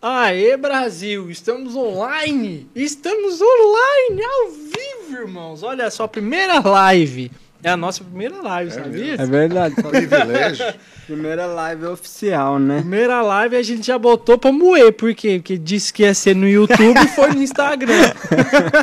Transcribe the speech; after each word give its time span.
Aê, 0.00 0.56
Brasil! 0.56 1.30
Estamos 1.30 1.74
online! 1.74 2.68
Estamos 2.74 3.40
online, 3.40 4.22
ao 4.22 4.50
vivo, 4.50 5.20
irmãos! 5.22 5.62
Olha 5.62 5.90
só, 5.90 6.06
primeira 6.06 6.60
live. 6.60 7.30
É 7.62 7.70
a 7.70 7.76
nossa 7.76 8.04
primeira 8.04 8.40
live, 8.40 8.70
sabia? 8.70 9.14
É 9.14 9.26
verdade. 9.26 9.74
Privilégio. 9.74 10.66
Primeira 11.06 11.46
live 11.46 11.86
oficial, 11.86 12.58
né? 12.58 12.80
Primeira 12.80 13.22
live 13.22 13.56
a 13.56 13.62
gente 13.62 13.86
já 13.86 13.98
botou 13.98 14.36
pra 14.38 14.52
moer, 14.52 14.92
por 14.92 15.12
quê? 15.14 15.38
Porque 15.38 15.56
disse 15.56 15.92
que 15.92 16.02
ia 16.02 16.12
ser 16.14 16.36
no 16.36 16.48
YouTube 16.48 16.98
e 17.00 17.08
foi 17.08 17.32
no 17.32 17.42
Instagram. 17.42 18.12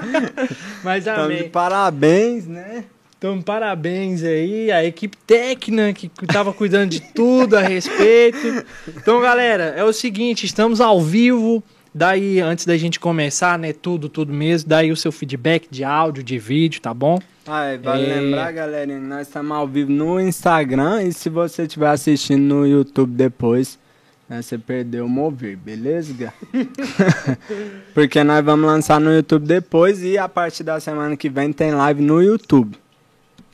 Mas 0.83 1.03
Então, 1.05 1.27
de 1.27 1.35
amém. 1.35 1.49
parabéns, 1.49 2.47
né? 2.47 2.85
Então, 3.23 3.41
parabéns 3.41 4.21
aí, 4.21 4.69
a 4.69 4.83
equipe 4.83 5.15
técnica 5.15 5.93
que 5.93 6.27
tava 6.27 6.51
cuidando 6.51 6.89
de 6.89 6.99
tudo 6.99 7.55
a 7.55 7.61
respeito. 7.61 8.65
Então, 8.85 9.21
galera, 9.21 9.73
é 9.77 9.83
o 9.85 9.93
seguinte, 9.93 10.45
estamos 10.45 10.81
ao 10.81 11.01
vivo. 11.01 11.63
Daí, 11.95 12.41
antes 12.41 12.65
da 12.65 12.75
gente 12.75 12.99
começar, 12.99 13.57
né, 13.57 13.71
tudo, 13.71 14.09
tudo 14.09 14.33
mesmo, 14.33 14.67
daí 14.67 14.91
o 14.91 14.97
seu 14.97 15.09
feedback 15.09 15.69
de 15.71 15.85
áudio, 15.85 16.21
de 16.21 16.37
vídeo, 16.37 16.81
tá 16.81 16.93
bom? 16.93 17.17
Ah, 17.47 17.63
é, 17.63 17.77
vale 17.77 18.07
É. 18.07 18.19
lembrar, 18.19 18.51
galerinha, 18.51 18.99
que 18.99 19.05
nós 19.05 19.25
estamos 19.25 19.55
ao 19.55 19.65
vivo 19.69 19.89
no 19.89 20.19
Instagram 20.19 21.03
e 21.03 21.13
se 21.13 21.29
você 21.29 21.61
estiver 21.61 21.87
assistindo 21.87 22.41
no 22.41 22.67
YouTube 22.67 23.13
depois, 23.13 23.79
né, 24.27 24.41
você 24.41 24.57
perdeu 24.57 25.05
o 25.05 25.09
mover, 25.09 25.55
beleza? 25.55 26.13
Porque 27.95 28.21
nós 28.21 28.43
vamos 28.43 28.65
lançar 28.65 28.99
no 28.99 29.13
YouTube 29.13 29.45
depois 29.45 30.03
e 30.03 30.17
a 30.17 30.27
partir 30.27 30.63
da 30.65 30.77
semana 30.81 31.15
que 31.15 31.29
vem 31.29 31.53
tem 31.53 31.71
live 31.71 32.01
no 32.01 32.21
YouTube. 32.21 32.82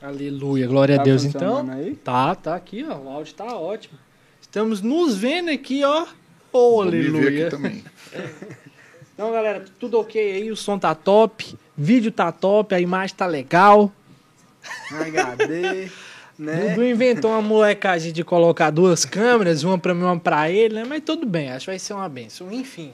Aleluia, 0.01 0.65
glória 0.65 0.95
Tá 0.95 1.01
a 1.01 1.05
Deus. 1.05 1.25
Então, 1.25 1.69
aí? 1.69 1.95
tá, 1.95 2.33
tá 2.33 2.55
aqui, 2.55 2.85
ó, 2.89 2.95
o 2.97 3.09
áudio 3.09 3.33
tá 3.33 3.57
ótimo. 3.57 3.99
Estamos 4.41 4.81
nos 4.81 5.17
vendo 5.17 5.49
aqui, 5.49 5.83
ó. 5.83 6.07
Oh, 6.51 6.81
aleluia. 6.81 7.47
aqui 7.47 7.55
também. 7.55 7.83
Então, 9.13 9.33
galera, 9.33 9.65
tudo 9.77 9.99
ok 9.99 10.31
aí, 10.31 10.49
o 10.49 10.55
som 10.55 10.79
tá 10.79 10.95
top, 10.95 11.53
vídeo 11.77 12.09
tá 12.09 12.31
top, 12.31 12.73
a 12.73 12.79
imagem 12.79 13.17
tá 13.17 13.25
legal. 13.25 13.91
HD, 14.89 15.89
né? 16.39 16.69
Dudu 16.69 16.85
inventou 16.85 17.31
uma 17.31 17.41
molecagem 17.41 18.13
de 18.13 18.23
colocar 18.23 18.69
duas 18.69 19.03
câmeras, 19.03 19.61
uma 19.65 19.77
pra 19.77 19.93
mim, 19.93 20.03
uma 20.03 20.17
pra 20.17 20.49
ele, 20.49 20.75
né? 20.75 20.85
Mas 20.87 21.03
tudo 21.03 21.25
bem, 21.25 21.51
acho 21.51 21.65
que 21.65 21.71
vai 21.71 21.79
ser 21.79 21.95
uma 21.95 22.07
benção. 22.07 22.49
Enfim. 22.49 22.93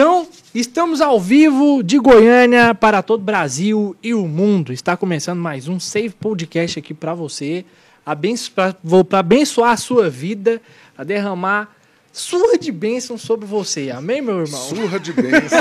Então, 0.00 0.26
estamos 0.54 1.02
ao 1.02 1.20
vivo 1.20 1.82
de 1.82 1.98
Goiânia 1.98 2.74
para 2.74 3.02
todo 3.02 3.20
o 3.20 3.22
Brasil 3.22 3.94
e 4.02 4.14
o 4.14 4.26
mundo. 4.26 4.72
Está 4.72 4.96
começando 4.96 5.38
mais 5.38 5.68
um 5.68 5.78
Save 5.78 6.14
Podcast 6.18 6.78
aqui 6.78 6.94
para 6.94 7.12
você. 7.12 7.66
Abenço, 8.06 8.50
pra, 8.52 8.74
vou 8.82 9.04
para 9.04 9.18
abençoar 9.18 9.72
a 9.72 9.76
sua 9.76 10.08
vida, 10.08 10.58
a 10.96 11.04
derramar 11.04 11.76
surra 12.14 12.56
de 12.56 12.72
bênção 12.72 13.18
sobre 13.18 13.44
você. 13.44 13.90
Amém, 13.90 14.22
meu 14.22 14.40
irmão? 14.40 14.58
Surra 14.58 14.98
de 14.98 15.12
bênção. 15.12 15.58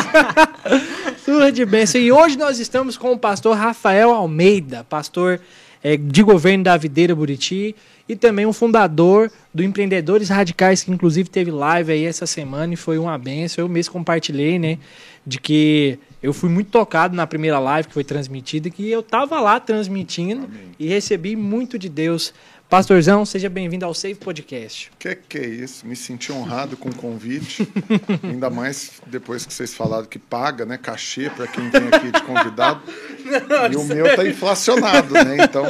Surra 1.25 1.51
de 1.51 1.65
bênção. 1.65 1.99
E 1.99 2.09
hoje 2.09 2.37
nós 2.37 2.59
estamos 2.59 2.95
com 2.95 3.11
o 3.11 3.19
pastor 3.19 3.57
Rafael 3.57 4.11
Almeida, 4.11 4.85
pastor 4.85 5.41
eh, 5.83 5.97
de 5.97 6.23
governo 6.23 6.63
da 6.63 6.77
Videira 6.77 7.13
Buriti 7.13 7.75
e 8.09 8.15
também 8.15 8.47
um 8.47 8.51
fundador 8.51 9.31
do 9.53 9.63
Empreendedores 9.63 10.29
Radicais, 10.29 10.83
que 10.83 10.91
inclusive 10.91 11.29
teve 11.29 11.51
live 11.51 11.91
aí 11.91 12.05
essa 12.05 12.25
semana 12.25 12.73
e 12.73 12.75
foi 12.75 12.97
uma 12.97 13.15
benção. 13.19 13.63
Eu 13.63 13.69
mesmo 13.69 13.93
compartilhei, 13.93 14.57
né, 14.57 14.79
de 15.25 15.39
que 15.39 15.99
eu 16.21 16.33
fui 16.33 16.49
muito 16.49 16.71
tocado 16.71 17.15
na 17.15 17.27
primeira 17.27 17.59
live 17.59 17.87
que 17.87 17.93
foi 17.93 18.03
transmitida, 18.03 18.67
que 18.71 18.89
eu 18.89 19.03
tava 19.03 19.39
lá 19.39 19.59
transmitindo 19.59 20.49
e 20.79 20.87
recebi 20.87 21.35
muito 21.35 21.77
de 21.77 21.87
Deus. 21.87 22.33
Pastorzão, 22.67 23.25
seja 23.25 23.49
bem-vindo 23.49 23.83
ao 23.83 23.95
Save 23.95 24.15
Podcast. 24.15 24.91
que 24.99 25.15
que 25.15 25.37
é 25.39 25.47
isso? 25.47 25.87
Me 25.87 25.95
senti 25.95 26.31
honrado 26.31 26.77
com 26.77 26.89
o 26.89 26.95
convite. 26.95 27.67
Ainda 28.21 28.47
mais 28.49 29.01
depois 29.07 29.43
que 29.43 29.51
vocês 29.51 29.73
falaram 29.73 30.05
que 30.05 30.19
paga, 30.19 30.67
né? 30.67 30.77
Cachê 30.77 31.31
para 31.31 31.47
quem 31.47 31.67
vem 31.69 31.87
aqui 31.87 32.11
de 32.11 32.21
convidado. 32.21 32.81
e 33.71 33.75
o 33.75 33.83
meu 33.83 34.15
tá 34.15 34.23
inflacionado, 34.27 35.15
né? 35.15 35.37
Então 35.43 35.65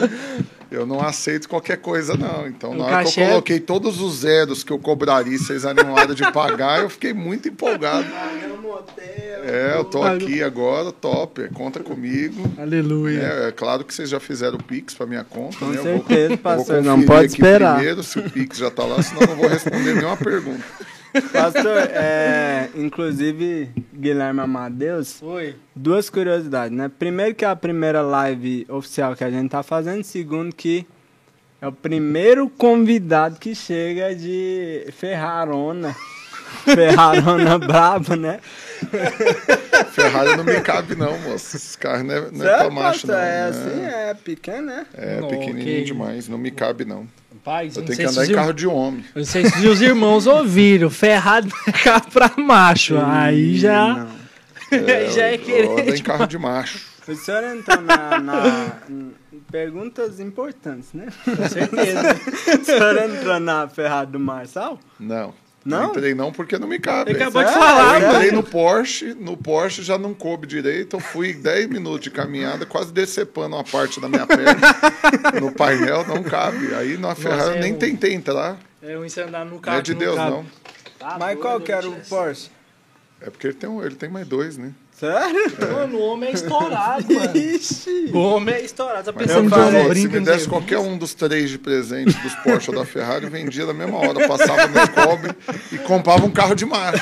eu 0.72 0.86
não 0.86 1.02
aceito 1.02 1.48
qualquer 1.50 1.78
coisa, 1.78 2.16
não. 2.16 2.48
Então, 2.48 2.74
na 2.74 2.84
O 2.84 2.88
hora 2.88 2.98
que 3.00 3.04
cachê 3.06 3.22
eu 3.22 3.26
é- 3.26 3.30
coloquei 3.30 3.60
todos 3.60 4.00
os 4.02 4.20
zeros 4.20 4.64
que 4.64 4.72
eu 4.72 4.80
cobraria 4.80 5.36
e 5.36 5.38
vocês 5.40 5.66
animaram 5.66 6.14
de 6.14 6.30
pagar, 6.32 6.82
eu 6.82 6.90
fiquei 6.90 7.14
muito 7.14 7.48
empolgado. 7.48 8.06
É, 9.44 9.74
eu 9.78 9.84
tô 9.86 10.04
aqui 10.04 10.44
agora, 10.44 10.92
top. 10.92 11.48
Conta 11.54 11.80
comigo. 11.80 12.44
Aleluia. 12.58 13.20
É, 13.22 13.48
é 13.48 13.52
claro 13.52 13.84
que 13.84 13.94
vocês 13.94 14.10
já 14.10 14.20
fizeram 14.20 14.58
o 14.58 14.64
Pix 14.64 14.94
para 14.94 15.06
minha 15.06 15.24
conta, 15.24 15.58
Com 15.58 15.66
né? 15.68 15.78
Eu 15.80 15.84
certeza, 15.84 16.28
vou, 16.30 16.38
pastor, 16.38 16.76
eu 16.78 16.84
vou 16.84 16.98
não 16.98 17.04
pode 17.06 17.28
esperar. 17.28 17.76
primeiro 17.76 18.04
se 18.04 18.20
o 18.20 18.30
Pix 18.30 18.58
já 18.58 18.70
tá 18.70 18.84
lá, 18.84 19.02
senão 19.02 19.22
eu 19.22 19.28
não 19.30 19.36
vou 19.38 19.48
responder 19.48 19.96
nenhuma 19.96 20.18
pergunta. 20.18 20.64
Pastor, 21.32 21.78
é, 21.92 22.70
inclusive, 22.76 23.70
Guilherme 23.94 24.42
Amadeus, 24.42 25.22
Oi. 25.22 25.56
duas 25.76 26.10
curiosidades, 26.10 26.76
né? 26.78 26.90
Primeiro 27.00 27.36
que 27.36 27.44
é 27.44 27.48
a 27.48 27.56
primeira 27.56 28.02
live 28.02 28.66
oficial 28.70 29.16
que 29.16 29.24
a 29.24 29.32
gente 29.32 29.50
tá 29.50 29.64
fazendo, 29.64 30.04
segundo 30.04 30.54
que 30.54 30.86
é 31.62 31.68
o 31.68 31.72
primeiro 31.72 32.50
convidado 32.50 33.40
que 33.40 33.54
chega 33.54 34.16
de 34.16 34.86
Ferrarona. 34.94 35.96
Ferrarona 36.64 37.60
brabo, 37.60 38.16
né? 38.16 38.40
Ferrari 39.92 40.38
não 40.38 40.44
me 40.44 40.60
cabe, 40.62 40.96
não, 40.96 41.18
moço. 41.20 41.58
Esse 41.58 41.78
carro 41.78 42.04
não 42.04 42.16
é, 42.16 42.32
não 42.32 42.48
é 42.48 42.58
pra 42.58 42.70
macho, 42.70 43.08
não. 43.08 43.16
É 43.16 43.20
né? 43.20 43.48
assim, 43.50 43.86
é 43.86 44.14
pequeno, 44.14 44.68
né? 44.68 44.86
É 44.96 45.22
pequenininho 45.22 45.86
demais, 45.86 46.28
não 46.28 46.38
me 46.38 46.52
cabe, 46.52 46.86
não. 46.86 47.08
Rapaz, 47.46 47.76
Eu 47.78 47.84
tenho 47.86 47.98
que 47.98 48.04
andar 48.06 48.26
em 48.26 48.30
ir- 48.32 48.36
carro 48.36 48.54
de 48.54 48.68
homem. 48.68 49.04
Não 49.16 49.24
sei 49.24 49.46
se 49.46 49.66
os 49.68 49.82
irmãos 49.82 50.28
ouviram. 50.28 50.90
Ferrado 50.90 51.48
é 51.68 51.72
carro 51.72 52.12
pra 52.12 52.32
macho. 52.38 52.98
Aí 52.98 53.58
já, 53.58 54.08
aí 54.72 55.12
já 55.12 55.24
é 55.24 55.36
eu 55.36 55.40
querer. 55.40 55.70
ando 55.70 55.96
em 55.96 56.02
carro 56.04 56.28
de 56.28 56.38
macho. 56.38 56.88
O 57.08 57.16
senhor 57.16 57.44
entrou 57.44 57.82
na, 57.82 58.20
na- 58.20 58.76
perguntas 59.52 60.20
importantes, 60.20 60.90
né? 60.94 61.08
Com 61.26 61.48
certeza. 61.50 62.02
O 62.62 62.66
senhor 62.66 62.98
entrou 62.98 63.40
na 63.40 63.68
Ferrari 63.68 64.12
do 64.12 64.20
Marçal? 64.20 64.80
Não. 65.00 65.34
Não? 65.70 65.90
entrei 65.92 66.14
não 66.14 66.32
porque 66.32 66.58
não 66.58 66.68
me 66.68 66.80
cabe. 66.80 67.12
Ele 67.12 67.22
acabou 67.22 67.44
de 67.44 67.50
Sério? 67.50 67.64
falar, 67.64 68.02
eu 68.02 68.10
entrei 68.16 68.32
no 68.32 68.44
Porsche, 68.44 69.14
no 69.14 69.38
Porsche 69.38 69.82
já 69.84 69.98
não 69.98 70.14
coube 70.14 70.48
direito, 70.48 70.96
eu 70.96 71.00
fui 71.00 71.34
10 71.34 71.68
minutos 71.70 72.02
de 72.02 72.12
caminhada, 72.12 72.66
quase 72.66 72.92
decepando 72.92 73.56
uma 73.56 73.64
parte 73.64 74.00
da 74.02 74.10
minha 74.10 74.26
perna 74.28 74.60
no 75.42 75.52
painel, 75.52 76.06
não 76.08 76.24
cabe. 76.24 76.74
Aí 76.76 76.98
na 76.98 77.16
Ferrari 77.16 77.56
é 77.56 77.58
eu 77.58 77.62
nem 77.62 77.74
um- 77.74 77.78
tentei 77.78 78.14
entrar, 78.14 78.58
É 78.82 78.98
um 78.98 79.04
andar 79.26 79.46
no 79.46 79.52
não 79.52 79.60
carro. 79.60 79.78
é 79.80 79.82
de 79.82 79.94
Deus 79.94 80.16
cabe. 80.16 80.32
não. 80.32 80.46
Tá 80.98 81.18
Mas 81.20 81.40
qual 81.40 81.60
que 81.62 81.72
era 81.72 81.88
o. 81.88 81.96
Porsche? 82.08 82.50
É 83.22 83.30
porque 83.30 83.48
ele 83.48 83.54
tem, 83.56 83.70
um- 83.70 83.84
ele 83.84 83.96
tem 83.96 84.10
mais 84.10 84.28
dois, 84.28 84.58
né? 84.58 84.72
Sério? 85.00 85.54
Mano, 85.72 85.98
o 85.98 86.02
homem 86.02 86.30
é 86.30 86.34
estourado, 86.34 87.14
mano. 87.14 87.38
Ixi. 87.38 88.12
O 88.14 88.18
homem 88.18 88.56
é 88.56 88.62
estourado. 88.66 89.06
Tá 89.06 89.14
pensando 89.14 89.38
eu 89.38 89.44
de 89.44 89.50
falei, 89.50 89.86
homem 89.86 89.96
se 89.96 90.08
me 90.10 90.20
desse 90.20 90.48
qualquer 90.50 90.78
um 90.80 90.98
dos 90.98 91.14
três 91.14 91.50
de 91.50 91.58
presente 91.58 92.18
dos 92.18 92.36
Porsche 92.36 92.70
ou 92.70 92.76
da 92.76 92.86
Ferrari, 92.86 93.28
vendia 93.28 93.66
na 93.66 93.74
mesma 93.74 93.98
hora. 93.98 94.28
Passava 94.28 94.68
no 94.68 94.90
cobre 94.90 95.32
e 95.72 95.78
comprava 95.78 96.26
um 96.26 96.32
carro 96.32 96.54
de 96.54 96.66
macho. 96.66 97.02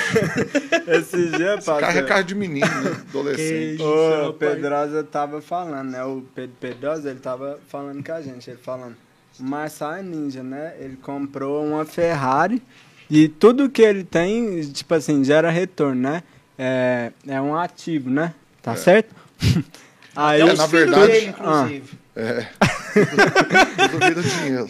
Esse 0.88 1.30
dia, 1.32 1.56
pastor, 1.56 1.80
Carro 1.80 1.98
é 1.98 2.04
carro 2.04 2.24
de 2.24 2.36
menino, 2.36 2.68
né? 2.68 2.98
Adolescente. 3.10 3.78
Que 3.78 3.84
o. 3.84 4.34
Pedrosa 4.34 5.04
tava 5.04 5.42
falando, 5.42 5.90
né? 5.90 6.04
O 6.04 6.24
Pedro 6.36 6.56
Pedrosa, 6.60 7.10
ele 7.10 7.20
tava 7.20 7.60
falando 7.68 8.06
com 8.06 8.14
a 8.14 8.22
gente. 8.22 8.48
Ele 8.48 8.60
falando, 8.62 8.96
o 9.40 9.44
Marçal 9.44 9.96
é 9.96 10.04
ninja, 10.04 10.44
né? 10.44 10.76
Ele 10.80 10.98
comprou 10.98 11.66
uma 11.66 11.84
Ferrari 11.84 12.62
e 13.10 13.28
tudo 13.28 13.70
que 13.70 13.82
ele 13.82 14.04
tem, 14.04 14.62
tipo 14.62 14.94
assim, 14.94 15.24
gera 15.24 15.50
retorno, 15.50 16.02
né? 16.02 16.24
É, 16.58 17.12
é 17.28 17.42
um 17.42 17.56
ativo, 17.56 18.10
né? 18.10 18.34
Tá 18.62 18.76
certo? 18.76 19.14
Aí, 20.16 20.42
É 20.42 20.46
É, 20.50 20.54
na 20.56 20.66
verdade- 20.66 21.12
dele, 21.12 21.26
inclusive. 21.28 21.98
É. 22.16 22.48
Tudo 23.92 24.06
vira 24.08 24.22
dinheiro. 24.24 24.70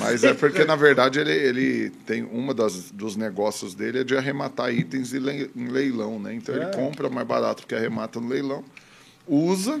Mas 0.00 0.24
é 0.24 0.32
porque, 0.34 0.64
na 0.64 0.74
verdade, 0.74 1.20
ele, 1.20 1.30
ele 1.32 1.90
tem 2.06 2.24
uma 2.24 2.52
das, 2.54 2.90
dos 2.90 3.14
negócios 3.16 3.74
dele 3.74 4.00
é 4.00 4.04
de 4.04 4.16
arrematar 4.16 4.72
itens 4.72 5.12
em 5.12 5.18
le- 5.18 5.50
em 5.54 5.68
leilão, 5.68 6.18
né? 6.18 6.34
Então 6.34 6.54
ele 6.54 6.64
É. 6.64 6.70
compra 6.70 7.08
mais 7.10 7.26
barato 7.26 7.66
que 7.66 7.74
arremata 7.74 8.18
no 8.18 8.28
leilão, 8.28 8.64
usa 9.28 9.80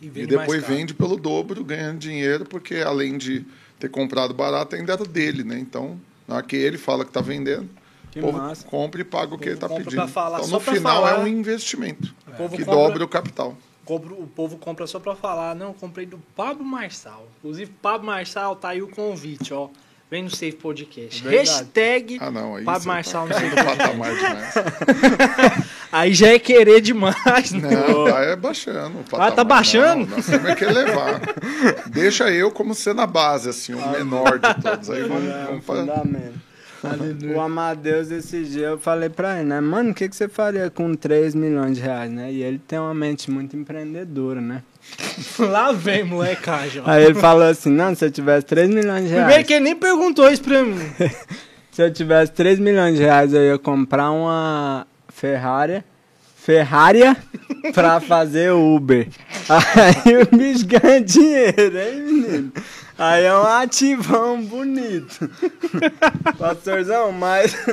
E, 0.00 0.06
e 0.06 0.26
depois 0.26 0.64
vende 0.66 0.92
pelo 0.94 1.16
dobro, 1.16 1.62
ganhando 1.62 1.98
dinheiro, 1.98 2.44
porque 2.46 2.76
além 2.76 3.16
de 3.16 3.44
ter 3.78 3.88
comprado 3.90 4.34
barato, 4.34 4.74
ainda 4.74 4.94
era 4.94 5.04
dele, 5.04 5.44
né? 5.44 5.58
Então, 5.58 6.00
na 6.26 6.36
hora 6.36 6.44
que 6.46 6.56
ele 6.56 6.78
fala 6.78 7.04
que 7.04 7.10
está 7.10 7.20
vendendo, 7.20 7.68
Que 8.16 8.20
povo 8.22 8.38
massa. 8.38 8.66
compra 8.66 9.00
e 9.00 9.04
paga 9.04 9.34
o 9.34 9.38
que 9.38 9.44
ele 9.48 9.54
está 9.54 9.68
pedindo. 9.68 9.90
então, 9.94 10.48
no 10.48 10.60
final, 10.60 10.94
falar. 11.02 11.12
é 11.12 11.18
um 11.20 11.26
investimento 11.26 12.14
povo 12.36 12.56
que 12.56 12.64
compra- 12.64 12.82
dobra 12.82 13.04
o 13.04 13.08
capital. 13.08 13.54
Compra- 13.84 14.14
o 14.14 14.26
povo 14.26 14.56
compra 14.58 14.86
só 14.86 14.98
pra 14.98 15.14
falar, 15.14 15.54
não, 15.54 15.72
comprei 15.72 16.06
do 16.06 16.18
Pablo 16.34 16.64
Marçal. 16.64 17.26
Inclusive, 17.38 17.70
Pablo 17.80 18.06
Marçal, 18.06 18.56
tá 18.56 18.70
aí 18.70 18.82
o 18.82 18.88
convite, 18.88 19.52
ó. 19.54 19.68
Vem 20.10 20.22
no 20.22 20.30
Safe 20.30 20.52
Podcast. 20.52 21.20
Verdade. 21.22 21.48
Hashtag 21.50 22.18
Ah, 22.20 22.30
não. 22.30 22.62
Pablo 22.64 22.80
você 22.82 22.86
Marçal 22.88 23.26
tá 23.28 23.34
no 23.40 23.40
Safe 23.56 23.90
demais. 23.90 24.18
Aí 25.90 26.14
já 26.14 26.28
é 26.28 26.38
querer 26.38 26.80
demais, 26.80 27.52
né? 27.52 27.70
Não, 27.70 28.04
tá 28.10 28.20
é 28.22 28.36
baixando. 28.36 29.00
o 29.00 29.04
tá 29.32 29.44
baixando? 29.44 30.06
Não, 30.06 30.16
nós 30.16 30.26
temos 30.26 30.48
é 30.50 30.54
que 30.54 30.64
elevar. 30.64 31.20
Deixa 31.88 32.30
eu 32.30 32.50
como 32.50 32.74
sendo 32.74 33.00
a 33.00 33.06
base, 33.06 33.48
assim, 33.48 33.74
o 33.74 33.88
menor 33.90 34.38
de 34.38 34.62
todos. 34.62 34.90
Aí 34.90 35.02
vamos, 35.02 35.28
É 35.30 35.44
vamos 35.46 35.64
pra... 35.64 35.84
fundamento. 36.76 37.26
O 37.34 37.40
Amadeus, 37.40 38.10
esse 38.10 38.44
dia, 38.44 38.68
eu 38.68 38.78
falei 38.78 39.08
pra 39.08 39.38
ele, 39.38 39.48
né? 39.48 39.60
Mano, 39.60 39.90
o 39.90 39.94
que, 39.94 40.08
que 40.08 40.16
você 40.16 40.28
faria 40.28 40.70
com 40.70 40.94
3 40.94 41.34
milhões 41.34 41.76
de 41.76 41.82
reais, 41.82 42.10
né? 42.10 42.32
E 42.32 42.42
ele 42.42 42.58
tem 42.58 42.78
uma 42.78 42.94
mente 42.94 43.30
muito 43.30 43.56
empreendedora, 43.56 44.40
né? 44.40 44.62
Lá 45.38 45.72
vem, 45.72 46.04
molecagem. 46.04 46.82
ó. 46.84 46.88
Aí 46.90 47.04
ele 47.04 47.14
falou 47.14 47.44
assim, 47.46 47.70
não, 47.70 47.94
se 47.94 48.04
eu 48.04 48.10
tivesse 48.10 48.46
3 48.46 48.68
milhões 48.68 49.02
de 49.02 49.08
Primeiro 49.08 49.28
reais... 49.28 49.46
que 49.46 49.52
ele 49.52 49.64
nem 49.64 49.76
perguntou 49.76 50.30
isso 50.30 50.42
pra 50.42 50.62
mim. 50.62 50.78
Se 51.72 51.82
eu 51.82 51.92
tivesse 51.92 52.32
3 52.32 52.58
milhões 52.58 52.96
de 52.96 53.02
reais, 53.02 53.34
eu 53.34 53.42
ia 53.44 53.58
comprar 53.58 54.10
uma 54.10 54.86
Ferrari... 55.10 55.84
Ferrari 56.36 57.00
pra 57.74 57.98
fazer 58.00 58.52
Uber. 58.52 59.08
Aí 59.48 60.22
o 60.22 60.36
bicho 60.36 60.64
ganha 60.64 61.00
dinheiro, 61.00 61.76
hein, 61.76 62.02
menino? 62.02 62.52
Aí 62.98 63.24
é 63.24 63.34
um 63.36 63.42
ativão 63.42 64.42
bonito. 64.44 65.30
Pastorzão, 66.38 67.12
mas... 67.12 67.54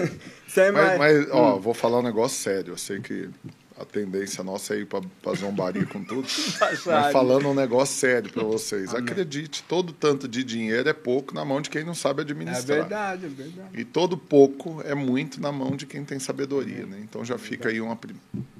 Sem 0.48 0.72
Mas, 0.72 1.00
mais... 1.00 1.20
mas, 1.26 1.32
ó, 1.32 1.58
vou 1.58 1.74
falar 1.74 1.98
um 2.00 2.04
negócio 2.04 2.38
sério. 2.40 2.74
Eu 2.74 2.78
sei 2.78 3.00
que 3.00 3.28
a 3.76 3.84
tendência 3.86 4.44
nossa 4.44 4.76
é 4.76 4.82
ir 4.82 4.86
pra, 4.86 5.02
pra 5.20 5.34
zombaria 5.34 5.84
com 5.88 6.04
tudo. 6.04 6.28
Mas 6.62 7.12
falando 7.12 7.48
um 7.50 7.56
negócio 7.56 7.96
sério 7.98 8.32
pra 8.32 8.44
vocês. 8.44 8.94
Acredite, 8.94 9.64
todo 9.68 9.92
tanto 9.92 10.28
de 10.28 10.44
dinheiro 10.44 10.88
é 10.88 10.94
pouco 10.94 11.34
na 11.34 11.44
mão 11.44 11.60
de 11.60 11.72
quem 11.72 11.84
não 11.84 11.96
sabe 11.96 12.20
É 12.20 12.22
administrar. 12.22 12.78
verdade, 12.82 13.26
é 13.26 13.30
verdade. 13.30 13.70
E 13.74 13.84
todo 13.84 14.16
pouco 14.16 14.80
é 14.86 14.94
muito 14.94 15.42
na 15.42 15.52
mão 15.52 15.76
de 15.76 15.88
quem 15.88 16.06
tem 16.06 16.20
sabedoria, 16.20 16.86
né? 16.86 17.00
Então 17.02 17.26
já 17.26 17.40
fica 17.40 17.70
aí 17.70 17.82
uma 17.82 17.96
pri- 17.96 18.16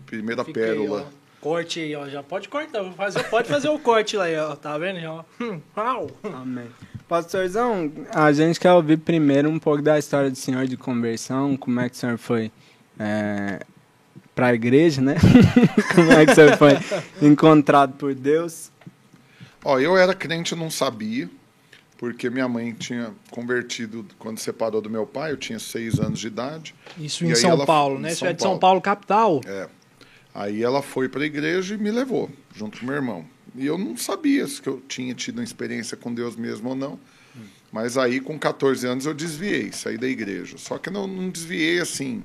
primeira 0.08 0.42
aí, 0.42 0.52
pérola. 0.52 1.08
ó. 1.08 1.23
Corte 1.44 1.82
aí, 1.82 1.94
ó. 1.94 2.08
Já 2.08 2.24
pode 2.24 2.48
cortar. 2.48 2.82
vou 2.82 2.94
Fazer, 2.94 3.22
pode 3.26 3.50
fazer 3.50 3.68
o 3.68 3.78
corte 3.78 4.16
lá, 4.16 4.24
aí, 4.24 4.38
ó. 4.38 4.56
Tá 4.56 4.78
vendo? 4.78 4.98
aí, 4.98 5.06
Ó. 5.06 5.24
Hum, 5.42 5.60
Au. 5.76 6.08
Amém. 6.24 6.68
Pastorzão, 7.06 7.92
a 8.16 8.32
gente 8.32 8.58
quer 8.58 8.72
ouvir 8.72 8.98
primeiro 8.98 9.50
um 9.50 9.60
pouco 9.60 9.82
da 9.82 10.00
história 10.00 10.32
do 10.32 10.38
senhor 10.38 10.66
de 10.68 10.78
conversão, 10.78 11.58
como 11.58 11.82
é 11.82 11.90
que 11.90 11.96
o 11.96 12.00
senhor 12.00 12.18
foi 12.18 12.50
é, 12.98 13.60
para 14.34 14.48
a 14.48 14.54
igreja, 14.54 15.02
né? 15.02 15.16
como 15.94 16.12
é 16.14 16.26
que 16.26 16.32
o 16.32 16.36
senhor 16.36 16.58
foi 16.58 16.72
encontrado 17.22 17.94
por 17.98 18.16
Deus? 18.16 18.72
Ó, 19.66 19.78
eu 19.80 19.98
era 19.98 20.14
crente 20.14 20.54
e 20.56 20.58
não 20.58 20.72
sabia, 20.72 21.30
porque 21.98 22.30
minha 22.30 22.48
mãe 22.48 22.72
tinha 22.74 23.12
convertido 23.30 24.06
quando 24.18 24.40
separou 24.40 24.82
do 24.82 24.90
meu 24.90 25.06
pai, 25.06 25.34
eu 25.34 25.38
tinha 25.38 25.60
seis 25.60 26.00
anos 26.00 26.20
de 26.20 26.28
idade. 26.28 26.74
Isso 26.98 27.26
E 27.26 27.32
em 27.32 27.36
São 27.36 27.52
ela- 27.52 27.66
Paulo, 27.66 27.98
em 27.98 28.02
né? 28.04 28.10
Isso 28.12 28.20
São 28.20 28.28
é 28.30 28.34
de 28.34 28.42
São 28.42 28.48
Paulo. 28.52 28.60
Paulo, 28.60 28.82
capital. 28.82 29.42
É. 29.46 29.68
Aí 30.34 30.64
ela 30.64 30.82
foi 30.82 31.08
para 31.08 31.22
a 31.24 31.26
igreja 31.26 31.76
e 31.76 31.78
me 31.78 31.92
levou, 31.92 32.30
junto 32.56 32.80
com 32.80 32.86
meu 32.86 32.96
irmão. 32.96 33.26
E 33.56 33.66
eu 33.66 33.78
não 33.78 33.96
sabia 33.96 34.48
se 34.48 34.66
eu 34.66 34.82
tinha 34.88 35.14
tido 35.14 35.38
uma 35.38 35.44
experiência 35.44 35.96
com 35.96 36.14
Deus 36.14 36.36
mesmo 36.36 36.70
ou 36.70 36.76
não. 36.76 37.00
Mas 37.72 37.98
aí, 37.98 38.20
com 38.20 38.38
14 38.38 38.86
anos, 38.88 39.06
eu 39.08 39.14
desviei, 39.14 39.72
saí 39.72 39.98
da 39.98 40.08
igreja. 40.08 40.58
Só 40.58 40.78
que 40.78 40.90
não, 40.92 41.08
não 41.08 41.30
desviei 41.30 41.80
assim. 41.80 42.22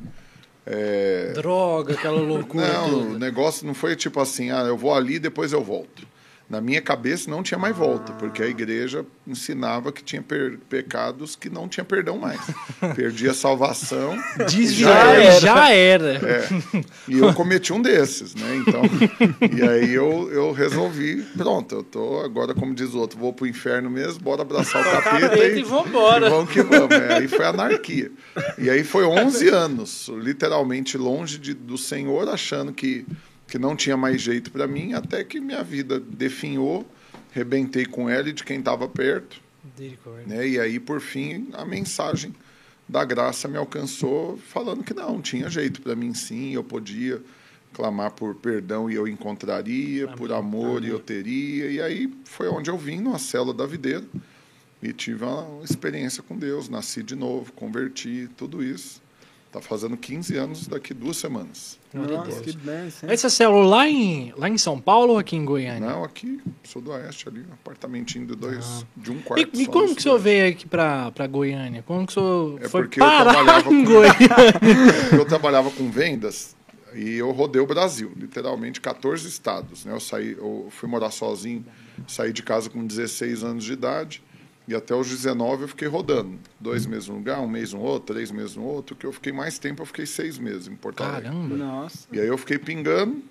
é, 0.66 1.32
Droga, 1.34 1.94
aquela 1.94 2.20
loucura 2.20 2.66
Não, 2.70 2.86
o 3.00 3.04
toda. 3.06 3.18
negócio 3.18 3.66
não 3.66 3.72
foi 3.74 3.96
tipo 3.96 4.20
assim, 4.20 4.50
ah, 4.50 4.64
eu 4.66 4.76
vou 4.76 4.94
ali 4.94 5.14
e 5.14 5.18
depois 5.18 5.52
eu 5.52 5.62
volto. 5.64 6.06
Na 6.48 6.62
minha 6.62 6.80
cabeça 6.80 7.30
não 7.30 7.42
tinha 7.42 7.58
mais 7.58 7.76
volta, 7.76 8.14
porque 8.14 8.42
a 8.42 8.46
igreja 8.46 9.04
ensinava 9.26 9.92
que 9.92 10.02
tinha 10.02 10.24
pecados 10.68 11.36
que 11.36 11.50
não 11.50 11.68
tinha 11.68 11.84
perdão 11.84 12.16
mais. 12.16 12.40
Perdi 12.96 13.28
a 13.28 13.34
salvação. 13.34 14.18
Desviar 14.48 15.14
era. 15.14 15.40
já 15.40 15.70
era. 15.70 16.14
É, 16.26 16.48
e 17.06 17.18
eu 17.18 17.34
cometi 17.34 17.70
um 17.70 17.82
desses, 17.82 18.34
né? 18.34 18.56
Então, 18.56 18.80
e 19.54 19.62
aí 19.62 19.92
eu, 19.92 20.30
eu 20.32 20.50
resolvi, 20.52 21.22
pronto, 21.36 21.74
eu 21.74 21.82
tô 21.82 22.20
agora, 22.20 22.54
como 22.54 22.74
diz 22.74 22.94
o 22.94 22.98
outro, 22.98 23.18
vou 23.18 23.32
pro 23.32 23.46
inferno 23.46 23.90
mesmo, 23.90 24.20
bora 24.20 24.40
abraçar 24.40 24.80
o 24.80 24.90
capeta, 24.90 25.28
Capeta 25.28 25.46
e, 25.48 25.58
e 25.58 25.62
vambora. 25.62 26.28
e 26.28 26.30
vamos 26.30 26.50
que 26.50 26.62
vamos. 26.62 26.90
É, 26.90 27.18
aí 27.18 27.28
foi 27.28 27.44
anarquia. 27.44 28.10
E 28.56 28.70
aí 28.70 28.82
foi 28.84 29.04
11 29.04 29.48
anos, 29.48 30.08
literalmente 30.08 30.96
longe 30.96 31.38
de, 31.38 31.52
do 31.52 31.76
Senhor, 31.76 32.26
achando 32.28 32.72
que, 32.72 33.04
que 33.48 33.58
não 33.58 33.74
tinha 33.74 33.96
mais 33.96 34.20
jeito 34.20 34.52
para 34.52 34.68
mim, 34.68 34.92
até 34.92 35.24
que 35.24 35.40
minha 35.40 35.64
vida 35.64 35.98
definhou, 35.98 36.86
rebentei 37.32 37.86
com 37.86 38.08
ela 38.08 38.28
e 38.28 38.32
de 38.32 38.44
quem 38.44 38.58
estava 38.58 38.86
perto. 38.86 39.40
Né? 40.26 40.48
E 40.48 40.60
aí, 40.60 40.78
por 40.78 41.00
fim, 41.00 41.48
a 41.54 41.64
mensagem 41.64 42.34
da 42.86 43.04
graça 43.04 43.48
me 43.48 43.56
alcançou, 43.56 44.36
falando 44.36 44.84
que 44.84 44.94
não, 44.94 45.20
tinha 45.20 45.48
jeito 45.48 45.80
para 45.80 45.96
mim 45.96 46.14
sim, 46.14 46.54
eu 46.54 46.62
podia 46.62 47.22
clamar 47.72 48.12
por 48.12 48.34
perdão 48.34 48.90
e 48.90 48.94
eu 48.94 49.06
encontraria, 49.06 50.08
por 50.08 50.32
amor 50.32 50.84
e 50.84 50.88
eu 50.88 50.98
teria. 50.98 51.70
E 51.70 51.80
aí 51.80 52.12
foi 52.24 52.48
onde 52.48 52.70
eu 52.70 52.76
vim, 52.76 53.00
numa 53.00 53.18
célula 53.18 53.54
da 53.54 53.66
videira, 53.66 54.04
e 54.82 54.92
tive 54.92 55.24
uma 55.24 55.64
experiência 55.64 56.22
com 56.22 56.36
Deus, 56.36 56.68
nasci 56.68 57.02
de 57.02 57.16
novo, 57.16 57.52
converti, 57.52 58.28
tudo 58.36 58.62
isso. 58.62 59.02
Tá 59.50 59.60
fazendo 59.60 59.96
15 59.96 60.36
anos 60.36 60.66
daqui 60.66 60.92
duas 60.92 61.16
semanas. 61.16 61.77
Nossa, 61.94 62.40
que 62.42 62.52
bênção. 62.52 63.08
hein? 63.08 63.14
Essa 63.14 63.30
célula 63.30 63.66
lá 63.66 63.88
em, 63.88 64.32
lá 64.36 64.48
em 64.48 64.58
São 64.58 64.78
Paulo 64.80 65.12
ou 65.14 65.18
aqui 65.18 65.36
em 65.36 65.44
Goiânia? 65.44 65.80
Não, 65.88 66.04
aqui, 66.04 66.40
sou 66.64 66.82
do 66.82 66.90
Oeste 66.90 67.28
ali, 67.28 67.40
um 67.40 67.52
apartamentinho 67.54 68.26
de 68.26 68.34
dois, 68.34 68.84
de 68.96 69.10
um 69.10 69.16
E, 69.16 69.22
quarto. 69.22 69.50
e 69.54 69.64
só 69.64 69.70
como 69.70 69.94
que 69.94 70.00
o 70.00 70.02
senhor 70.02 70.18
veio 70.18 70.48
aqui 70.50 70.66
pra, 70.66 71.10
pra 71.12 71.26
Goiânia? 71.26 71.82
Como 71.86 72.06
que 72.06 72.12
o 72.12 72.14
senhor 72.14 72.62
É 72.62 72.68
foi 72.68 72.82
porque 72.82 73.00
eu 73.00 73.04
parar 73.06 73.32
trabalhava 73.32 73.72
em 73.72 73.84
com- 73.84 73.90
Goiânia? 73.92 74.14
eu 75.18 75.24
trabalhava 75.24 75.70
com 75.70 75.90
vendas 75.90 76.54
e 76.94 77.14
eu 77.14 77.30
rodei 77.32 77.60
o 77.62 77.66
Brasil, 77.66 78.12
literalmente 78.16 78.80
14 78.80 79.26
estados. 79.28 79.84
Né? 79.84 79.92
Eu, 79.92 80.00
saí, 80.00 80.32
eu 80.38 80.68
fui 80.70 80.88
morar 80.88 81.10
sozinho, 81.10 81.64
saí 82.06 82.32
de 82.32 82.42
casa 82.42 82.68
com 82.70 82.86
16 82.86 83.42
anos 83.44 83.64
de 83.64 83.72
idade 83.72 84.22
e 84.68 84.74
até 84.74 84.94
os 84.94 85.08
19 85.08 85.62
eu 85.62 85.68
fiquei 85.68 85.88
rodando. 85.88 86.38
Dois 86.60 86.84
meses 86.86 87.08
num 87.08 87.16
lugar, 87.16 87.40
um 87.40 87.48
mês 87.48 87.72
no 87.72 87.80
outro, 87.80 88.14
três 88.14 88.30
meses 88.30 88.54
no 88.54 88.62
outro. 88.64 88.94
que 88.94 89.04
eu 89.06 89.12
fiquei 89.12 89.32
mais 89.32 89.58
tempo, 89.58 89.82
eu 89.82 89.86
fiquei 89.86 90.06
seis 90.06 90.38
meses 90.38 90.68
em 90.68 90.76
Porto 90.76 91.02
Alegre. 91.02 91.24
Caramba. 91.30 91.56
Nossa. 91.56 92.06
E 92.12 92.20
aí 92.20 92.28
eu 92.28 92.36
fiquei 92.38 92.58
pingando 92.58 93.22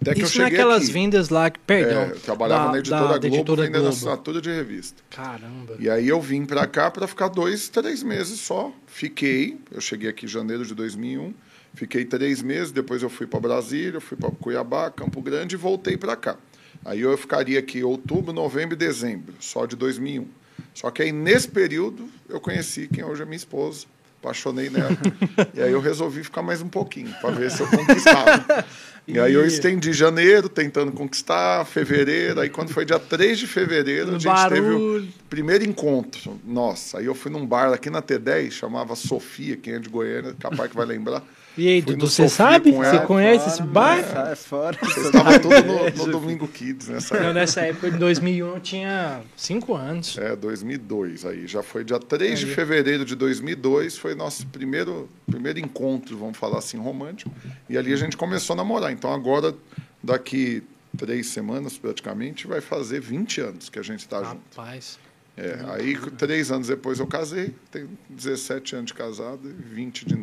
até 0.00 0.14
que 0.14 0.22
Isso 0.22 0.28
eu 0.40 0.44
cheguei 0.44 0.58
naquelas 0.58 0.84
aqui. 0.84 0.92
vendas 0.92 1.28
lá 1.28 1.50
que, 1.50 1.58
perdão. 1.58 2.02
É, 2.02 2.10
eu 2.12 2.20
trabalhava 2.20 2.66
da- 2.66 2.72
na 2.72 2.78
editora 2.78 3.00
da- 3.02 3.08
da 3.08 3.18
Globo, 3.18 3.34
editora 3.36 3.62
vendendo 3.64 3.80
Globo. 3.82 3.94
assinatura 3.96 4.40
de 4.40 4.48
revista. 4.50 5.02
Caramba. 5.10 5.76
E 5.78 5.90
aí 5.90 6.08
eu 6.08 6.20
vim 6.22 6.46
para 6.46 6.66
cá 6.66 6.90
para 6.90 7.06
ficar 7.06 7.28
dois, 7.28 7.68
três 7.68 8.02
meses 8.02 8.40
só. 8.40 8.72
Fiquei, 8.86 9.58
eu 9.70 9.80
cheguei 9.80 10.08
aqui 10.08 10.24
em 10.24 10.28
janeiro 10.28 10.64
de 10.64 10.74
2001, 10.74 11.34
fiquei 11.74 12.04
três 12.06 12.40
meses, 12.42 12.70
depois 12.72 13.02
eu 13.02 13.10
fui 13.10 13.26
para 13.26 13.40
Brasília, 13.40 14.00
fui 14.00 14.16
para 14.16 14.30
Cuiabá, 14.30 14.90
Campo 14.90 15.20
Grande 15.20 15.54
e 15.56 15.58
voltei 15.58 15.96
para 15.98 16.16
cá. 16.16 16.36
Aí 16.84 17.00
eu 17.00 17.14
ficaria 17.18 17.58
aqui 17.58 17.82
outubro, 17.84 18.32
novembro 18.32 18.74
e 18.74 18.78
dezembro, 18.78 19.34
só 19.38 19.66
de 19.66 19.76
2001. 19.76 20.26
Só 20.74 20.90
que 20.90 21.02
aí 21.02 21.12
nesse 21.12 21.48
período 21.48 22.08
eu 22.28 22.40
conheci 22.40 22.88
quem 22.88 23.04
hoje 23.04 23.22
é 23.22 23.24
minha 23.24 23.36
esposa, 23.36 23.86
apaixonei 24.20 24.70
nela. 24.70 24.96
e 25.54 25.62
aí 25.62 25.72
eu 25.72 25.80
resolvi 25.80 26.22
ficar 26.22 26.42
mais 26.42 26.60
um 26.60 26.68
pouquinho 26.68 27.12
para 27.20 27.30
ver 27.30 27.50
se 27.50 27.60
eu 27.60 27.66
conquistava. 27.68 28.64
E 29.06 29.18
aí 29.18 29.32
eu 29.32 29.44
estendi 29.44 29.92
janeiro, 29.92 30.48
tentando 30.48 30.92
conquistar, 30.92 31.64
fevereiro, 31.64 32.38
aí 32.38 32.48
quando 32.48 32.68
foi 32.68 32.84
dia 32.84 32.98
3 32.98 33.38
de 33.40 33.46
fevereiro, 33.46 34.14
a 34.14 34.18
gente 34.18 34.48
teve 34.48 34.60
o, 34.60 34.72
Barulho. 34.72 35.08
Primeiro 35.28 35.64
encontro, 35.64 36.38
nossa, 36.44 36.98
aí 36.98 37.06
eu 37.06 37.14
fui 37.14 37.30
num 37.30 37.44
bar 37.44 37.72
aqui 37.72 37.90
na 37.90 38.00
T10, 38.00 38.52
chamava 38.52 38.94
Sofia, 38.94 39.56
quem 39.56 39.74
é 39.74 39.78
de 39.78 39.88
Goiânia, 39.88 40.36
capaz 40.38 40.70
que 40.70 40.76
vai 40.76 40.86
lembrar. 40.86 41.24
E 41.58 41.68
aí, 41.68 41.82
Dudu, 41.82 42.06
você 42.06 42.28
sabe? 42.28 42.70
Você 42.70 42.96
ela. 42.96 43.06
conhece 43.06 43.48
esse 43.48 43.58
Fora, 43.58 43.68
bar? 43.72 43.96
mano, 43.96 44.08
Sai 44.12 44.36
fora. 44.36 44.78
Vocês 44.80 45.06
estavam 45.06 45.38
tudo 45.40 45.62
no, 45.62 46.06
no 46.06 46.12
Domingo 46.12 46.48
Kids 46.48 46.88
nessa 46.88 47.14
Não, 47.14 47.20
época. 47.22 47.34
nessa 47.34 47.60
época, 47.62 47.88
em 47.88 47.98
2001, 47.98 48.46
eu 48.54 48.60
tinha 48.60 49.20
5 49.36 49.74
anos. 49.74 50.16
É, 50.16 50.36
2002 50.36 51.24
aí. 51.26 51.46
Já 51.46 51.62
foi 51.62 51.84
dia 51.84 51.98
3 51.98 52.38
de 52.38 52.46
Aí. 52.46 52.54
fevereiro 52.54 53.04
de 53.04 53.14
2002, 53.14 53.98
foi 53.98 54.14
nosso 54.14 54.46
primeiro, 54.46 55.08
primeiro 55.26 55.58
encontro, 55.58 56.16
vamos 56.16 56.38
falar 56.38 56.58
assim, 56.58 56.78
romântico. 56.78 57.30
E 57.68 57.76
ali 57.76 57.92
a 57.92 57.96
gente 57.96 58.16
começou 58.16 58.54
a 58.54 58.56
namorar. 58.56 58.92
Então 58.92 59.12
agora, 59.12 59.54
daqui 60.02 60.62
três 60.96 61.26
semanas 61.28 61.76
praticamente, 61.76 62.46
vai 62.46 62.60
fazer 62.60 63.00
20 63.00 63.40
anos 63.40 63.68
que 63.68 63.78
a 63.78 63.82
gente 63.82 64.00
está 64.00 64.22
junto. 64.22 64.40
Rapaz. 64.56 64.98
É, 65.36 65.58
aí, 65.68 65.96
três 66.18 66.50
anos 66.50 66.66
depois 66.68 66.98
eu 66.98 67.06
casei, 67.06 67.54
tenho 67.70 67.88
17 68.10 68.74
anos 68.74 68.86
de 68.88 68.94
casado 68.94 69.48
e 69.48 69.52
20 69.74 70.04
de 70.04 70.16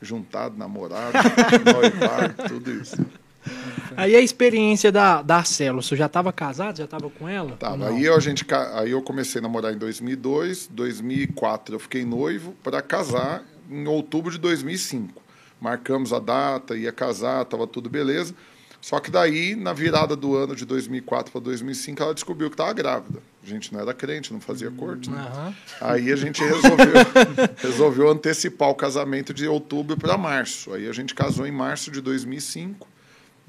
juntado, 0.00 0.56
namorado, 0.56 1.12
noivado, 1.64 2.48
tudo 2.48 2.70
isso. 2.72 2.96
Aí 3.96 4.14
a 4.14 4.20
experiência 4.20 4.92
da, 4.92 5.22
da 5.22 5.42
célula, 5.44 5.82
você 5.82 5.96
já 5.96 6.06
estava 6.06 6.32
casado? 6.32 6.78
Já 6.78 6.84
estava 6.84 7.10
com 7.10 7.28
ela? 7.28 7.56
Não? 7.76 7.86
aí, 7.86 8.04
eu, 8.04 8.14
a 8.14 8.20
gente, 8.20 8.46
aí 8.74 8.90
eu 8.90 9.02
comecei 9.02 9.40
a 9.40 9.42
namorar 9.42 9.72
em 9.72 9.78
2002, 9.78 10.68
2004 10.68 11.74
eu 11.74 11.78
fiquei 11.78 12.04
noivo 12.04 12.54
para 12.62 12.80
casar 12.82 13.42
em 13.70 13.86
outubro 13.86 14.30
de 14.30 14.38
2005. 14.38 15.20
Marcamos 15.60 16.12
a 16.12 16.18
data, 16.18 16.76
ia 16.76 16.92
casar, 16.92 17.42
estava 17.42 17.66
tudo 17.66 17.90
beleza. 17.90 18.34
Só 18.80 18.98
que 18.98 19.10
daí, 19.10 19.54
na 19.54 19.72
virada 19.72 20.16
do 20.16 20.34
ano 20.34 20.56
de 20.56 20.64
2004 20.64 21.30
para 21.30 21.40
2005, 21.40 22.02
ela 22.02 22.14
descobriu 22.14 22.48
que 22.48 22.54
estava 22.54 22.72
grávida. 22.72 23.20
A 23.42 23.46
gente 23.46 23.72
não 23.72 23.80
era 23.80 23.92
crente, 23.92 24.32
não 24.32 24.40
fazia 24.40 24.70
corte. 24.70 25.10
Né? 25.10 25.18
Aham. 25.18 25.54
Aí 25.80 26.10
a 26.10 26.16
gente 26.16 26.42
resolveu, 26.42 26.94
resolveu 27.58 28.08
antecipar 28.10 28.68
o 28.68 28.74
casamento 28.74 29.34
de 29.34 29.46
outubro 29.46 29.96
para 29.96 30.16
março. 30.16 30.72
Aí 30.72 30.88
a 30.88 30.92
gente 30.92 31.14
casou 31.14 31.46
em 31.46 31.52
março 31.52 31.90
de 31.90 32.00
2005. 32.00 32.88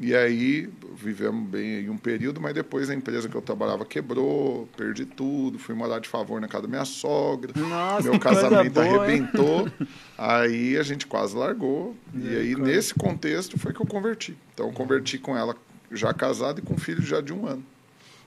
E 0.01 0.15
aí 0.15 0.67
vivemos 0.95 1.47
bem 1.47 1.75
aí 1.75 1.89
um 1.89 1.95
período, 1.95 2.41
mas 2.41 2.55
depois 2.55 2.89
a 2.89 2.95
empresa 2.95 3.29
que 3.29 3.35
eu 3.35 3.41
trabalhava 3.41 3.85
quebrou, 3.85 4.67
perdi 4.75 5.05
tudo, 5.05 5.59
fui 5.59 5.75
morar 5.75 5.99
de 5.99 6.09
favor 6.09 6.41
na 6.41 6.47
casa 6.47 6.63
da 6.63 6.67
minha 6.67 6.85
sogra. 6.85 7.51
Nossa, 7.55 8.09
meu 8.09 8.19
casamento 8.19 8.73
boa, 8.73 8.87
hein? 8.87 8.97
arrebentou. 8.97 9.69
aí 10.17 10.75
a 10.75 10.81
gente 10.81 11.05
quase 11.05 11.35
largou. 11.35 11.95
E, 12.15 12.25
E 12.25 12.29
aí, 12.29 12.35
aí, 12.37 12.55
nesse 12.55 12.95
contexto, 12.95 13.59
foi 13.59 13.73
que 13.73 13.79
eu 13.79 13.85
converti. 13.85 14.35
Então, 14.53 14.67
eu 14.67 14.73
converti 14.73 15.19
com 15.19 15.37
ela 15.37 15.55
já 15.91 16.11
casado 16.11 16.57
e 16.59 16.61
com 16.63 16.75
filho 16.79 17.03
já 17.03 17.21
de 17.21 17.31
um 17.31 17.45
ano. 17.45 17.63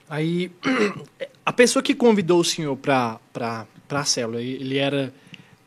Aí, 0.09 0.53
a 1.45 1.53
pessoa 1.53 1.83
que 1.83 1.95
convidou 1.95 2.39
o 2.39 2.45
senhor 2.45 2.77
pra, 2.77 3.19
pra 3.33 4.05
célula, 4.05 4.41
ele 4.41 4.79
era 4.79 5.13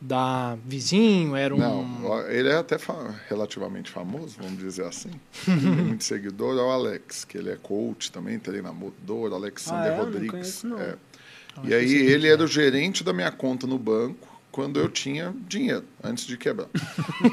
da 0.00 0.56
vizinho, 0.64 1.34
era 1.34 1.54
um... 1.54 1.58
Não, 1.58 2.28
ele 2.30 2.48
é 2.48 2.56
até 2.56 2.78
fa- 2.78 3.14
relativamente 3.28 3.90
famoso, 3.90 4.36
vamos 4.40 4.58
dizer 4.58 4.84
assim. 4.84 5.10
Ele 5.46 5.60
tem 5.60 5.70
muito 5.70 6.04
seguidor, 6.04 6.56
é 6.56 6.62
o 6.62 6.70
Alex, 6.70 7.24
que 7.24 7.36
ele 7.36 7.50
é 7.50 7.56
coach 7.56 8.12
também, 8.12 8.38
treinador, 8.38 9.32
Alexander 9.32 9.82
Ah, 9.82 9.86
é? 9.86 9.90
Eu 9.92 9.96
não 9.96 10.04
Rodrigues. 10.04 10.30
conheço, 10.30 10.66
não. 10.68 10.78
é. 10.80 10.94
E 11.64 11.74
aí 11.74 11.92
ele 11.92 12.28
era 12.28 12.42
o 12.42 12.46
gerente 12.46 13.02
da 13.02 13.12
minha 13.12 13.32
conta 13.32 13.66
no 13.66 13.76
banco 13.78 14.28
quando 14.52 14.78
eu 14.78 14.88
tinha 14.88 15.34
dinheiro, 15.48 15.84
antes 16.02 16.24
de 16.26 16.36
quebrar. 16.36 16.68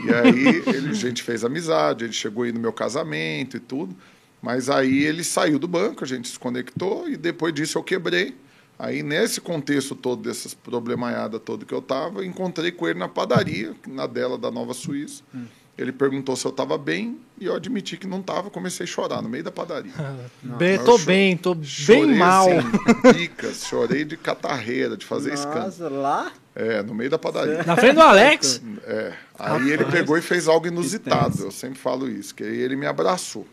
e 0.03 0.11
aí 0.13 0.63
ele, 0.75 0.89
a 0.89 0.93
gente 0.93 1.21
fez 1.21 1.43
amizade, 1.43 2.03
ele 2.05 2.13
chegou 2.13 2.43
aí 2.43 2.51
no 2.51 2.59
meu 2.59 2.73
casamento 2.73 3.57
e 3.57 3.59
tudo. 3.59 3.95
Mas 4.41 4.69
aí 4.69 5.03
ele 5.03 5.23
saiu 5.23 5.57
do 5.59 5.67
banco, 5.67 6.03
a 6.03 6.07
gente 6.07 6.27
se 6.27 6.37
conectou 6.39 7.07
e 7.07 7.15
depois 7.17 7.53
disso 7.53 7.77
eu 7.77 7.83
quebrei. 7.83 8.35
Aí 8.77 9.01
nesse 9.01 9.39
contexto 9.39 9.95
todo 9.95 10.21
dessas 10.21 10.53
problemaiadas 10.53 11.41
todo 11.43 11.65
que 11.65 11.73
eu 11.73 11.81
tava, 11.81 12.25
encontrei 12.25 12.71
com 12.71 12.87
ele 12.87 12.99
na 12.99 13.07
padaria, 13.07 13.73
na 13.87 14.05
dela 14.05 14.37
da 14.37 14.51
Nova 14.51 14.73
Suíça. 14.73 15.23
Hum. 15.33 15.45
Ele 15.77 15.91
perguntou 15.91 16.37
se 16.37 16.45
eu 16.45 16.51
estava 16.51 16.77
bem 16.77 17.19
e 17.37 17.45
eu 17.47 17.55
admiti 17.55 17.97
que 17.97 18.07
não 18.07 18.21
estava, 18.21 18.49
comecei 18.49 18.85
a 18.85 18.87
chorar 18.87 19.21
no 19.21 19.27
meio 19.27 19.43
da 19.43 19.51
padaria. 19.51 19.91
Bem, 20.57 20.79
tô 20.79 20.97
bem, 20.99 21.35
tô 21.35 21.57
Chorei, 21.61 22.05
bem 22.05 22.15
mal. 22.17 22.47
assim, 22.47 23.13
picas, 23.13 23.65
chorei 23.65 24.05
de 24.05 24.15
catarreira, 24.15 24.95
de 24.95 25.05
fazer 25.05 25.33
escândalo. 25.33 26.01
Lá? 26.01 26.31
É, 26.55 26.81
no 26.81 26.95
meio 26.95 27.09
da 27.09 27.19
padaria. 27.19 27.61
Na 27.63 27.75
frente 27.75 27.95
do 27.95 28.01
Alex? 28.01 28.61
É. 28.87 29.13
Aí 29.39 29.71
ele 29.71 29.83
pegou 29.85 30.15
e 30.15 30.21
fez 30.21 30.47
algo 30.47 30.67
inusitado. 30.67 31.41
Eu 31.41 31.51
sempre 31.51 31.79
falo 31.79 32.07
isso, 32.07 32.35
que 32.35 32.43
aí 32.43 32.55
ele 32.55 32.75
me 32.75 32.85
abraçou. 32.85 33.45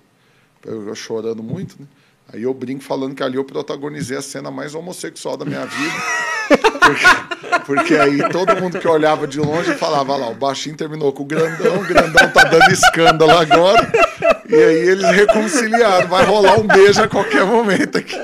Eu, 0.63 0.87
eu 0.87 0.95
chorando 0.95 1.43
muito, 1.43 1.75
né? 1.81 1.87
Aí 2.33 2.43
eu 2.43 2.53
brinco 2.53 2.83
falando 2.85 3.15
que 3.15 3.23
ali 3.23 3.37
eu 3.37 3.45
protagonizei 3.45 4.17
a 4.17 4.23
cena 4.23 4.51
mais 4.51 4.75
homossexual 4.75 5.37
da 5.37 5.45
minha 5.45 5.65
vida. 5.65 5.93
Porque, 6.83 7.07
porque 7.65 7.95
aí 7.95 8.29
todo 8.29 8.57
mundo 8.61 8.79
que 8.79 8.87
olhava 8.89 9.27
de 9.27 9.39
longe 9.39 9.73
falava 9.75 10.15
"Ah 10.15 10.17
lá, 10.17 10.29
o 10.29 10.35
baixinho 10.35 10.77
terminou 10.77 11.13
com 11.13 11.23
o 11.23 11.27
grandão, 11.27 11.77
o 11.77 11.85
grandão 11.87 12.29
tá 12.31 12.45
dando 12.45 12.71
escândalo 12.73 13.31
agora. 13.39 13.91
E 14.49 14.55
aí 14.55 14.89
eles 14.89 15.09
reconciliaram, 15.13 16.09
vai 16.09 16.25
rolar 16.27 16.59
um 16.59 16.67
beijo 16.67 17.01
a 17.01 17.09
qualquer 17.09 17.47
momento 17.47 17.97
aqui. 17.99 18.17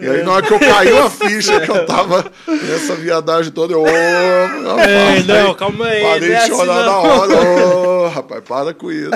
E 0.00 0.08
aí, 0.08 0.22
na 0.22 0.32
hora 0.32 0.46
que 0.46 0.52
eu 0.52 0.58
caiu 0.60 1.02
a 1.02 1.10
ficha 1.10 1.60
que 1.60 1.70
eu 1.70 1.84
tava 1.86 2.24
nessa 2.46 2.94
viadagem 2.94 3.50
toda, 3.52 3.72
eu. 3.72 3.84
Ei, 3.86 3.92
rapaz, 4.64 5.26
não, 5.26 5.54
calma 5.54 5.86
aí, 5.86 6.02
Parei 6.02 6.28
não 6.28 6.36
é 6.36 6.40
de 6.40 6.46
chorar 6.48 6.72
assim, 6.72 6.84
na 6.84 6.86
não. 6.86 7.18
hora. 7.20 7.76
Ô, 7.76 8.08
rapaz, 8.08 8.42
para 8.46 8.74
com 8.74 8.90
isso. 8.92 9.10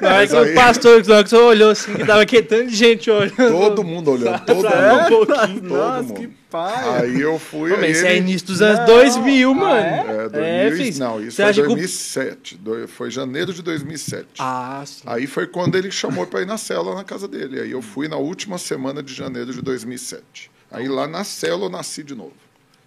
Na 0.00 0.14
hora 0.16 0.26
que 0.26 0.36
aí- 0.36 0.52
o 0.52 0.54
pastor 0.54 1.02
que 1.02 1.28
só 1.28 1.46
olhou 1.46 1.70
assim, 1.70 1.92
que 1.94 2.04
tava 2.06 2.24
quietando 2.24 2.66
de 2.66 2.76
gente 2.76 3.10
olhando. 3.10 3.34
Todo 3.36 3.82
mundo 3.84 4.12
olhando, 4.12 4.40
todo 4.44 4.56
mundo. 4.56 4.68
um 4.68 5.08
pouquinho. 5.26 5.60
Todo 5.60 5.68
Nossa, 5.68 6.02
mundo. 6.02 6.14
que 6.14 6.41
pai. 6.52 7.02
Aí 7.04 7.20
eu 7.20 7.38
fui. 7.38 7.70
Pô, 7.70 7.76
aí 7.76 7.80
mas 7.80 7.96
isso 7.96 8.06
é 8.06 8.10
ele- 8.10 8.18
início 8.20 8.46
dos 8.46 8.62
anos 8.62 8.78
Não, 8.80 8.86
2000, 8.86 9.50
ah, 9.50 9.54
mano. 9.54 10.10
É, 10.12 10.28
2000, 10.68 10.76
fiz. 10.84 10.98
não, 10.98 11.20
isso 11.20 11.30
Você 11.36 11.42
foi 11.42 11.50
acha 11.50 11.60
que 11.62 11.66
o- 11.66 11.74
2007. 11.74 12.56
do- 12.58 12.86
Foi 12.88 13.10
janeiro 13.10 13.52
de 13.52 13.62
2007. 13.62 14.26
Ah, 14.38 14.82
sim. 14.86 15.02
Aí 15.06 15.26
foi 15.26 15.46
quando 15.46 15.76
ele 15.76 15.90
chamou 15.90 16.26
para 16.26 16.42
ir 16.42 16.46
na 16.46 16.58
célula 16.58 16.94
na 16.94 17.04
casa 17.04 17.26
dele. 17.26 17.60
Aí 17.60 17.70
eu 17.70 17.82
fui 17.82 18.06
na 18.06 18.16
última 18.16 18.58
semana 18.58 19.02
de 19.02 19.12
janeiro 19.14 19.52
de 19.52 19.62
2007. 19.62 20.50
Aí 20.70 20.88
lá 20.88 21.06
na 21.08 21.24
célula 21.24 21.66
eu 21.66 21.70
nasci 21.70 22.02
de 22.02 22.14
novo. 22.14 22.32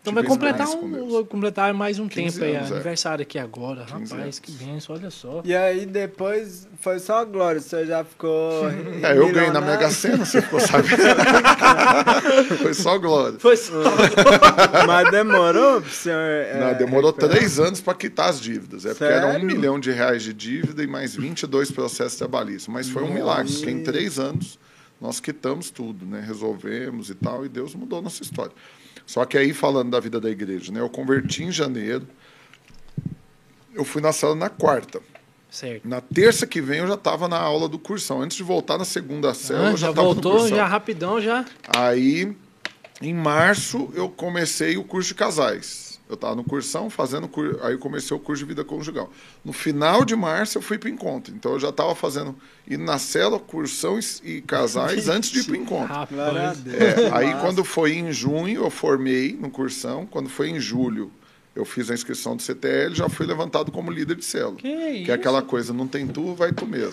Então 0.06 0.14
vai 0.14 0.24
completar, 0.24 0.68
um, 0.70 1.26
completar 1.26 1.74
mais 1.74 1.98
um 1.98 2.08
15 2.08 2.40
tempo 2.40 2.46
aí. 2.46 2.56
anos, 2.56 2.70
é. 2.70 2.74
aniversário 2.76 3.24
aqui 3.24 3.40
agora. 3.40 3.86
15 3.86 3.92
Rapaz, 3.92 4.12
anos. 4.22 4.40
que 4.40 4.52
benção, 4.52 4.96
olha 4.96 5.10
só. 5.10 5.42
E 5.44 5.56
aí 5.56 5.84
depois 5.88 6.68
foi 6.80 7.00
só 7.00 7.26
glória, 7.26 7.60
você 7.60 7.88
já 7.88 8.04
ficou. 8.04 8.66
É, 9.02 9.18
eu 9.18 9.32
ganhei 9.32 9.50
na. 9.52 9.62
Mega 9.62 9.90
Sena, 9.90 10.24
você 10.24 10.44
ficou 10.44 10.60
sabendo. 10.60 10.96
foi 12.62 12.74
só 12.76 12.98
glória. 13.00 13.40
Foi 13.40 13.58
só. 13.58 13.74
Mas 14.86 15.10
demorou 15.10 15.82
pro 15.82 15.90
senhor. 15.92 16.20
é, 16.20 16.60
Não, 16.60 16.78
demorou 16.78 17.10
recuperar? 17.10 17.36
três 17.38 17.60
anos 17.60 17.82
para 17.82 17.96
quitar 17.96 18.30
as 18.30 18.40
dívidas. 18.40 18.86
É 18.86 18.90
porque 18.90 19.04
era 19.06 19.28
um 19.28 19.32
Sério? 19.32 19.48
milhão 19.48 19.80
de 19.80 19.92
reais 19.92 20.22
de 20.22 20.34
dívida 20.34 20.84
e 20.84 20.88
mais 20.88 21.16
22 21.16 21.72
processos 21.72 22.18
trabalhistas. 22.18 22.68
Mas 22.68 22.90
foi 22.90 23.04
um 23.04 23.12
milagre, 23.12 23.52
porque 23.52 23.72
em 23.72 23.82
três 23.84 24.20
anos 24.20 24.60
nós 25.02 25.20
quitamos 25.20 25.72
tudo, 25.72 26.06
né? 26.06 26.24
Resolvemos 26.26 27.10
e 27.10 27.16
tal, 27.16 27.44
e 27.46 27.50
Deus 27.50 27.74
mudou 27.74 28.00
a 28.00 28.02
nossa 28.04 28.22
história. 28.22 28.54
Só 29.06 29.24
que 29.26 29.38
aí, 29.38 29.54
falando 29.54 29.92
da 29.92 30.00
vida 30.00 30.20
da 30.20 30.30
igreja, 30.30 30.72
né? 30.72 30.80
Eu 30.80 30.90
converti 30.90 31.44
em 31.44 31.52
janeiro, 31.52 32.08
eu 33.74 33.84
fui 33.86 34.02
na 34.02 34.12
sala 34.12 34.36
na 34.36 34.50
quarta. 34.50 35.02
Certo. 35.50 35.88
Na 35.88 36.02
terça 36.02 36.46
que 36.46 36.60
vem 36.60 36.80
eu 36.80 36.88
já 36.88 36.96
estava 36.96 37.28
na 37.28 37.38
aula 37.40 37.70
do 37.70 37.80
cursão. 37.80 38.22
Antes 38.22 38.36
de 38.38 38.44
voltar 38.44 38.78
na 38.78 38.84
segunda 38.86 39.34
célula, 39.34 39.70
Ah, 39.70 39.72
eu 39.72 39.78
já 39.78 39.90
estava 39.90 40.08
no 40.08 40.14
voltou, 40.14 40.32
cursão. 40.40 40.58
já 40.58 40.66
rapidão, 40.66 41.22
já. 41.22 41.46
Aí, 41.68 42.36
em 43.02 43.14
março, 43.14 43.90
eu 43.94 44.10
comecei 44.10 44.76
o 44.76 44.84
curso 44.84 45.10
de 45.10 45.16
casais. 45.16 45.95
Eu 46.08 46.16
estava 46.16 46.36
no 46.36 46.44
cursão 46.44 46.90
fazendo 46.90 47.28
cur... 47.28 47.60
aí 47.64 47.78
comecei 47.78 48.16
o 48.16 48.20
curso 48.20 48.44
de 48.44 48.48
vida 48.48 48.64
conjugal. 48.64 49.12
No 49.44 49.52
final 49.52 50.06
de 50.06 50.16
março 50.16 50.58
eu 50.58 50.62
fui 50.62 50.78
para 50.78 50.88
o 50.88 50.92
encontro. 50.92 51.34
Então 51.34 51.54
eu 51.54 51.60
já 51.60 51.70
estava 51.70 51.96
fazendo 51.96 52.36
indo 52.70 52.84
na 52.84 53.00
cela, 53.00 53.40
cursão 53.40 54.00
e, 54.24 54.42
casais 54.42 55.10
antes 55.10 55.32
de 55.32 55.40
ir 55.40 55.44
para 55.46 55.54
o 55.54 55.56
encontro. 55.56 55.94
Rapaz. 55.94 56.60
É, 56.68 57.10
aí 57.12 57.34
quando 57.42 57.64
foi 57.64 57.94
em 57.94 58.12
junho 58.12 58.64
eu 58.64 58.70
formei 58.70 59.34
no 59.34 59.50
cursão, 59.50 60.06
quando 60.06 60.30
foi 60.30 60.50
em 60.50 60.60
julho 60.60 61.12
eu 61.56 61.64
fiz 61.64 61.90
a 61.90 61.94
inscrição 61.94 62.36
do 62.36 62.42
CTL, 62.42 62.94
já 62.94 63.08
fui 63.08 63.26
levantado 63.26 63.72
como 63.72 63.90
líder 63.90 64.16
de 64.18 64.26
célula. 64.26 64.58
Que 64.58 64.76
Que 64.76 65.02
isso? 65.04 65.12
é 65.12 65.14
aquela 65.14 65.42
coisa, 65.42 65.72
não 65.74 65.88
tem 65.88 66.06
tu, 66.06 66.36
vai 66.36 66.52
tu 66.52 66.66
mesmo. 66.66 66.92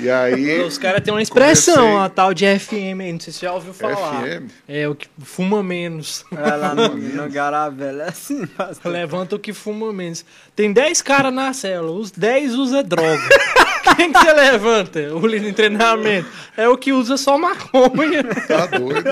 e 0.00 0.10
aí 0.10 0.60
Os 0.66 0.76
caras 0.78 1.02
têm 1.02 1.14
uma 1.14 1.22
expressão, 1.22 1.74
Comecei- 1.76 2.00
a 2.04 2.08
tal 2.08 2.34
de 2.34 2.44
FM 2.58 3.00
aí, 3.00 3.12
não 3.12 3.20
sei 3.20 3.32
se 3.32 3.38
você 3.40 3.46
já 3.46 3.52
ouviu 3.52 3.72
falar. 3.72 4.22
FM? 4.22 4.50
É 4.68 4.88
o 4.88 4.94
que 4.94 5.06
fuma 5.22 5.62
menos. 5.62 6.24
É, 6.36 6.56
lá 6.56 6.74
no, 6.74 6.88
no 6.96 7.28
Garavela 7.30 8.04
é 8.04 8.08
assim, 8.08 8.44
pastor. 8.46 8.90
Levanta 8.92 9.36
o 9.36 9.38
que 9.38 9.52
fuma 9.52 9.92
menos. 9.92 10.24
Tem 10.56 10.72
10 10.72 11.00
caras 11.02 11.32
na 11.32 11.52
célula, 11.52 11.92
os 11.98 12.10
10 12.10 12.54
usa 12.54 12.82
droga. 12.82 13.22
Quem 13.96 14.12
que 14.12 14.18
você 14.18 14.32
levanta? 14.32 15.00
O 15.14 15.26
líder 15.26 15.46
de 15.46 15.52
treinamento. 15.54 16.28
É 16.56 16.68
o 16.68 16.76
que 16.76 16.92
usa 16.92 17.16
só 17.16 17.38
maconha. 17.38 18.22
Tá 18.46 18.66
doido? 18.66 19.02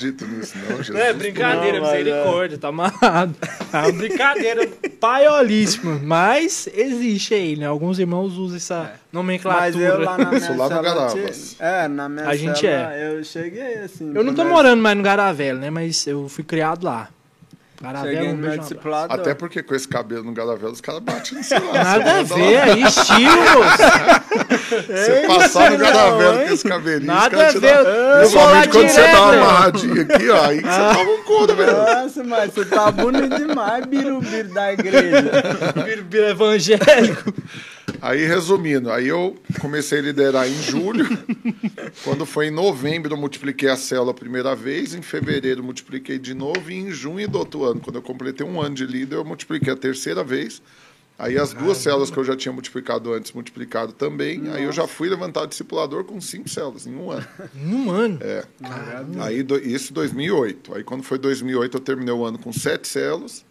Acredito 0.00 0.26
nisso, 0.26 0.54
não, 0.56 0.76
Jesus. 0.78 0.88
Não 0.88 1.00
é 1.00 1.12
brincadeira, 1.12 1.78
Não, 1.78 1.86
mas 1.86 1.94
é. 1.94 1.98
misericórdia, 1.98 2.58
tá 2.58 2.68
amarrado. 2.68 3.34
É 3.70 3.76
uma 3.76 3.92
brincadeira 3.92 4.66
paiolíssima. 4.98 6.00
Mas 6.02 6.66
existe 6.72 7.34
aí, 7.34 7.56
né? 7.56 7.66
Alguns 7.66 7.98
irmãos 7.98 8.38
usam 8.38 8.56
essa 8.56 8.78
Mas 8.78 8.90
nomenclatura. 9.12 9.78
eu 9.84 10.00
lá 10.00 10.16
na 10.16 10.24
minha 10.32 10.38
Isso 10.38 10.56
lá 10.56 10.68
É, 11.58 11.88
na 11.88 12.08
minha 12.08 12.26
A 12.26 12.34
gente 12.34 12.60
célula, 12.60 12.94
é. 12.94 13.12
eu 13.18 13.24
cheguei 13.24 13.74
assim. 13.78 14.10
Eu 14.14 14.24
não 14.24 14.34
tô 14.34 14.44
morando 14.44 14.80
mais 14.80 14.96
no 14.96 15.02
Garavelo, 15.02 15.58
né? 15.58 15.68
Mas 15.68 16.06
eu 16.06 16.28
fui 16.28 16.44
criado 16.44 16.84
lá. 16.84 17.08
Garavelo, 17.80 18.14
Cheguei 18.14 18.28
um 18.30 18.36
beijo, 18.36 18.58
discipulador. 18.58 19.18
Até 19.18 19.34
porque 19.34 19.62
com 19.62 19.74
esse 19.74 19.88
cabelo 19.88 20.22
no 20.22 20.32
galavelo, 20.32 20.70
os 20.72 20.82
caras 20.82 21.00
batem 21.00 21.38
no 21.38 21.42
celular. 21.42 21.82
Nada 21.82 22.18
a 22.20 22.22
Você 22.24 22.34
ver, 22.34 22.68
é 22.68 22.78
estilo. 22.78 23.62
Você 24.86 25.24
passar 25.26 25.70
no 25.70 25.78
não, 25.78 26.40
hein? 26.42 26.48
com 26.48 26.54
esse 26.54 26.68
cabelinho, 26.68 27.06
Nada 27.06 27.36
os 27.36 27.42
caras 27.42 27.56
a 27.56 27.58
te 27.58 27.58
ver. 27.58 27.80
lá 27.80 28.18
Principalmente 28.18 28.68
quando 28.68 28.88
você 28.88 28.94
direto, 29.00 29.16
tá 29.16 29.30
né? 29.32 29.38
amarradinho 29.38 30.02
aqui, 30.02 30.28
ó, 30.28 30.44
aí 30.44 30.56
que 30.62 30.68
você 30.68 30.78
tava 30.78 31.10
um 31.10 31.22
couro, 31.22 31.56
velho. 31.56 31.72
Nossa, 31.72 32.24
mas 32.24 32.52
você 32.52 32.64
tá 32.66 32.90
bonito 32.90 33.36
demais, 33.36 33.86
birubiru 33.86 34.48
da 34.52 34.72
igreja. 34.74 35.30
Vira 36.10 36.30
evangélico. 36.30 37.32
Aí, 38.02 38.24
resumindo, 38.24 38.90
aí 38.90 39.08
eu 39.08 39.36
comecei 39.60 39.98
a 39.98 40.02
liderar 40.02 40.48
em 40.48 40.54
julho. 40.62 41.06
Quando 42.02 42.24
foi 42.24 42.46
em 42.46 42.50
novembro, 42.50 43.12
eu 43.12 43.16
multipliquei 43.16 43.68
a 43.68 43.76
célula 43.76 44.12
a 44.12 44.14
primeira 44.14 44.54
vez. 44.54 44.94
Em 44.94 45.02
fevereiro, 45.02 45.60
eu 45.60 45.64
multipliquei 45.64 46.18
de 46.18 46.32
novo. 46.34 46.70
E 46.70 46.74
em 46.74 46.90
junho 46.90 47.28
do 47.28 47.38
outro 47.38 47.64
ano, 47.64 47.80
quando 47.80 47.96
eu 47.96 48.02
completei 48.02 48.46
um 48.46 48.60
ano 48.60 48.74
de 48.74 48.86
líder, 48.86 49.16
eu 49.16 49.24
multipliquei 49.24 49.72
a 49.72 49.76
terceira 49.76 50.24
vez. 50.24 50.62
Aí 51.18 51.36
as 51.36 51.52
duas 51.52 51.76
células 51.76 52.10
que 52.10 52.16
eu 52.16 52.24
já 52.24 52.34
tinha 52.34 52.50
multiplicado 52.50 53.12
antes, 53.12 53.32
multiplicado 53.32 53.92
também. 53.92 54.48
Aí 54.50 54.64
eu 54.64 54.72
já 54.72 54.86
fui 54.86 55.06
levantar 55.10 55.44
discipulador 55.44 56.02
com 56.04 56.18
cinco 56.18 56.48
células 56.48 56.86
em 56.86 56.94
um 56.96 57.10
ano. 57.10 57.26
Num 57.54 57.90
ano. 57.90 58.18
É. 58.22 58.42
Aí 59.20 59.42
do- 59.42 59.58
isso 59.58 59.92
2008. 59.92 60.74
Aí 60.74 60.82
quando 60.82 61.02
foi 61.02 61.18
2008 61.18 61.76
eu 61.76 61.80
terminei 61.80 62.14
o 62.14 62.24
ano 62.24 62.38
com 62.38 62.50
sete 62.54 62.88
células. 62.88 63.44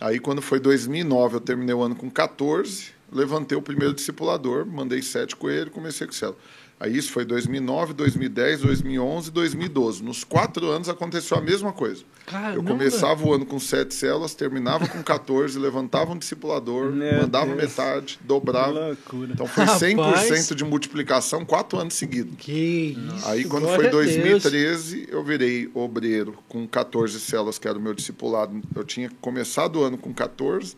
Aí 0.00 0.18
quando 0.18 0.42
foi 0.42 0.58
2009 0.58 1.36
eu 1.36 1.40
terminei 1.40 1.72
o 1.76 1.82
ano 1.82 1.94
com 1.94 2.10
14. 2.10 2.92
Levantei 3.14 3.56
o 3.56 3.62
primeiro 3.62 3.94
discipulador, 3.94 4.66
mandei 4.66 5.00
sete 5.00 5.36
com 5.36 5.48
ele, 5.48 5.70
comecei 5.70 6.06
com 6.06 6.12
célula. 6.12 6.38
Aí 6.80 6.96
isso 6.96 7.12
foi 7.12 7.24
2009, 7.24 7.94
2010, 7.94 8.62
2011, 8.62 9.30
2012. 9.30 10.02
Nos 10.02 10.24
quatro 10.24 10.68
anos 10.68 10.88
aconteceu 10.88 11.36
a 11.38 11.40
mesma 11.40 11.72
coisa. 11.72 12.02
Caramba. 12.26 12.56
Eu 12.56 12.64
começava 12.64 13.24
o 13.24 13.32
ano 13.32 13.46
com 13.46 13.60
sete 13.60 13.94
células, 13.94 14.34
terminava 14.34 14.86
com 14.88 15.00
14, 15.02 15.56
levantava 15.60 16.12
um 16.12 16.18
discipulador, 16.18 16.90
Meu 16.90 17.22
mandava 17.22 17.46
Deus. 17.46 17.56
metade, 17.56 18.18
Que 18.18 18.24
dobrava. 18.26 18.98
Então 19.30 19.46
foi 19.46 19.64
Rapaz. 19.64 19.82
100% 19.82 20.54
de 20.56 20.64
multiplicação 20.64 21.44
quatro 21.44 21.78
anos 21.78 21.94
seguidos. 21.94 22.34
Que 22.38 22.98
isso. 23.16 23.28
Aí 23.28 23.44
quando 23.44 23.62
glória 23.62 23.76
foi 23.78 23.86
a 23.86 23.90
Deus. 23.90 24.16
2013, 24.16 25.08
eu 25.10 25.22
virei 25.22 25.70
obreiro 25.74 26.36
com 26.48 26.66
14 26.66 27.20
células, 27.20 27.56
que 27.56 27.68
era 27.68 27.78
o 27.78 27.80
meu 27.80 27.94
discipulado. 27.94 28.60
Eu 28.74 28.82
tinha 28.84 29.10
começado 29.20 29.76
o 29.76 29.84
ano 29.84 29.96
com 29.96 30.12
14, 30.12 30.76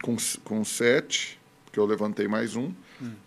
com, 0.00 0.16
com 0.44 0.64
7, 0.64 1.41
porque 1.72 1.80
eu 1.80 1.86
levantei 1.86 2.28
mais 2.28 2.54
um. 2.54 2.70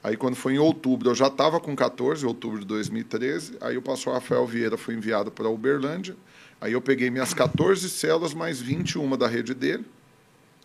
Aí 0.04 0.16
quando 0.16 0.36
foi 0.36 0.54
em 0.54 0.60
outubro, 0.60 1.10
eu 1.10 1.16
já 1.16 1.26
estava 1.28 1.60
com 1.60 1.76
14, 1.76 2.24
outubro 2.28 2.60
de 2.60 2.66
2013. 2.66 3.58
Aí 3.60 3.76
o 3.76 3.82
pastor 3.82 4.14
Rafael 4.14 4.46
Vieira 4.46 4.78
foi 4.78 4.94
enviado 4.94 5.32
para 5.32 5.50
Uberlândia. 5.50 6.16
Aí 6.62 6.74
eu 6.74 6.80
peguei 6.80 7.10
minhas 7.10 7.34
14 7.34 7.90
células 7.90 8.36
mais 8.36 8.62
21 8.62 9.18
da 9.18 9.28
rede 9.28 9.56
dele, 9.56 9.84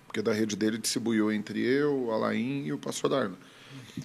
porque 0.06 0.20
da 0.20 0.30
rede 0.30 0.56
dele 0.56 0.76
distribuiu 0.76 1.32
entre 1.32 1.58
eu, 1.58 2.10
Alain 2.12 2.66
e 2.66 2.72
o 2.74 2.76
pastor 2.78 3.14
Arna. 3.14 3.36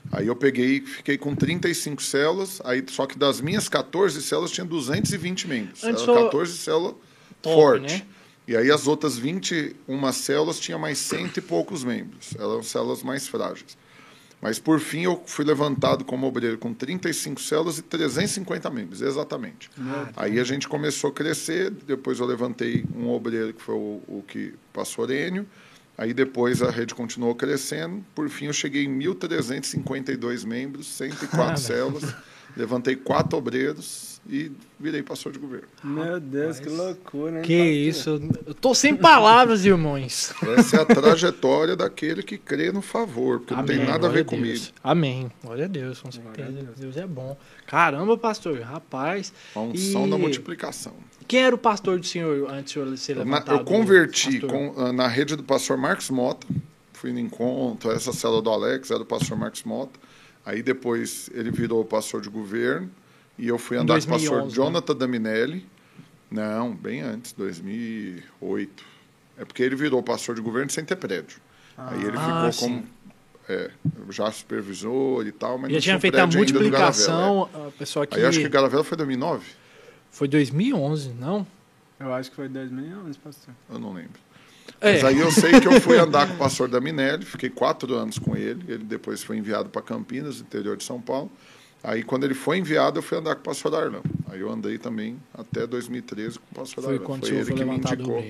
Aí 0.10 0.26
eu 0.28 0.36
peguei, 0.38 0.80
fiquei 0.80 1.18
com 1.18 1.36
35 1.36 2.02
células, 2.02 2.62
aí 2.64 2.82
só 2.88 3.06
que 3.06 3.18
das 3.20 3.42
minhas 3.42 3.68
14 3.68 4.22
células 4.22 4.52
tinha 4.52 4.66
220 4.66 5.48
membros. 5.50 5.84
Antes 5.84 6.02
Era 6.02 6.14
só- 6.14 6.24
14 6.24 6.58
células 6.58 6.96
Top, 7.42 7.56
forte. 7.56 7.94
né? 7.94 8.06
E 8.48 8.56
aí 8.56 8.72
as 8.72 8.88
outras 8.88 9.18
21 9.18 10.12
células 10.14 10.60
tinha 10.60 10.78
mais 10.78 11.00
cento 11.00 11.38
e 11.38 11.42
poucos 11.42 11.84
membros. 11.84 12.36
Eram 12.36 12.62
células 12.62 13.02
mais 13.02 13.28
frágeis. 13.28 13.78
Mas 14.42 14.60
por 14.60 14.80
fim 14.80 15.02
eu 15.02 15.24
fui 15.26 15.44
levantado 15.44 16.06
como 16.06 16.28
obreiro 16.28 16.58
com 16.58 16.72
35 16.72 17.42
células 17.42 17.80
e 17.80 17.82
350 17.82 18.70
membros, 18.70 19.02
exatamente. 19.02 19.72
Aí 20.16 20.40
a 20.40 20.44
gente 20.44 20.68
começou 20.68 21.10
a 21.10 21.14
crescer, 21.14 21.72
depois 21.72 22.20
eu 22.20 22.28
levantei 22.28 22.86
um 22.96 23.10
obreiro 23.10 23.54
que 23.54 23.62
foi 23.62 23.74
o, 23.74 24.02
o 24.08 24.24
que 24.28 24.54
passou 24.72 25.06
Orênio, 25.06 25.48
aí 25.98 26.14
depois 26.14 26.62
a 26.62 26.70
rede 26.70 26.94
continuou 26.94 27.34
crescendo, 27.34 28.06
por 28.14 28.30
fim 28.30 28.46
eu 28.46 28.54
cheguei 28.54 28.84
em 28.84 29.00
1.352 29.00 30.46
membros, 30.46 30.88
104 30.88 31.30
Caramba. 31.32 31.58
células, 31.58 32.16
levantei 32.56 32.96
quatro 32.96 33.40
obreiros 33.40 34.15
e 34.28 34.52
virei 34.80 35.04
pastor 35.04 35.32
de 35.32 35.40
governo. 35.40 35.68
Meu 35.84 36.20
Deus, 36.20 36.60
que 36.60 36.68
loucura, 36.70 37.38
hein? 37.38 37.42
Que 37.44 37.58
pastor? 37.58 38.20
isso. 38.20 38.30
Eu 38.48 38.54
tô 38.54 38.74
sem 38.74 38.96
palavras, 38.96 39.64
irmãos. 39.66 40.34
Essa 40.58 40.78
é 40.78 40.82
a 40.82 40.86
trajetória 40.86 41.76
daquele 41.76 42.24
que 42.24 42.38
crê 42.38 42.72
no 42.72 42.82
favor, 42.82 43.40
porque 43.40 43.54
não 43.54 43.64
tem 43.66 43.76
Amém, 43.78 43.88
nada 43.88 44.08
a 44.08 44.10
ver 44.10 44.26
comigo. 44.26 44.48
Deus. 44.48 44.74
Amém. 44.84 45.32
Glória 45.44 45.66
a 45.66 45.68
Deus, 45.68 46.00
com 46.02 46.12
certeza. 46.12 46.52
Deus. 46.78 46.98
é 46.98 47.06
bom. 47.06 47.38
Caramba, 47.68 48.18
pastor, 48.18 48.60
rapaz. 48.62 49.32
A 49.56 49.60
unção 49.60 50.08
E 50.08 50.10
da 50.10 50.18
multiplicação. 50.18 50.94
Quem 51.28 51.44
era 51.44 51.56
o 51.56 51.58
pastor 51.58 52.00
do 52.00 52.06
senhor 52.06 52.50
antes 52.52 52.74
de 52.74 52.80
o 52.80 52.84
senhor 52.84 52.98
ser 52.98 53.16
Na- 53.16 53.24
levantado? 53.24 53.60
eu 53.60 53.66
converti 53.66 54.40
com- 54.42 54.74
ah, 54.78 54.92
na 54.94 55.08
rede 55.08 55.36
do 55.36 55.44
pastor 55.44 55.76
Marcos 55.78 56.10
Mota, 56.12 56.46
fui 56.94 57.12
no 57.12 57.20
encontro, 57.20 57.92
essa 57.92 58.12
célula 58.14 58.42
do 58.42 58.50
Alex 58.50 58.90
era 58.90 59.00
do 59.00 59.06
pastor 59.06 59.38
Marcos 59.38 59.64
Mota. 59.64 60.00
Aí 60.46 60.62
depois 60.62 61.30
ele 61.34 61.50
virou 61.50 61.84
pastor 61.84 62.22
de 62.22 62.30
governo 62.30 62.90
e 63.38 63.48
eu 63.48 63.58
fui 63.58 63.78
andar 63.78 64.00
com 64.00 64.06
o 64.06 64.08
2011, 64.08 64.28
pastor 64.28 64.44
né? 64.46 64.50
Jonathan 64.50 64.96
Daminelli. 64.96 65.66
Não, 66.32 66.74
bem 66.74 67.02
antes, 67.02 67.34
2008. 67.34 68.84
É 69.38 69.46
porque 69.46 69.64
ele 69.64 69.76
virou 69.76 70.02
pastor 70.02 70.36
de 70.36 70.42
governo 70.42 70.70
sem 70.70 70.84
ter 70.84 70.96
prédio. 70.96 71.40
Aí 71.78 72.02
ele 72.04 72.18
Ah, 72.18 72.50
ficou 72.52 72.70
como 72.70 72.86
é, 73.48 73.70
já 74.10 74.32
supervisor 74.32 75.26
e 75.28 75.32
tal, 75.32 75.58
mas 75.58 75.70
Já 75.70 75.76
não 75.76 75.82
tinha 75.82 75.82
tinha 75.82 76.00
feito 76.00 76.16
a 76.16 76.26
no 76.26 76.32
Garavela, 76.32 76.46
é. 76.46 76.54
multiplicação, 76.54 77.50
a 77.54 77.72
pessoa 77.78 78.08
que... 78.08 78.16
Aí 78.16 78.26
acho 78.26 78.40
que 78.40 78.50
Garavela 78.50 78.84
foi 78.84 78.98
2009? 78.98 79.46
Foi 80.10 80.28
2011, 80.28 81.10
não? 81.20 81.46
Eu 82.00 82.14
acho 82.14 82.30
que 82.30 82.36
foi 82.36 82.48
2011, 82.48 83.20
pastor. 83.20 83.54
Eu 83.70 83.80
não 83.80 83.94
lembro. 83.94 84.20
É. 84.82 84.94
Mas 84.94 85.04
aí 85.04 85.20
eu 85.20 85.32
sei 85.32 85.60
que 85.60 85.68
eu 85.68 85.80
fui 85.80 85.98
andar 85.98 86.28
com 86.28 86.34
o 86.34 86.38
pastor 86.38 86.68
da 86.68 86.82
Minelli, 86.82 87.24
fiquei 87.24 87.50
quatro 87.50 87.94
anos 87.96 88.18
com 88.18 88.36
ele. 88.36 88.64
Ele 88.68 88.84
depois 88.84 89.24
foi 89.24 89.38
enviado 89.38 89.70
para 89.70 89.82
Campinas, 89.82 90.40
interior 90.42 90.76
de 90.76 90.84
São 90.84 91.00
Paulo. 91.00 91.32
Aí 91.88 92.04
quando 92.04 92.24
ele 92.24 92.34
foi 92.34 92.58
enviado, 92.58 92.98
eu 92.98 93.04
fui 93.04 93.18
andar 93.18 93.36
com 93.36 93.42
o 93.42 93.44
pastor 93.44 93.72
Darlan. 93.72 94.02
Aí 94.30 94.40
eu 94.40 94.50
andei 94.52 94.78
também 94.78 95.20
até 95.34 95.68
2013 95.68 96.40
com 96.40 96.46
o 96.52 96.56
pastor 96.56 96.84
Foi 96.84 96.98
Darlan. 97.00 97.20
Foi 97.20 97.30
ele 97.30 97.54
que 97.54 97.64
me 97.66 97.76
indicou. 97.78 98.26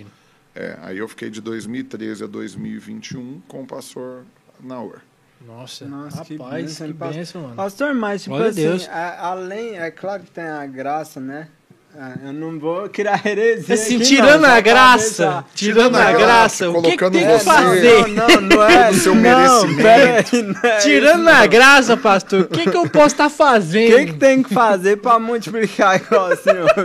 É, 0.53 0.77
aí 0.81 0.97
eu 0.97 1.07
fiquei 1.07 1.29
de 1.29 1.41
2013 1.41 2.23
a 2.23 2.27
2021 2.27 3.41
com 3.47 3.63
o 3.63 3.65
pastor 3.65 4.23
Nauer. 4.59 4.99
Nossa, 5.45 5.85
Nossa, 5.85 6.23
que 6.25 6.37
rapaz, 6.37 6.77
que 6.77 6.83
bênção, 6.83 6.87
bênção, 6.87 7.17
pastor. 7.21 7.41
mano. 7.43 7.55
Pastor, 7.55 7.93
mas 7.93 8.23
tipo 8.23 8.35
Glória 8.35 8.47
a 8.47 8.51
assim, 8.51 8.61
Deus. 8.61 8.87
a- 8.89 9.27
além, 9.27 9.77
é 9.77 9.91
claro 9.91 10.23
que 10.23 10.31
tem 10.31 10.45
a 10.45 10.65
graça, 10.65 11.19
né? 11.19 11.49
Ah, 11.97 12.13
Eu 12.25 12.33
não 12.33 12.59
vou 12.59 12.89
criar 12.89 13.25
heresia. 13.25 13.73
Assim, 13.73 13.95
aqui, 13.95 14.05
tirando 14.05 14.41
não, 14.41 14.49
a 14.49 14.59
graça, 14.59 15.45
tirando 15.55 15.95
a 15.95 16.07
a 16.09 16.11
graça, 16.11 16.69
o 16.69 16.81
que, 16.81 16.91
que 16.91 16.97
colocando 16.97 17.13
tem 17.13 17.25
que 17.25 17.31
você- 17.33 17.45
fazer? 17.45 18.07
Não, 18.07 18.27
não, 18.27 18.41
não 18.41 18.63
é. 18.63 18.91
Do 18.91 18.97
seu 18.97 19.15
não, 19.15 19.67
merecimento. 19.67 20.43
não 20.43 20.69
é 20.69 20.77
Tirando 20.79 21.21
isso, 21.21 21.29
a 21.29 21.41
não. 21.41 21.47
graça, 21.47 21.95
pastor, 21.97 22.41
o 22.41 22.47
que, 22.49 22.69
que 22.69 22.75
eu 22.77 22.89
posso 22.89 23.07
estar 23.15 23.27
O 23.27 23.29
fazendo? 23.29 23.95
que, 23.95 24.05
que 24.07 24.13
tem 24.13 24.43
que 24.43 24.53
fazer 24.53 24.97
pra 24.97 25.17
multiplicar 25.19 25.95
igual 26.01 26.31
o 26.31 26.35
senhor? 26.35 26.69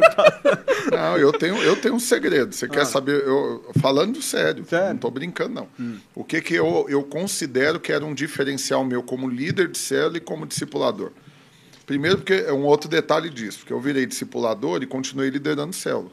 Não, 0.91 1.17
eu 1.19 1.31
tenho, 1.33 1.57
eu 1.59 1.77
tenho 1.77 1.95
um 1.95 2.01
segredo. 2.01 2.55
Você 2.55 2.67
quer 2.67 2.85
saber? 2.87 3.23
Eu, 3.27 3.65
falando 3.81 4.21
sério, 4.23 4.65
Sério? 4.69 4.89
não 4.89 4.95
estou 4.95 5.11
brincando, 5.11 5.55
não. 5.55 5.69
O 6.15 6.25
que, 6.25 6.41
que 6.41 6.55
eu, 6.55 6.87
eu 6.89 7.03
considero 7.03 7.79
que 7.79 7.93
era 7.93 8.05
um 8.05 8.15
diferencial 8.15 8.85
meu 8.85 9.03
como 9.03 9.29
líder 9.29 9.69
de 9.69 9.79
célula 9.79 10.17
e 10.17 10.21
como 10.21 10.47
discipulador? 10.47 11.11
Primeiro, 11.91 12.19
porque 12.19 12.35
é 12.35 12.53
um 12.53 12.67
outro 12.67 12.89
detalhe 12.89 13.29
disso, 13.29 13.59
porque 13.59 13.73
eu 13.73 13.81
virei 13.81 14.07
discipulador 14.07 14.81
e 14.81 14.87
continuei 14.87 15.29
liderando 15.29 15.73
célula. 15.73 16.13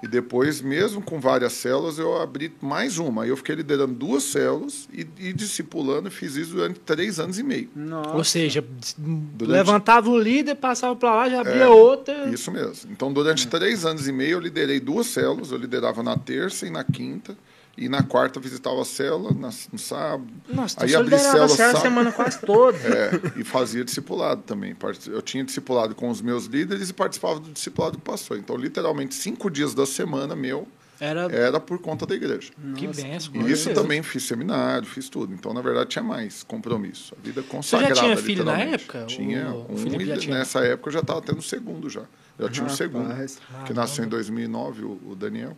E 0.00 0.06
depois, 0.06 0.60
mesmo 0.60 1.02
com 1.02 1.18
várias 1.18 1.54
células, 1.54 1.98
eu 1.98 2.22
abri 2.22 2.52
mais 2.60 2.98
uma. 2.98 3.24
Aí 3.24 3.28
eu 3.28 3.36
fiquei 3.36 3.56
liderando 3.56 3.94
duas 3.94 4.22
células 4.22 4.88
e, 4.92 5.04
e 5.18 5.32
discipulando, 5.32 6.06
e 6.06 6.10
fiz 6.12 6.36
isso 6.36 6.52
durante 6.52 6.78
três 6.78 7.18
anos 7.18 7.36
e 7.36 7.42
meio. 7.42 7.68
Nossa. 7.74 8.10
Ou 8.10 8.22
seja, 8.22 8.64
levantava 9.40 10.08
o 10.08 10.16
líder, 10.16 10.54
passava 10.54 10.94
pra 10.94 11.12
lá, 11.12 11.28
já 11.28 11.40
abria 11.40 11.64
É, 11.64 11.68
outra. 11.68 12.28
Isso 12.28 12.52
mesmo. 12.52 12.88
Então, 12.92 13.12
durante 13.12 13.48
três 13.48 13.84
anos 13.84 14.06
e 14.06 14.12
meio, 14.12 14.34
eu 14.34 14.40
liderei 14.40 14.78
duas 14.78 15.08
células. 15.08 15.50
Eu 15.50 15.58
liderava 15.58 16.00
na 16.00 16.16
terça 16.16 16.64
e 16.64 16.70
na 16.70 16.84
quinta. 16.84 17.36
E 17.80 17.88
na 17.88 18.02
quarta, 18.02 18.40
visitava 18.40 18.82
a 18.82 18.84
célula, 18.84 19.30
na- 19.32 19.50
no 19.72 19.78
sábado. 19.78 20.26
Nossa, 20.48 20.74
então 20.74 20.84
Aí 20.84 20.90
você 20.90 20.96
abri 20.96 21.14
liderava 21.16 21.44
a 21.44 21.48
célula 21.48 21.48
célula 21.48 21.48
a 21.48 21.56
sábado. 21.76 21.82
semana 21.82 22.12
quase 22.12 22.40
toda. 22.40 22.78
É, 23.36 23.40
e 23.40 23.44
fazia 23.44 23.84
discipulado 23.84 24.42
também. 24.42 24.74
Eu 25.06 25.22
tinha 25.22 25.44
discipulado 25.44 25.94
com 25.94 26.08
os 26.10 26.20
meus 26.20 26.46
líderes 26.46 26.90
e 26.90 26.92
participava 26.92 27.38
do 27.38 27.50
discipulado 27.52 27.96
do 27.96 28.02
pastor. 28.02 28.36
Então, 28.38 28.56
literalmente, 28.56 29.14
cinco 29.14 29.48
dias 29.50 29.74
da 29.74 29.86
semana 29.86 30.34
meu 30.34 30.66
Era 31.00 31.32
era 31.32 31.60
por 31.60 31.78
conta 31.78 32.04
da 32.04 32.14
igreja. 32.16 32.50
que 32.76 32.86
benção. 32.88 33.32
E 33.36 33.52
isso 33.52 33.66
Deus. 33.68 33.78
também 33.80 34.02
fiz 34.02 34.24
seminário, 34.24 34.84
fiz 34.86 35.08
tudo. 35.08 35.32
Então, 35.32 35.54
na 35.54 35.60
verdade, 35.60 35.90
tinha 35.90 36.02
mais 36.02 36.42
compromisso. 36.42 37.14
A 37.16 37.24
vida 37.24 37.40
já 37.42 37.48
consagrada, 37.48 37.94
tinha 37.94 38.16
filho 38.16 38.44
na 38.44 38.58
época? 38.58 39.04
Tinha 39.06 39.50
O- 39.50 39.66
o 39.70 39.74
um 39.74 39.76
Felipe 39.76 40.06
já 40.06 40.16
e 40.16 40.18
tinha? 40.18 40.38
nessa 40.38 40.60
época 40.64 40.88
eu 40.88 40.92
já 40.94 41.00
estava 41.00 41.22
tendo 41.22 41.38
o 41.38 41.42
segundo 41.42 41.88
já. 41.88 42.02
Já 42.40 42.48
tinha 42.48 42.66
um 42.66 42.68
segundo, 42.68 43.08
Rapaz. 43.08 43.38
que 43.66 43.72
nasceu 43.72 44.04
em 44.04 44.08
2009, 44.08 44.84
o, 44.84 45.00
o 45.10 45.16
Daniel. 45.16 45.56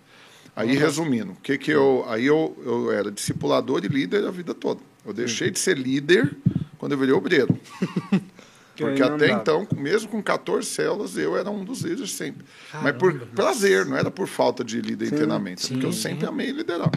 Aí, 0.55 0.77
resumindo, 0.77 1.33
o 1.33 1.37
que 1.37 1.57
que 1.57 1.71
eu, 1.71 2.05
aí 2.09 2.27
eu, 2.27 2.57
eu 2.65 2.93
era 2.93 3.11
discipulador 3.11 3.85
e 3.85 3.89
líder 3.89 4.27
a 4.27 4.31
vida 4.31 4.55
toda. 4.55 4.81
Eu 5.07 5.13
deixei 5.13 5.51
de 5.51 5.59
ser 5.59 5.79
líder 5.79 6.37
quando 6.79 6.93
eu 6.93 6.99
virei 6.99 7.15
obreiro. 7.15 7.59
Que 8.81 8.87
Porque 8.87 9.03
até 9.03 9.31
então, 9.31 9.69
mesmo 9.77 10.09
com 10.09 10.23
14 10.23 10.67
células, 10.67 11.15
eu 11.15 11.37
era 11.37 11.51
um 11.51 11.63
dos 11.63 11.83
líderes 11.83 12.13
sempre. 12.13 12.47
Mas 12.73 12.97
por 12.97 13.13
prazer, 13.27 13.85
não 13.85 13.95
era 13.95 14.11
por 14.11 14.27
falta 14.27 14.65
de 14.65 14.81
líder 14.81 15.09
e 15.09 15.11
treinamento. 15.11 15.67
é 15.67 15.69
porque 15.69 15.85
eu 15.85 15.93
Sim, 15.93 16.01
sempre 16.01 16.27
amei 16.27 16.51
liderar. 16.51 16.91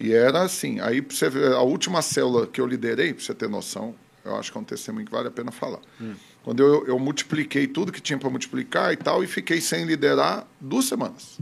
E 0.00 0.12
era 0.12 0.42
assim, 0.42 0.80
aí 0.80 1.00
você 1.00 1.30
ver, 1.30 1.52
a 1.52 1.60
última 1.60 2.02
célula 2.02 2.44
que 2.48 2.60
eu 2.60 2.66
liderei, 2.66 3.14
para 3.14 3.22
você 3.22 3.32
ter 3.32 3.48
noção, 3.48 3.94
eu 4.24 4.34
acho 4.34 4.50
que 4.50 4.58
é 4.58 4.60
um 4.60 4.64
testemunho 4.64 5.06
que 5.06 5.12
vale 5.12 5.28
a 5.28 5.30
pena 5.30 5.52
falar. 5.52 5.78
Quando 6.42 6.60
eu, 6.60 6.86
eu 6.88 6.98
multipliquei 6.98 7.68
tudo 7.68 7.92
que 7.92 8.00
tinha 8.00 8.18
para 8.18 8.28
multiplicar 8.28 8.92
e 8.92 8.96
tal, 8.96 9.22
e 9.22 9.28
fiquei 9.28 9.60
sem 9.60 9.84
liderar 9.84 10.44
duas 10.60 10.86
semanas. 10.86 11.38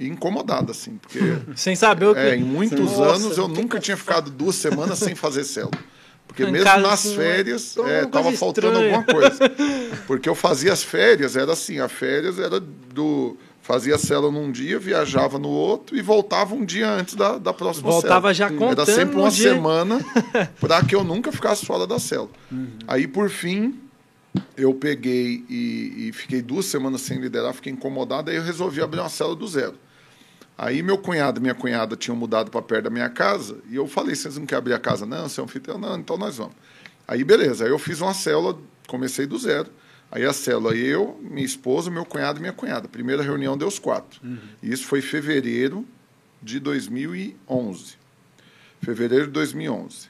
E 0.00 0.08
incomodado, 0.08 0.70
assim, 0.72 0.96
porque 0.96 1.18
Sem 1.54 1.76
saber 1.76 2.06
o 2.06 2.14
que. 2.14 2.20
é, 2.20 2.34
em 2.36 2.42
muitos 2.42 2.78
Nossa, 2.96 3.16
anos 3.16 3.36
eu 3.36 3.46
nunca 3.46 3.76
que 3.78 3.84
tinha 3.84 3.96
ficado 3.98 4.30
duas 4.30 4.54
semanas 4.56 4.98
sem 4.98 5.14
fazer 5.14 5.44
célula. 5.44 5.72
Porque 6.26 6.44
Em 6.44 6.50
mesmo 6.50 6.64
nas 6.64 6.86
assim, 7.06 7.16
férias, 7.16 7.76
é 7.76 8.00
é, 8.02 8.06
coisa 8.06 8.32
faltando 8.38 8.68
estranha. 8.68 8.96
alguma 8.96 9.04
coisa. 9.04 9.38
Porque 10.06 10.28
eu 10.28 10.34
fazia 10.34 10.72
as 10.72 10.82
férias, 10.82 11.36
era 11.36 11.52
assim, 11.52 11.80
a 11.80 11.88
férias 11.88 12.38
era 12.38 12.58
do. 12.60 13.36
Fazia 13.62 13.96
a 13.96 13.98
célula 13.98 14.32
num 14.32 14.50
dia, 14.50 14.78
viajava 14.78 15.38
no 15.38 15.48
outro 15.48 15.96
e 15.96 16.00
voltava 16.02 16.54
um 16.54 16.64
dia 16.64 16.88
antes 16.90 17.14
da, 17.14 17.36
da 17.36 17.52
próxima 17.52 17.90
Voltava 17.90 18.32
célula. 18.32 18.34
já 18.34 18.48
contando 18.48 18.88
Era 18.88 18.98
sempre 18.98 19.16
uma 19.16 19.30
dia. 19.30 19.52
semana 19.52 20.00
para 20.58 20.82
que 20.82 20.94
eu 20.94 21.04
nunca 21.04 21.30
ficasse 21.30 21.66
fora 21.66 21.86
da 21.86 21.98
célula. 21.98 22.30
Aí, 22.88 23.06
por 23.06 23.28
fim, 23.28 23.78
eu 24.56 24.72
peguei 24.72 25.44
e, 25.48 26.08
e 26.08 26.12
fiquei 26.12 26.40
duas 26.40 26.64
semanas 26.66 27.02
sem 27.02 27.18
liderar, 27.20 27.52
fiquei 27.52 27.72
incomodado, 27.72 28.30
aí 28.30 28.36
eu 28.36 28.42
resolvi 28.42 28.80
abrir 28.80 29.00
uma 29.00 29.08
célula 29.10 29.36
do 29.36 29.46
zero. 29.46 29.74
Aí 30.62 30.82
meu 30.82 30.98
cunhado 30.98 31.40
e 31.40 31.42
minha 31.42 31.54
cunhada 31.54 31.96
tinham 31.96 32.14
mudado 32.14 32.50
para 32.50 32.60
perto 32.60 32.84
da 32.84 32.90
minha 32.90 33.08
casa, 33.08 33.56
e 33.66 33.76
eu 33.76 33.86
falei, 33.86 34.14
vocês 34.14 34.36
não 34.36 34.44
querem 34.44 34.58
abrir 34.58 34.74
a 34.74 34.78
casa? 34.78 35.06
Não, 35.06 35.26
seu 35.26 35.44
anfitrião, 35.44 35.78
não, 35.78 35.96
então 35.96 36.18
nós 36.18 36.36
vamos. 36.36 36.54
Aí 37.08 37.24
beleza, 37.24 37.64
aí 37.64 37.70
eu 37.70 37.78
fiz 37.78 38.02
uma 38.02 38.12
célula, 38.12 38.58
comecei 38.86 39.24
do 39.24 39.38
zero, 39.38 39.70
Aí 40.12 40.24
a 40.24 40.32
célula, 40.32 40.74
eu, 40.74 41.18
minha 41.22 41.46
esposa, 41.46 41.88
meu 41.88 42.04
cunhado 42.04 42.38
e 42.38 42.42
minha 42.42 42.52
cunhada. 42.52 42.88
Primeira 42.88 43.22
reunião 43.22 43.56
deu 43.56 43.68
os 43.68 43.78
quatro. 43.78 44.20
E 44.60 44.72
isso 44.72 44.84
foi 44.86 44.98
em 44.98 45.02
fevereiro 45.02 45.86
de 46.42 46.58
2011. 46.58 47.94
Fevereiro 48.82 49.26
de 49.26 49.32
2011. 49.32 50.08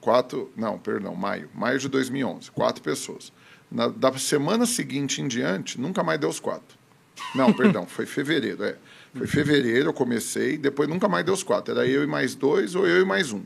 Quatro, 0.00 0.50
não, 0.56 0.78
perdão, 0.78 1.14
maio. 1.14 1.50
Maio 1.54 1.78
de 1.78 1.88
2011. 1.88 2.50
Quatro 2.52 2.82
pessoas. 2.82 3.30
Na, 3.70 3.88
da 3.88 4.16
semana 4.16 4.64
seguinte 4.64 5.20
em 5.20 5.28
diante, 5.28 5.78
nunca 5.78 6.02
mais 6.02 6.18
deu 6.18 6.30
os 6.30 6.40
quatro. 6.40 6.78
Não, 7.34 7.52
perdão, 7.54 7.86
foi 7.86 8.06
fevereiro, 8.06 8.64
é. 8.64 8.78
Foi 9.18 9.26
fevereiro, 9.26 9.88
eu 9.88 9.92
comecei, 9.92 10.56
depois 10.56 10.88
nunca 10.88 11.08
mais 11.08 11.24
deu 11.24 11.34
os 11.34 11.42
quatro. 11.42 11.74
Era 11.74 11.86
eu 11.86 12.02
e 12.02 12.06
mais 12.06 12.34
dois 12.34 12.74
ou 12.74 12.86
eu 12.86 13.02
e 13.02 13.04
mais 13.04 13.32
um. 13.32 13.42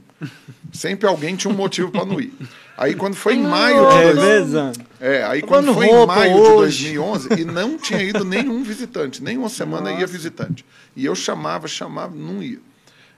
Sempre 0.73 1.09
alguém 1.09 1.35
tinha 1.35 1.53
um 1.53 1.57
motivo 1.57 1.91
para 1.91 2.05
não 2.05 2.21
ir. 2.21 2.33
Aí 2.77 2.95
quando 2.95 3.15
foi 3.15 3.35
em 3.35 3.43
maio 3.43 3.87
de 3.89 3.93
dois- 4.03 4.17
Revezando. 4.19 4.81
é, 5.01 5.25
aí 5.25 5.41
Tá 5.41 5.47
quando 5.47 5.75
foi 5.75 5.87
em 5.87 6.07
maio 6.07 6.33
de 6.35 6.49
2011 6.57 7.29
e 7.39 7.45
não 7.45 7.77
tinha 7.79 8.03
ido 8.03 8.25
nenhum 8.25 8.63
visitante, 8.63 9.23
nenhuma 9.23 9.49
semana 9.49 9.93
ia 9.93 10.07
visitante. 10.07 10.65
E 10.97 11.05
eu 11.05 11.15
chamava, 11.15 11.67
chamava, 11.69 12.15
não 12.15 12.43
ia. 12.43 12.59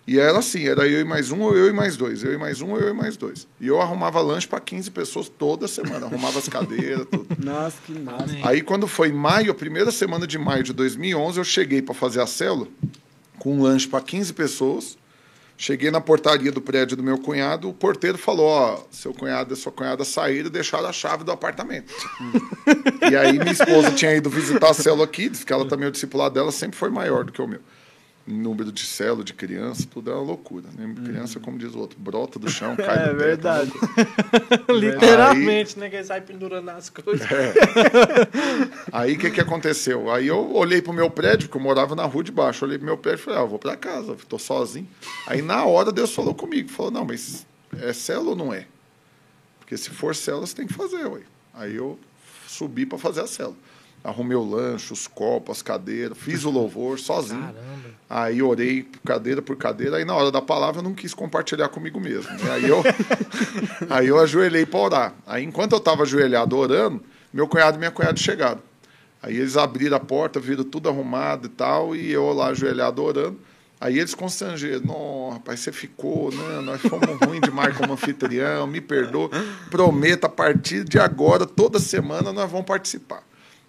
E 0.06 0.18
era 0.18 0.38
assim, 0.38 0.68
era 0.68 0.86
eu 0.86 1.00
e 1.00 1.04
mais 1.04 1.30
um 1.30 1.40
ou 1.40 1.56
eu 1.56 1.68
e 1.68 1.72
mais 1.72 1.96
dois, 1.96 2.22
eu 2.22 2.34
e 2.34 2.36
mais 2.36 2.60
um 2.60 2.72
ou 2.72 2.78
eu 2.78 2.90
e 2.90 2.92
mais 2.92 3.16
dois. 3.16 3.46
E 3.58 3.66
eu 3.66 3.80
arrumava 3.80 4.20
lanche 4.20 4.46
para 4.46 4.60
15 4.60 4.90
pessoas 4.90 5.28
toda 5.30 5.66
semana, 5.66 6.06
arrumava 6.06 6.38
as 6.38 6.48
cadeiras, 6.48 7.06
tudo. 7.10 7.26
Nossa, 7.42 7.76
que 7.86 7.92
massa. 7.92 8.36
Aí 8.42 8.60
quando 8.60 8.86
foi 8.86 9.10
maio, 9.10 9.50
a 9.50 9.54
primeira 9.54 9.90
semana 9.90 10.26
de 10.26 10.38
maio 10.38 10.62
de 10.62 10.74
2011, 10.74 11.38
eu 11.38 11.44
cheguei 11.44 11.80
para 11.80 11.94
fazer 11.94 12.20
a 12.20 12.26
célula 12.26 12.68
com 13.38 13.56
um 13.56 13.62
lanche 13.62 13.88
para 13.88 14.00
15 14.00 14.32
pessoas. 14.34 14.98
Cheguei 15.56 15.90
na 15.90 16.00
portaria 16.00 16.50
do 16.50 16.60
prédio 16.60 16.96
do 16.96 17.02
meu 17.02 17.16
cunhado, 17.16 17.68
o 17.68 17.72
porteiro 17.72 18.18
falou: 18.18 18.46
Ó, 18.46 18.84
seu 18.90 19.14
cunhado 19.14 19.54
e 19.54 19.56
sua 19.56 19.70
cunhada 19.70 20.04
saíram 20.04 20.48
e 20.48 20.50
deixaram 20.50 20.88
a 20.88 20.92
chave 20.92 21.22
do 21.22 21.30
apartamento. 21.30 21.94
e 23.08 23.14
aí 23.14 23.38
minha 23.38 23.52
esposa 23.52 23.92
tinha 23.92 24.12
ido 24.14 24.28
visitar 24.28 24.70
a 24.70 24.74
célula 24.74 25.04
aqui, 25.04 25.28
disse 25.28 25.46
que 25.46 25.52
ela 25.52 25.64
também, 25.64 25.88
o 25.88 25.92
discipulado 25.92 26.34
dela 26.34 26.50
sempre 26.50 26.76
foi 26.76 26.90
maior 26.90 27.24
do 27.24 27.30
que 27.30 27.40
o 27.40 27.46
meu. 27.46 27.60
Número 28.26 28.72
de 28.72 28.86
célula, 28.86 29.22
de 29.22 29.34
criança, 29.34 29.86
tudo 29.90 30.10
é 30.10 30.14
uma 30.14 30.22
loucura. 30.22 30.66
Né? 30.74 30.94
Criança, 31.04 31.38
como 31.38 31.58
diz 31.58 31.74
o 31.74 31.78
outro, 31.78 31.98
brota 32.00 32.38
do 32.38 32.50
chão, 32.50 32.74
cai 32.76 32.86
do 32.86 32.92
É 32.92 33.04
teto, 33.04 33.16
verdade. 33.16 33.72
Literalmente, 34.70 35.78
né? 35.78 35.90
Que 35.90 36.02
sai 36.02 36.22
pendurando 36.22 36.70
as 36.70 36.88
coisas. 36.88 37.26
Aí 38.90 39.12
o 39.12 39.18
que, 39.18 39.30
que 39.30 39.40
aconteceu? 39.42 40.10
Aí 40.10 40.26
eu 40.26 40.54
olhei 40.54 40.80
pro 40.80 40.92
meu 40.92 41.10
prédio, 41.10 41.48
porque 41.48 41.58
eu 41.58 41.62
morava 41.62 41.94
na 41.94 42.04
rua 42.04 42.24
de 42.24 42.32
baixo. 42.32 42.64
Olhei 42.64 42.78
pro 42.78 42.86
meu 42.86 42.96
prédio 42.96 43.20
e 43.20 43.24
falei, 43.24 43.40
ah, 43.40 43.44
vou 43.44 43.58
para 43.58 43.76
casa, 43.76 44.16
tô 44.26 44.38
sozinho. 44.38 44.88
Aí 45.26 45.42
na 45.42 45.62
hora 45.66 45.92
Deus 45.92 46.14
falou 46.14 46.34
comigo, 46.34 46.70
falou, 46.70 46.90
não, 46.90 47.04
mas 47.04 47.46
é 47.78 47.92
célula 47.92 48.30
ou 48.30 48.36
não 48.36 48.54
é? 48.54 48.66
Porque 49.60 49.76
se 49.76 49.90
for 49.90 50.14
célula, 50.14 50.46
você 50.46 50.56
tem 50.56 50.66
que 50.66 50.72
fazer, 50.72 51.04
ué. 51.06 51.20
Aí 51.52 51.76
eu 51.76 51.98
subi 52.48 52.86
para 52.86 52.96
fazer 52.96 53.20
a 53.20 53.26
célula. 53.26 53.56
Arrumei 54.04 54.36
o 54.36 54.44
lanche, 54.44 54.92
os 54.92 55.06
copos, 55.06 55.56
as 55.56 55.62
cadeiras, 55.62 56.16
fiz 56.18 56.44
o 56.44 56.50
louvor 56.50 56.98
sozinho. 57.00 57.40
Caramba. 57.40 57.94
Aí 58.10 58.42
orei 58.42 58.86
cadeira 59.04 59.40
por 59.40 59.56
cadeira, 59.56 59.96
aí 59.96 60.04
na 60.04 60.14
hora 60.14 60.30
da 60.30 60.42
palavra 60.42 60.80
eu 60.80 60.84
não 60.84 60.92
quis 60.94 61.14
compartilhar 61.14 61.68
comigo 61.70 61.98
mesmo. 61.98 62.30
né? 62.30 62.50
Aí 62.52 62.68
eu, 62.68 62.82
aí 63.88 64.06
eu 64.06 64.20
ajoelhei 64.20 64.66
para 64.66 64.78
orar. 64.80 65.14
Aí 65.26 65.42
enquanto 65.42 65.72
eu 65.72 65.78
estava 65.78 66.02
ajoelhado 66.02 66.56
orando, 66.56 67.02
meu 67.32 67.48
cunhado 67.48 67.76
e 67.76 67.78
minha 67.78 67.90
cunhada 67.90 68.16
chegaram. 68.16 68.60
Aí 69.22 69.38
eles 69.38 69.56
abriram 69.56 69.96
a 69.96 70.00
porta, 70.00 70.38
viram 70.38 70.64
tudo 70.64 70.88
arrumado 70.88 71.46
e 71.46 71.50
tal, 71.50 71.96
e 71.96 72.12
eu 72.12 72.30
lá 72.34 72.48
ajoelhado 72.48 73.02
orando. 73.02 73.38
Aí 73.80 73.98
eles 73.98 74.14
constrangeram, 74.14 74.82
não, 74.84 75.30
rapaz, 75.30 75.60
você 75.60 75.72
ficou, 75.72 76.30
né? 76.30 76.60
Nós 76.62 76.80
fomos 76.82 77.18
ruim 77.26 77.40
demais 77.40 77.76
como 77.76 77.94
anfitrião, 77.94 78.66
me 78.66 78.80
perdoa. 78.82 79.30
Prometo, 79.70 80.26
a 80.26 80.28
partir 80.28 80.84
de 80.84 80.98
agora, 80.98 81.46
toda 81.46 81.78
semana, 81.78 82.32
nós 82.32 82.50
vamos 82.50 82.66
participar. 82.66 83.22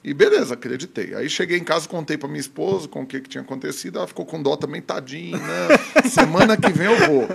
E 0.06 0.14
beleza, 0.14 0.54
acreditei. 0.54 1.16
Aí 1.16 1.28
cheguei 1.28 1.58
em 1.58 1.64
casa, 1.64 1.90
contei 1.90 2.16
para 2.16 2.28
minha 2.30 2.40
esposa 2.40 2.88
com 2.88 3.02
o 3.02 3.08
que, 3.08 3.20
que 3.20 3.28
tinha 3.28 3.42
acontecido. 3.42 3.98
Ela 3.98 4.06
ficou 4.06 4.24
com 4.24 4.40
dó 4.40 4.56
também, 4.56 4.80
tadinha. 4.80 5.36
Né? 5.36 5.68
Semana 6.08 6.56
que 6.56 6.72
vem 6.72 6.86
eu 6.86 7.08
vou. 7.08 7.28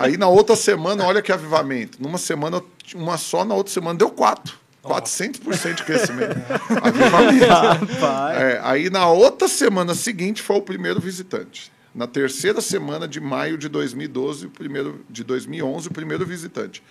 Aí 0.00 0.16
na 0.16 0.26
outra 0.26 0.56
semana, 0.56 1.04
olha 1.04 1.22
que 1.22 1.30
avivamento. 1.30 2.02
Numa 2.02 2.18
semana, 2.18 2.60
uma 2.96 3.16
só, 3.16 3.44
na 3.44 3.54
outra 3.54 3.72
semana 3.72 3.96
deu 3.96 4.10
quatro. 4.10 4.58
400% 4.82 5.74
de 5.74 5.84
crescimento. 5.86 6.36
Avivamento. 6.82 8.04
É, 8.34 8.60
aí 8.64 8.90
na 8.90 9.06
outra 9.06 9.46
semana 9.46 9.94
seguinte 9.94 10.42
foi 10.42 10.56
o 10.56 10.62
primeiro 10.62 10.98
visitante. 10.98 11.70
Na 11.94 12.08
terceira 12.08 12.60
semana 12.60 13.06
de 13.06 13.20
maio 13.20 13.56
de 13.56 13.68
2012, 13.68 14.46
o 14.46 14.50
primeiro 14.50 15.04
de 15.08 15.22
2011, 15.22 15.86
o 15.86 15.92
primeiro 15.92 16.26
visitante. 16.26 16.82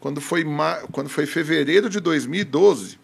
Quando 0.00 0.20
foi 0.20 0.42
ma... 0.42 0.78
quando 0.90 1.08
foi 1.08 1.26
fevereiro 1.26 1.88
de 1.88 2.00
2012, 2.00 2.98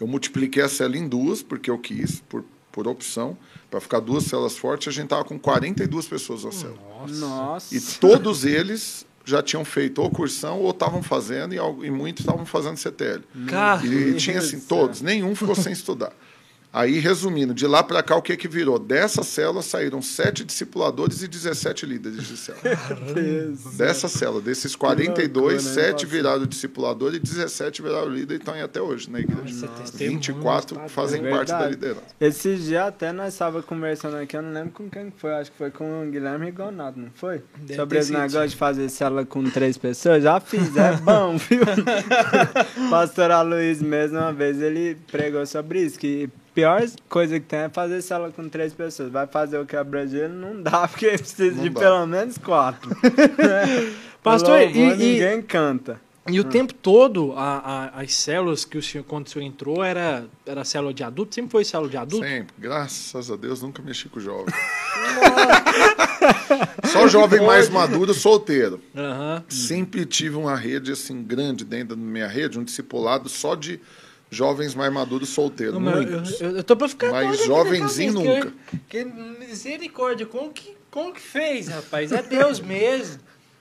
eu 0.00 0.06
multipliquei 0.06 0.62
a 0.62 0.68
célula 0.68 0.98
em 0.98 1.08
duas 1.08 1.42
porque 1.42 1.70
eu 1.70 1.78
quis, 1.78 2.20
por 2.28 2.44
por 2.72 2.86
opção, 2.86 3.36
para 3.70 3.80
ficar 3.80 4.00
duas 4.00 4.24
células 4.24 4.56
fortes, 4.56 4.88
a 4.88 4.90
gente 4.92 5.08
tava 5.08 5.24
com 5.24 5.38
42 5.38 6.06
pessoas 6.06 6.44
na 6.44 6.52
célula. 6.52 6.78
Nossa. 7.08 7.74
E 7.74 7.80
todos 7.80 8.44
eles 8.44 9.06
já 9.24 9.42
tinham 9.42 9.64
feito 9.64 10.00
ou 10.00 10.10
cursão 10.10 10.60
ou 10.60 10.70
estavam 10.70 11.02
fazendo 11.02 11.54
e, 11.54 11.58
e 11.58 11.90
muitos 11.90 12.24
estavam 12.24 12.46
fazendo 12.46 12.76
CTL. 12.76 13.22
Cara, 13.48 13.84
E 13.84 14.14
tinha 14.14 14.38
assim, 14.38 14.60
todos, 14.60 15.00
nenhum 15.00 15.34
ficou 15.34 15.54
sem 15.54 15.72
estudar. 15.72 16.12
Aí, 16.72 17.00
resumindo, 17.00 17.52
de 17.52 17.66
lá 17.66 17.82
para 17.82 18.00
cá, 18.00 18.14
o 18.14 18.22
que 18.22 18.36
que 18.36 18.46
virou? 18.46 18.78
Dessa 18.78 19.24
célula 19.24 19.60
saíram 19.60 20.00
sete 20.00 20.44
discipuladores 20.44 21.20
e 21.20 21.26
17 21.26 21.84
líderes 21.84 22.28
de 22.28 22.36
célula. 22.36 22.62
Dessa 23.76 24.08
célula, 24.08 24.40
desses 24.40 24.76
42, 24.76 25.34
loucura, 25.34 25.54
né, 25.54 25.60
sete 25.60 25.92
pastor? 25.92 26.08
viraram 26.08 26.46
discipulador 26.46 27.14
e 27.14 27.18
17 27.18 27.82
viraram 27.82 28.08
líder 28.08 28.34
e 28.34 28.36
estão 28.36 28.54
aí 28.54 28.62
até 28.62 28.80
hoje 28.80 29.10
na 29.10 29.18
igreja. 29.18 29.42
Nossa, 29.42 29.82
testemunhos, 29.82 30.26
24 30.26 30.76
tá 30.76 30.88
fazem 30.88 31.22
doido. 31.22 31.34
parte 31.34 31.48
da 31.50 31.66
liderança. 31.66 32.02
Esses 32.20 32.64
dias 32.64 32.86
até 32.86 33.12
nós 33.12 33.32
estávamos 33.32 33.66
conversando 33.66 34.16
aqui, 34.16 34.36
eu 34.36 34.42
não 34.42 34.52
lembro 34.52 34.70
com 34.70 34.88
quem 34.88 35.10
que 35.10 35.20
foi, 35.20 35.32
acho 35.32 35.50
que 35.50 35.58
foi 35.58 35.72
com 35.72 36.04
o 36.04 36.10
Guilherme 36.10 36.46
Rigonato, 36.46 37.00
não 37.00 37.10
foi? 37.14 37.42
Deve 37.58 37.74
Sobre 37.74 37.98
esse 37.98 38.08
sido, 38.08 38.18
negócio 38.18 38.48
de 38.48 38.56
fazer 38.56 38.88
célula 38.88 39.26
com 39.26 39.42
três 39.50 39.76
pessoas, 39.76 40.22
já 40.22 40.38
fiz, 40.38 40.76
é 40.76 40.96
bom, 40.98 41.34
viu? 41.38 41.60
Pastor 42.88 43.32
Aloysio 43.32 43.86
mesmo, 43.86 44.18
uma 44.18 44.32
vez, 44.32 44.62
ele 44.62 44.96
pregou 45.10 45.44
sobre 45.44 45.82
isso, 45.82 45.98
que 45.98 46.30
pior 46.54 46.82
coisa 47.08 47.38
que 47.40 47.46
tem 47.46 47.60
é 47.60 47.68
fazer 47.68 48.00
célula 48.02 48.30
com 48.30 48.48
três 48.48 48.72
pessoas. 48.72 49.10
Vai 49.10 49.26
fazer 49.26 49.58
o 49.58 49.66
quebra-gelo, 49.66 50.34
não 50.34 50.62
dá, 50.62 50.86
porque 50.88 51.08
precisa 51.10 51.56
Não 51.56 51.62
de 51.62 51.70
dá. 51.70 51.80
pelo 51.80 52.06
menos 52.06 52.38
quatro. 52.38 52.90
Pastor, 54.22 54.60
Louvor, 54.60 54.76
e- 54.76 54.90
e- 54.90 54.96
ninguém 54.96 55.42
canta. 55.42 56.00
E 56.28 56.38
o 56.38 56.44
tempo 56.44 56.72
todo, 56.74 57.32
a- 57.34 57.90
a- 57.96 58.02
as 58.02 58.14
células 58.14 58.64
que 58.64 58.76
o 58.78 58.82
senhor, 58.82 59.02
quando 59.04 59.26
o 59.26 59.30
senhor 59.30 59.44
entrou, 59.44 59.82
era, 59.82 60.24
era 60.46 60.64
célula 60.64 60.92
de 60.94 61.02
adulto? 61.02 61.34
Sempre 61.34 61.50
foi 61.50 61.64
célula 61.64 61.90
de 61.90 61.96
adulto? 61.96 62.24
Sempre. 62.26 62.54
Graças 62.58 63.30
a 63.30 63.36
Deus, 63.36 63.62
nunca 63.62 63.82
mexi 63.82 64.08
com 64.08 64.20
jovem. 64.20 64.54
Só 66.92 67.08
jovem 67.08 67.40
mais 67.44 67.68
maduro, 67.68 68.12
solteiro. 68.14 68.80
Aham. 68.96 69.42
Sempre 69.48 70.04
tive 70.04 70.36
uma 70.36 70.56
rede 70.56 70.92
assim 70.92 71.22
grande 71.22 71.64
dentro 71.64 71.96
da 71.96 72.02
minha 72.02 72.28
rede, 72.28 72.58
um 72.58 72.64
discipulado 72.64 73.28
só 73.28 73.54
de 73.54 73.80
jovens 74.30 74.74
mais 74.74 74.92
maduros 74.92 75.28
solteiros. 75.30 75.74
Não, 75.74 75.80
muitos. 75.92 76.40
eu, 76.40 76.56
eu 76.58 76.64
tô 76.64 76.76
pra 76.76 76.88
ficar 76.88 77.10
Mas 77.10 77.40
na 77.40 77.46
jovenzinho 77.46 78.12
nunca. 78.12 78.52
Que, 78.88 79.04
que 79.04 79.04
misericórdia, 79.04 80.24
como 80.26 80.52
que, 80.52 80.76
como 80.90 81.12
que 81.12 81.20
fez, 81.20 81.68
rapaz? 81.68 82.12
É 82.12 82.22
Deus 82.22 82.58
mesmo. 82.60 83.20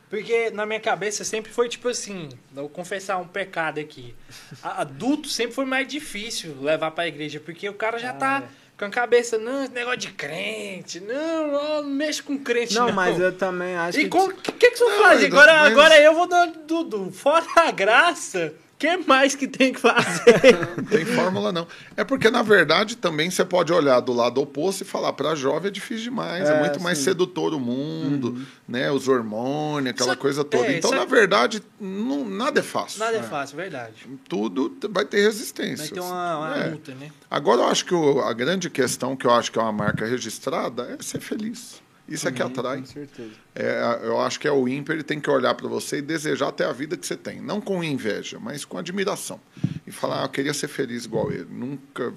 Porque 0.10 0.50
na 0.50 0.66
minha 0.66 0.80
cabeça 0.80 1.24
sempre 1.24 1.52
foi 1.52 1.70
tipo 1.70 1.88
assim, 1.88 2.30
vou 2.52 2.68
confessar 2.68 3.18
um 3.20 3.28
pecado 3.28 3.80
aqui. 3.80 4.16
Adulto 4.64 5.28
sempre 5.30 5.54
foi 5.54 5.66
mais 5.66 5.88
difícil 5.88 6.56
levar 6.62 6.90
pra 6.92 7.08
igreja, 7.08 7.40
porque 7.40 7.70
o 7.70 7.74
cara 7.76 8.00
já 8.00 8.12
tá 8.14 8.44
com 8.76 8.86
a 8.86 8.90
cabeça, 8.90 9.38
não, 9.38 9.64
esse 9.66 9.74
negócio 9.74 10.00
de 10.00 10.12
crente, 10.14 11.00
não, 11.02 11.54
ó, 11.54 11.82
não 11.84 11.90
mexe 11.90 12.24
com 12.24 12.40
crente 12.40 12.74
não. 12.74 12.88
Não, 12.88 12.94
mas 12.94 13.20
eu 13.20 13.32
também 13.34 13.76
acho 13.76 14.00
E 14.00 14.10
que... 14.10 14.18
o 14.18 14.34
que, 14.34 14.52
que, 14.54 14.72
que 14.72 14.78
você 14.78 14.84
Não, 14.86 15.04
faz? 15.04 15.24
Agora, 15.26 15.54
mas- 15.54 15.72
agora 15.74 16.02
eu 16.02 16.16
vou 16.16 16.28
dar 16.28 16.48
Dudu. 16.48 17.12
Fora 17.12 17.46
a 17.58 17.70
graça, 17.72 18.54
que 18.80 18.98
mais 19.06 19.36
que 19.36 19.46
tem 19.48 19.74
que 19.74 19.80
fazer? 19.80 20.58
Não 20.78 20.84
tem 20.90 21.06
fórmula, 21.06 21.52
não. 21.52 21.68
É 21.98 22.04
porque, 22.06 22.30
na 22.32 22.42
verdade, 22.42 22.96
também 22.96 23.30
você 23.30 23.44
pode 23.44 23.72
olhar 23.74 24.00
do 24.00 24.14
lado 24.14 24.42
oposto 24.42 24.82
e 24.84 24.86
falar, 24.86 25.12
para 25.14 25.36
jovem 25.36 25.68
é 25.68 25.72
difícil 25.72 26.06
demais, 26.06 26.50
é, 26.50 26.54
É, 26.56 26.60
muito 26.60 26.80
mais 26.82 26.98
sim. 26.98 27.04
sedutor 27.04 27.54
o 27.54 27.60
mundo, 27.60 28.42
né? 28.68 28.90
Os 28.90 29.08
hormônios, 29.10 29.92
aquela 29.92 30.14
Só- 30.14 30.20
coisa 30.20 30.44
toda. 30.46 30.66
é, 30.68 30.78
então, 30.78 30.92
na 30.92 31.04
verdade, 31.06 31.62
não, 31.80 32.24
nada 32.28 32.62
é 32.62 32.64
fácil. 32.64 33.00
Nada 33.00 33.18
é 33.18 33.24
fácil, 33.24 33.58
verdade. 33.58 34.08
Tudo 34.30 34.76
vai 34.90 35.04
ter 35.04 35.22
resistência. 35.22 35.86
Vai 35.86 35.94
ter 35.94 36.00
uma, 36.00 36.38
uma 36.38 36.58
É. 36.58 36.70
luta, 36.70 36.96
né? 36.96 37.12
Agora, 37.30 37.62
eu 37.62 37.68
acho 37.68 37.84
que 37.86 37.94
o- 37.94 38.22
a 38.22 38.32
grande 38.34 38.70
questão, 38.70 39.14
que 39.16 39.28
eu 39.28 39.32
acho 39.32 39.52
que 39.52 39.60
é 39.60 39.62
uma 39.62 39.74
marca 39.74 40.06
registrada, 40.06 40.98
é 40.98 41.04
ser 41.04 41.20
feliz. 41.20 41.82
Isso 42.10 42.28
é 42.28 42.32
que 42.32 42.42
atrai. 42.42 42.80
Com 42.80 42.86
certeza. 42.86 43.32
É, 43.56 44.00
eu 44.04 44.20
acho 44.20 44.40
que 44.40 44.48
é 44.48 44.52
o 44.52 44.68
ímpio, 44.68 44.94
ele 44.94 45.04
tem 45.04 45.20
que 45.20 45.30
olhar 45.30 45.54
para 45.54 45.68
você 45.68 45.98
e 45.98 46.02
desejar 46.02 46.52
ter 46.52 46.66
a 46.66 46.72
vida 46.72 46.98
que 46.98 47.06
você 47.06 47.16
tem. 47.16 47.42
Não 47.42 47.62
com 47.62 47.84
inveja, 47.84 48.40
mas 48.40 48.66
com 48.66 48.78
admiração. 48.78 49.40
E 49.86 49.92
falar, 49.92 50.22
ah, 50.22 50.26
eu 50.26 50.30
queria 50.30 50.54
ser 50.54 50.68
feliz 50.68 51.06
igual 51.06 51.32
ele. 51.32 51.48
Nunca 51.50 52.14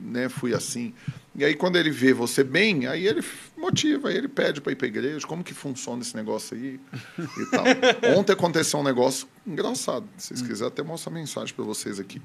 né, 0.00 0.28
fui 0.28 0.54
assim. 0.54 0.94
E 1.34 1.44
aí, 1.44 1.54
quando 1.54 1.76
ele 1.76 1.90
vê 1.90 2.12
você 2.12 2.44
bem, 2.44 2.86
aí 2.86 3.06
ele 3.06 3.24
motiva, 3.56 4.10
aí 4.10 4.16
ele 4.16 4.28
pede 4.28 4.60
para 4.60 4.72
ir 4.72 4.76
para 4.76 4.86
a 4.86 4.88
igreja, 4.88 5.26
como 5.26 5.42
que 5.42 5.54
funciona 5.54 6.02
esse 6.02 6.14
negócio 6.14 6.54
aí 6.54 6.78
e 7.18 7.46
tal. 7.46 7.64
Ontem 8.18 8.32
aconteceu 8.32 8.80
um 8.80 8.82
negócio 8.82 9.26
engraçado. 9.46 10.06
Se 10.18 10.28
vocês 10.28 10.42
quiserem, 10.42 10.68
até 10.68 10.82
mostro 10.82 11.10
a 11.10 11.14
mensagem 11.14 11.54
para 11.54 11.64
vocês 11.64 11.98
aqui. 11.98 12.20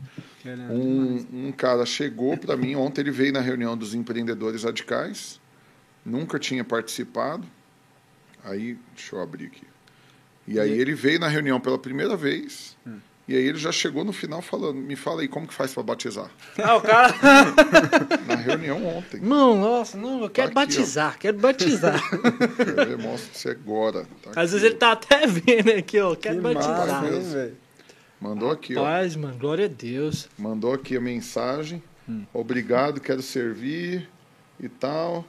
Um, 0.70 1.48
um 1.48 1.52
cara 1.54 1.86
chegou 1.86 2.36
para 2.38 2.58
mim, 2.58 2.76
ontem 2.76 3.02
ele 3.02 3.12
veio 3.12 3.32
na 3.32 3.40
reunião 3.40 3.78
dos 3.78 3.94
empreendedores 3.94 4.64
radicais, 4.64 5.40
nunca 6.08 6.40
tinha 6.40 6.64
participado. 6.64 7.46
Aí, 8.44 8.78
deixa 8.96 9.16
eu 9.16 9.22
abrir 9.22 9.48
aqui. 9.48 9.64
E 10.48 10.60
aí 10.60 10.72
ele 10.72 10.94
veio 10.94 11.20
na 11.20 11.28
reunião 11.28 11.60
pela 11.60 11.78
primeira 11.78 12.16
vez. 12.16 12.78
Hum. 12.88 13.00
E 13.28 13.36
aí 13.36 13.44
ele 13.44 13.58
já 13.58 13.74
chegou 13.74 14.06
no 14.06 14.14
final 14.14 14.42
falando, 14.42 14.76
me 14.78 14.96
fala 14.96 15.22
aí 15.22 15.28
como 15.28 15.46
que 15.46 15.54
faz 15.54 15.74
para 15.74 15.84
batizar. 15.84 16.32
Ah, 16.58 16.78
o 16.78 16.82
cara. 16.82 17.14
Na 18.26 18.36
reunião 18.36 18.86
ontem. 18.86 19.20
Não, 19.20 19.60
nossa, 19.60 19.98
não, 19.98 20.24
eu 20.24 20.30
quero 20.30 20.54
tá 20.54 20.62
aqui, 20.62 20.78
batizar, 20.78 21.20
quero 21.20 21.38
batizar. 21.38 22.02
Eu 22.90 22.98
mostro 22.98 23.30
pra 23.30 23.38
você 23.40 23.50
agora. 23.50 24.08
Tá 24.24 24.30
Às 24.30 24.38
aqui, 24.38 24.52
vezes 24.52 24.64
ele 24.64 24.76
tá 24.76 24.94
até 24.94 25.28
vendo 25.28 25.72
aqui, 25.78 26.00
ó, 26.00 26.16
quero 26.16 26.38
que 26.38 26.42
batizar. 26.42 26.88
Massa, 26.88 27.52
Mandou 28.22 28.50
aqui, 28.50 28.76
Rapaz, 28.76 29.18
ó. 29.18 29.20
mano, 29.20 29.38
glória 29.38 29.66
a 29.66 29.68
Deus. 29.68 30.30
Mandou 30.38 30.74
aqui 30.74 30.96
a 30.96 31.02
mensagem. 31.02 31.84
Hum. 32.08 32.24
Obrigado, 32.34 33.02
quero 33.02 33.22
servir 33.22 34.10
e 34.58 34.70
tal. 34.70 35.26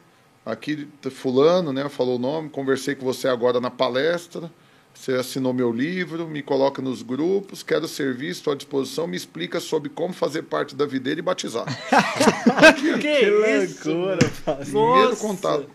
Aqui, 0.49 0.89
fulano, 1.11 1.75
né, 1.75 1.87
falou 1.91 2.17
o 2.17 2.19
nome, 2.19 2.49
conversei 2.49 2.95
com 2.95 3.05
você 3.05 3.29
agora 3.29 3.61
na 3.61 3.71
palestra. 3.71 4.51
Você 4.95 5.13
assinou 5.13 5.53
meu 5.53 5.71
livro, 5.71 6.27
me 6.27 6.43
coloca 6.43 6.81
nos 6.81 7.03
grupos, 7.03 7.63
quero 7.63 7.87
servir, 7.87 8.31
estou 8.31 8.55
à 8.55 8.57
disposição, 8.57 9.07
me 9.07 9.15
explica 9.15 9.61
sobre 9.61 9.91
como 9.91 10.15
fazer 10.15 10.45
parte 10.45 10.75
da 10.75 10.87
videira 10.87 11.21
e 11.21 11.23
batizar. 11.23 11.67
que, 12.81 12.99
que 12.99 13.31
loucura, 13.31 14.19
Primeiro 14.65 15.17
contato. 15.19 15.69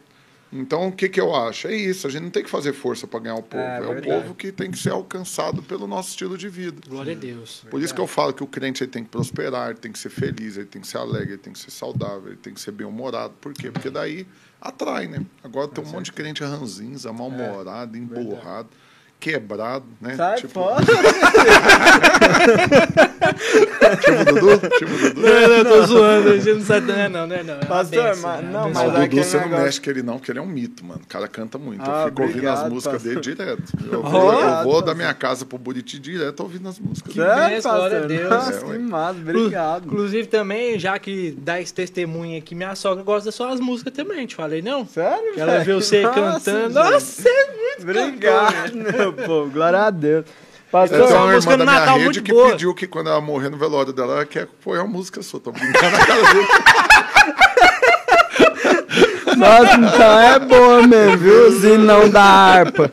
Então, 0.52 0.88
o 0.88 0.92
que, 0.92 1.10
que 1.10 1.20
eu 1.20 1.36
acho? 1.36 1.68
É 1.68 1.76
isso, 1.76 2.06
a 2.06 2.10
gente 2.10 2.24
não 2.24 2.30
tem 2.30 2.44
que 2.44 2.50
fazer 2.50 2.74
força 2.74 3.08
para 3.08 3.20
ganhar 3.20 3.36
o 3.36 3.42
povo. 3.42 3.64
É, 3.64 3.78
é 3.78 3.88
o 3.88 4.02
povo 4.02 4.36
que 4.36 4.52
tem 4.52 4.70
que 4.70 4.78
ser 4.78 4.92
alcançado 4.92 5.64
pelo 5.64 5.88
nosso 5.88 6.10
estilo 6.10 6.38
de 6.38 6.48
vida. 6.48 6.80
Glória 6.88 7.14
a 7.14 7.16
Deus. 7.16 7.62
Por 7.62 7.64
verdade. 7.64 7.86
isso 7.86 7.96
que 7.96 8.02
eu 8.02 8.08
falo 8.08 8.34
que 8.34 8.44
o 8.44 8.48
crente 8.48 8.84
ele 8.84 8.92
tem 8.92 9.04
que 9.04 9.10
prosperar, 9.10 9.72
ele 9.72 9.80
tem 9.80 9.92
que 9.92 9.98
ser 9.98 10.10
feliz, 10.10 10.58
ele 10.58 10.68
tem 10.68 10.82
que 10.82 10.88
ser 10.88 10.98
alegre, 10.98 11.32
ele 11.34 11.38
tem 11.38 11.54
que 11.54 11.60
ser 11.60 11.72
saudável, 11.72 12.28
ele 12.28 12.38
tem 12.38 12.54
que 12.54 12.62
ser 12.62 12.72
bem-humorado. 12.72 13.34
Por 13.42 13.52
quê? 13.54 13.72
Porque 13.72 13.90
daí 13.90 14.28
atrai, 14.64 15.08
né? 15.08 15.26
Agora 15.44 15.68
tem 15.68 15.84
um 15.84 15.88
monte 15.88 16.06
de 16.06 16.14
crente 16.14 16.44
ranzinza, 16.44 17.12
mal-humorado, 17.12 17.96
é, 17.96 18.00
emborrado. 18.00 18.70
Verdade 18.70 18.93
quebrado, 19.24 19.86
né? 20.02 20.16
Sai 20.18 20.36
tipo... 20.36 20.52
fora! 20.54 20.84
tipo 24.02 24.26
Dudu? 24.34 24.60
Tipo 24.78 24.92
Dudu? 24.92 25.22
Não, 25.22 25.48
não, 25.48 25.64
tô 25.64 25.86
zoando, 25.86 26.30
a 26.30 26.38
gente 26.38 26.54
não 26.56 26.66
sabe, 26.66 26.88
não 26.88 26.96
é 26.96 27.08
não, 27.08 27.26
não 27.26 27.36
é 27.38 27.44
não. 27.44 27.54
É 27.54 27.66
Pastor, 27.66 28.04
benção, 28.04 28.22
mas, 28.22 28.52
não, 28.52 28.70
mas 28.70 28.78
o 28.78 28.92
Dudu 28.92 29.00
você 29.00 29.38
negócio... 29.38 29.40
não 29.40 29.64
mexe 29.64 29.80
com 29.80 29.90
ele 29.90 30.04
não, 30.04 30.18
porque 30.18 30.32
ele 30.34 30.40
é 30.40 30.42
um 30.42 30.46
mito, 30.48 30.84
mano. 30.84 31.00
O 31.02 31.08
cara 31.08 31.30
canta 31.30 31.58
muito. 31.58 31.82
Ah, 31.90 32.02
eu 32.02 32.10
fico 32.10 32.24
obrigado, 32.24 32.36
ouvindo 32.36 32.50
as 32.50 32.70
músicas 32.74 33.04
pastor. 33.04 33.22
dele 33.22 33.36
direto. 33.36 33.64
Eu 33.90 34.04
vou, 34.04 34.34
eu 34.34 34.64
vou 34.64 34.82
da 34.82 34.94
minha 34.94 35.14
casa 35.14 35.46
pro 35.46 35.58
Buriti 35.58 35.98
direto 36.00 36.42
ouvindo 36.42 36.68
as 36.68 36.78
músicas 36.78 37.16
dele. 37.16 37.30
É, 37.30 37.62
glória 37.62 38.00
a 38.00 38.06
Deus. 38.06 38.30
Nossa, 38.30 38.52
é, 38.52 38.72
que 38.74 38.78
massa, 38.80 39.20
obrigado. 39.20 39.86
Inclusive 39.86 40.28
também, 40.28 40.78
já 40.78 41.00
que 41.00 41.32
dá 41.38 41.62
esse 41.62 41.74
testemunho 41.74 42.38
aqui, 42.38 42.54
minha 42.54 42.76
sogra 42.76 43.02
gosta 43.06 43.26
das 43.28 43.36
suas 43.36 43.62
músicas 43.62 43.94
também, 43.94 44.26
te 44.26 44.36
falei, 44.36 44.62
não? 44.62 44.86
Sério, 44.86 45.34
Ela 45.38 45.60
viu 45.60 45.80
você 45.80 46.02
cantando. 46.02 46.74
Nossa, 46.74 47.30
é 47.30 47.48
muito 47.48 47.84
Obrigado, 47.84 48.76
meu 48.76 49.13
povo. 49.26 49.50
Glória 49.50 49.80
a 49.80 49.90
Deus. 49.90 50.26
Pastor, 50.72 51.00
eu 51.00 51.08
tenho 51.08 51.20
uma 51.20 51.34
irmã 51.36 51.58
da 51.58 51.66
minha 51.66 52.06
rede 52.06 52.22
que 52.22 52.34
boa. 52.34 52.50
pediu 52.50 52.74
que 52.74 52.88
quando 52.88 53.08
ela 53.08 53.22
morrer 53.22 53.50
no 53.50 53.58
velório 53.58 53.94
dela, 53.94 54.14
ela 54.14 54.26
quer 54.26 54.48
pôr 54.64 54.80
a 54.80 54.84
música 54.86 55.22
sua. 55.22 55.40
Tô 55.40 55.52
brincando 55.52 55.92
na 55.92 56.06
cara 56.06 56.34
dele. 56.34 56.48
Nossa, 59.38 59.76
então 59.76 60.20
é 60.20 60.40
boa 60.40 60.88
mesmo, 60.88 61.18
viu? 61.18 61.52
Zinão 61.60 62.10
da 62.10 62.24
harpa. 62.24 62.90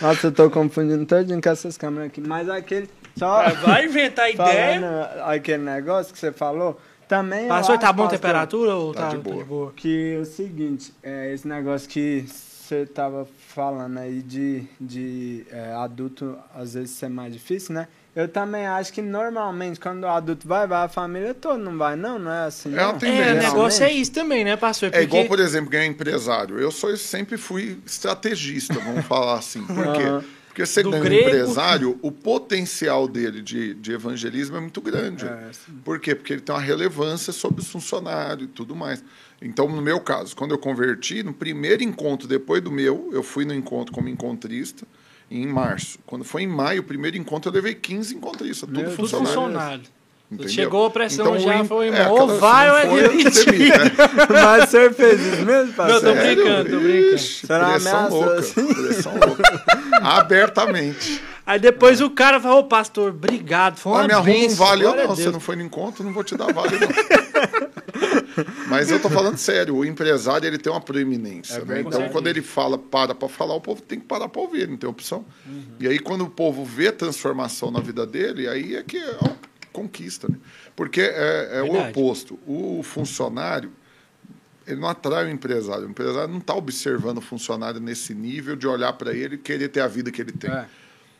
Nossa, 0.00 0.26
eu 0.28 0.32
tô 0.32 0.50
confundindo 0.50 1.06
todinho 1.06 1.40
com 1.40 1.48
essas 1.48 1.76
câmeras 1.76 2.08
aqui. 2.08 2.20
Mas 2.20 2.48
aquele. 2.48 2.90
Só 3.16 3.48
vai 3.64 3.84
inventar 3.84 4.30
ideia. 4.34 5.10
Aquele 5.24 5.62
negócio 5.62 6.12
que 6.12 6.18
você 6.18 6.32
falou. 6.32 6.80
Também. 7.06 7.46
Pastor, 7.46 7.78
tá 7.78 7.92
bom 7.92 8.06
a 8.06 8.08
temperatura 8.08 8.74
ou 8.74 8.94
tá, 8.94 9.02
tá, 9.02 9.08
de, 9.10 9.18
boa. 9.18 9.36
tá 9.36 9.42
de 9.42 9.48
boa? 9.48 9.72
Que 9.76 10.14
é 10.14 10.18
o 10.18 10.24
seguinte, 10.24 10.94
é 11.02 11.32
esse 11.32 11.46
negócio 11.46 11.88
que 11.88 12.24
você 12.26 12.82
estava 12.82 13.28
falando 13.52 13.98
aí 13.98 14.22
de, 14.22 14.64
de 14.80 15.44
é, 15.50 15.72
adulto 15.74 16.38
às 16.54 16.74
vezes 16.74 16.90
ser 16.90 17.08
mais 17.08 17.32
difícil, 17.32 17.74
né? 17.74 17.88
Eu 18.14 18.28
também 18.28 18.66
acho 18.66 18.92
que 18.92 19.00
normalmente 19.00 19.80
quando 19.80 20.04
o 20.04 20.08
adulto 20.08 20.46
vai, 20.46 20.66
vai 20.66 20.84
a 20.84 20.88
família 20.88 21.32
toda, 21.32 21.56
não 21.56 21.78
vai, 21.78 21.96
não, 21.96 22.18
não 22.18 22.30
é 22.30 22.46
assim. 22.46 22.72
É, 22.72 22.76
não? 22.76 22.98
é 23.00 23.32
o 23.32 23.36
negócio 23.42 23.84
é 23.84 23.92
isso 23.92 24.12
também, 24.12 24.44
né, 24.44 24.56
pastor? 24.56 24.90
Porque... 24.90 25.02
É 25.02 25.06
igual, 25.06 25.24
por 25.24 25.40
exemplo, 25.40 25.70
ganhar 25.70 25.86
empresário. 25.86 26.58
Eu 26.58 26.70
sou, 26.70 26.94
sempre 26.96 27.38
fui 27.38 27.78
estrategista, 27.86 28.74
vamos 28.74 29.06
falar 29.06 29.38
assim. 29.38 29.64
Por 29.64 29.92
quê? 29.94 30.04
Uhum. 30.04 30.22
Porque 30.48 30.66
você 30.66 30.82
ganha 30.82 31.02
um 31.02 31.06
empresário, 31.06 31.98
o 32.02 32.12
potencial 32.12 33.08
dele 33.08 33.40
de, 33.40 33.72
de 33.72 33.92
evangelismo 33.92 34.58
é 34.58 34.60
muito 34.60 34.82
grande. 34.82 35.24
É, 35.24 35.50
por 35.82 35.98
quê? 35.98 36.14
Porque 36.14 36.34
ele 36.34 36.42
tem 36.42 36.54
uma 36.54 36.60
relevância 36.60 37.32
sobre 37.32 37.62
os 37.62 37.68
funcionários 37.68 38.44
e 38.44 38.52
tudo 38.52 38.76
mais. 38.76 39.02
Então, 39.42 39.68
no 39.68 39.82
meu 39.82 40.00
caso, 40.00 40.36
quando 40.36 40.52
eu 40.52 40.58
converti, 40.58 41.22
no 41.22 41.32
primeiro 41.32 41.82
encontro 41.82 42.28
depois 42.28 42.62
do 42.62 42.70
meu, 42.70 43.10
eu 43.12 43.22
fui 43.22 43.44
no 43.44 43.52
encontro 43.52 43.92
como 43.92 44.08
encontrista 44.08 44.86
em 45.30 45.46
março. 45.46 45.98
Quando 46.06 46.24
foi 46.24 46.42
em 46.42 46.46
maio, 46.46 46.80
o 46.80 46.84
primeiro 46.84 47.16
encontro, 47.16 47.50
eu 47.50 47.54
levei 47.54 47.74
15 47.74 48.14
encontristas, 48.14 48.68
tudo 48.68 48.80
meu, 48.80 48.90
funcionário. 48.90 49.26
Tudo 49.26 49.42
funcionário. 49.42 49.82
Entendeu? 50.30 50.48
Chegou 50.48 50.86
a 50.86 50.90
pressão 50.90 51.36
então, 51.36 51.38
já, 51.40 51.64
foi, 51.64 51.88
é, 51.88 52.08
ou 52.08 52.38
vai 52.38 52.70
ou 52.70 52.98
é 52.98 53.08
demitir. 53.08 53.52
Né? 53.68 53.92
Mas 54.30 54.64
o 54.64 54.70
senhor 54.70 54.94
fez 54.94 55.20
isso 55.20 55.44
mesmo, 55.44 55.74
parceiro? 55.74 56.06
Não, 56.06 56.14
tô 56.14 56.20
brincando, 56.22 56.70
tô 56.70 56.80
brincando. 56.80 57.14
Ixi, 57.14 57.46
pressão 57.46 58.08
louca, 58.08 58.38
assim? 58.38 58.74
pressão 58.74 59.12
louca. 59.12 59.64
Abertamente. 60.00 61.22
Aí 61.44 61.58
depois 61.58 62.00
é. 62.00 62.04
o 62.04 62.10
cara 62.10 62.40
falou, 62.40 62.60
ô 62.60 62.64
pastor, 62.64 63.10
obrigado, 63.10 63.76
foi 63.76 63.92
uma 63.92 64.04
ah, 64.04 64.22
me 64.22 64.46
um 64.46 64.54
vale, 64.54 64.84
eu 64.84 64.94
não, 64.94 65.08
você 65.08 65.30
não 65.30 65.40
foi 65.40 65.56
no 65.56 65.62
encontro, 65.62 66.04
não 66.04 66.12
vou 66.12 66.24
te 66.24 66.36
dar 66.36 66.52
vale 66.52 66.78
não. 66.78 66.88
Mas 68.68 68.90
eu 68.90 69.00
tô 69.00 69.10
falando 69.10 69.36
sério, 69.36 69.76
o 69.76 69.84
empresário 69.84 70.46
ele 70.46 70.58
tem 70.58 70.72
uma 70.72 70.80
proeminência, 70.80 71.58
é 71.58 71.64
né? 71.64 71.80
Então 71.80 72.08
quando 72.08 72.26
ele 72.26 72.42
fala 72.42 72.78
para 72.78 73.14
para 73.14 73.28
falar, 73.28 73.54
o 73.54 73.60
povo 73.60 73.82
tem 73.82 73.98
que 73.98 74.06
parar 74.06 74.28
para 74.28 74.40
ouvir, 74.40 74.68
não 74.68 74.76
tem 74.76 74.88
opção. 74.88 75.24
Uhum. 75.46 75.62
E 75.80 75.88
aí 75.88 75.98
quando 75.98 76.24
o 76.24 76.30
povo 76.30 76.64
vê 76.64 76.92
transformação 76.92 77.70
na 77.70 77.80
vida 77.80 78.06
dele, 78.06 78.48
aí 78.48 78.76
é 78.76 78.82
que 78.82 78.98
é 78.98 79.18
conquista. 79.72 80.28
Né? 80.28 80.36
Porque 80.76 81.00
é, 81.00 81.50
é 81.54 81.62
o 81.62 81.88
oposto. 81.88 82.38
O 82.46 82.82
funcionário, 82.82 83.72
ele 84.66 84.80
não 84.80 84.88
atrai 84.88 85.26
o 85.26 85.30
empresário. 85.30 85.86
O 85.86 85.90
empresário 85.90 86.28
não 86.28 86.38
está 86.38 86.54
observando 86.54 87.18
o 87.18 87.22
funcionário 87.22 87.80
nesse 87.80 88.14
nível 88.14 88.54
de 88.54 88.66
olhar 88.66 88.92
para 88.92 89.12
ele 89.12 89.36
e 89.36 89.38
querer 89.38 89.68
ter 89.68 89.80
a 89.80 89.88
vida 89.88 90.10
que 90.10 90.20
ele 90.20 90.32
tem. 90.32 90.50
É. 90.50 90.66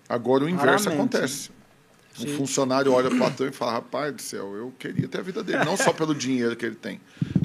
Agora 0.08 0.44
o 0.44 0.48
inverso 0.48 0.88
Raramente. 0.88 1.16
acontece. 1.16 1.50
Sim. 2.14 2.36
funcionário 2.36 2.92
olha 2.92 3.08
para 3.08 3.16
o 3.16 3.18
patrão 3.20 3.48
e 3.48 3.52
fala: 3.52 3.72
rapaz 3.72 4.12
do 4.14 4.22
céu, 4.22 4.54
eu 4.54 4.72
queria 4.78 5.08
ter 5.08 5.18
a 5.18 5.22
vida 5.22 5.42
dele. 5.42 5.64
Não 5.64 5.76
só 5.76 5.92
pelo 5.92 6.14
dinheiro 6.14 6.54
que 6.56 6.66
ele 6.66 6.74
tem, 6.74 7.00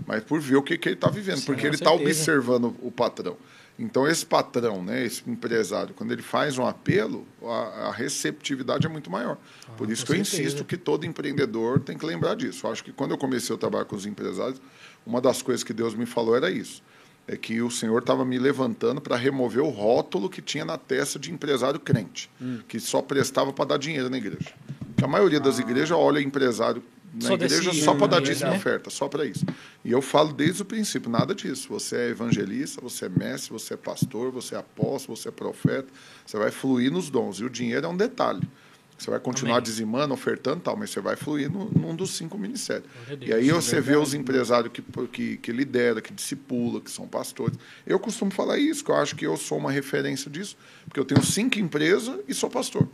mas 0.06 0.24
por 0.24 0.40
ver 0.40 0.58
o 0.58 0.62
que, 0.64 0.78
que 0.78 0.90
ele 0.90 0.96
está 0.96 1.10
vivendo. 1.10 1.40
Sim, 1.40 1.46
porque 1.46 1.66
ele 1.66 1.76
está 1.76 1.92
observando 1.92 2.76
o 2.82 2.92
patrão. 2.92 3.38
Então, 3.80 4.08
esse 4.08 4.26
patrão, 4.26 4.84
né, 4.84 5.06
esse 5.06 5.22
empresário, 5.30 5.94
quando 5.94 6.12
ele 6.12 6.24
faz 6.24 6.58
um 6.58 6.66
apelo, 6.66 7.28
a, 7.44 7.90
a 7.90 7.92
receptividade 7.92 8.88
é 8.88 8.90
muito 8.90 9.12
maior. 9.12 9.38
Ah, 9.68 9.72
Por 9.78 9.92
isso 9.92 10.04
que 10.04 10.14
eu 10.14 10.16
certeza. 10.16 10.42
insisto 10.42 10.66
que 10.66 10.76
todo 10.76 11.06
empreendedor 11.06 11.80
tem 11.80 11.96
que 11.96 12.04
lembrar 12.04 12.36
disso. 12.36 12.66
Eu 12.66 12.72
acho 12.72 12.84
que 12.84 12.92
quando 12.92 13.12
eu 13.12 13.18
comecei 13.20 13.56
a 13.56 13.60
trabalhar 13.60 13.86
com 13.86 13.96
os 13.96 14.08
empresários, 14.08 14.60
uma 15.06 15.22
das 15.22 15.44
coisas 15.44 15.64
que 15.64 15.74
Deus 15.74 15.94
me 15.94 16.08
falou 16.08 16.36
era 16.36 16.50
isso. 16.50 16.82
É 17.28 17.36
que 17.36 17.62
o 17.62 17.70
Senhor 17.70 18.00
estava 18.00 18.24
me 18.24 18.40
levantando 18.40 19.02
para 19.02 19.18
remover 19.18 19.62
o 19.62 19.70
rótulo 19.70 20.30
que 20.30 20.42
tinha 20.42 20.64
na 20.64 20.78
testa 20.78 21.20
de 21.20 21.32
empresário 21.32 21.80
crente, 21.80 22.30
hum. 22.42 22.60
que 22.68 22.80
só 22.80 23.02
prestava 23.02 23.52
para 23.52 23.66
dar 23.66 23.78
dinheiro 23.78 24.10
na 24.10 24.18
igreja. 24.18 24.54
Porque 24.88 25.04
a 25.04 25.08
maioria 25.08 25.40
das 25.40 25.60
ah. 25.60 25.62
igrejas 25.62 25.92
olha 25.92 26.22
empresário 26.22 26.82
na 27.14 27.28
só 27.30 27.34
igreja 27.34 27.74
só 27.74 27.96
para 27.96 28.08
dar 28.08 28.22
dízimo 28.22 28.52
né? 28.52 28.58
oferta, 28.58 28.90
só 28.90 29.08
para 29.08 29.26
isso. 29.26 29.46
E 29.84 29.92
eu 29.92 30.02
falo 30.02 30.34
desde 30.34 30.62
o 30.62 30.66
princípio, 30.66 31.10
nada 31.10 31.34
disso. 31.34 31.70
Você 31.70 31.96
é 31.96 32.10
evangelista, 32.10 32.82
você 32.82 33.06
é 33.06 33.10
mestre, 33.10 33.52
você 33.52 33.74
é 33.74 33.78
pastor, 33.78 34.32
você 34.32 34.56
é 34.56 34.60
apóstolo, 34.60 35.18
você 35.18 35.30
é 35.30 35.32
profeta. 35.32 35.88
Você 36.26 36.38
vai 36.38 36.52
fluir 36.52 36.92
nos 36.92 37.10
dons. 37.10 37.40
E 37.40 37.46
o 37.46 37.50
dinheiro 37.50 37.86
é 37.86 37.90
um 37.90 37.98
detalhe. 37.98 38.48
Você 38.98 39.12
vai 39.12 39.20
continuar 39.20 39.58
Amém. 39.58 39.64
dizimando, 39.64 40.14
ofertando 40.14 40.62
tal, 40.62 40.76
mas 40.76 40.90
você 40.90 41.00
vai 41.00 41.16
fluir 41.16 41.52
no, 41.52 41.70
num 41.70 41.96
dos 41.96 42.12
cinco 42.12 42.38
ministérios. 42.38 42.90
e 43.22 43.32
aí 43.32 43.52
você 43.52 43.80
vê 43.80 43.96
os 43.96 44.14
empresários 44.16 44.74
que, 44.74 44.82
que, 45.12 45.38
que 45.38 45.52
lidera, 45.52 46.02
que 46.02 46.12
discipula, 46.12 46.82
que 46.82 46.90
são 46.90 47.08
pastores. 47.08 47.58
Eu 47.86 48.00
costumo 48.00 48.32
falar 48.32 48.58
isso, 48.58 48.84
que 48.84 48.90
eu 48.90 48.96
acho 48.96 49.16
que 49.16 49.28
eu 49.28 49.38
sou 49.38 49.60
uma 49.60 49.72
referência 49.72 50.32
disso, 50.32 50.58
porque 50.86 51.00
eu 51.00 51.06
tenho 51.06 51.24
cinco 51.24 51.60
empresas 51.60 52.20
e 52.28 52.34
sou 52.34 52.50
pastor. 52.50 52.88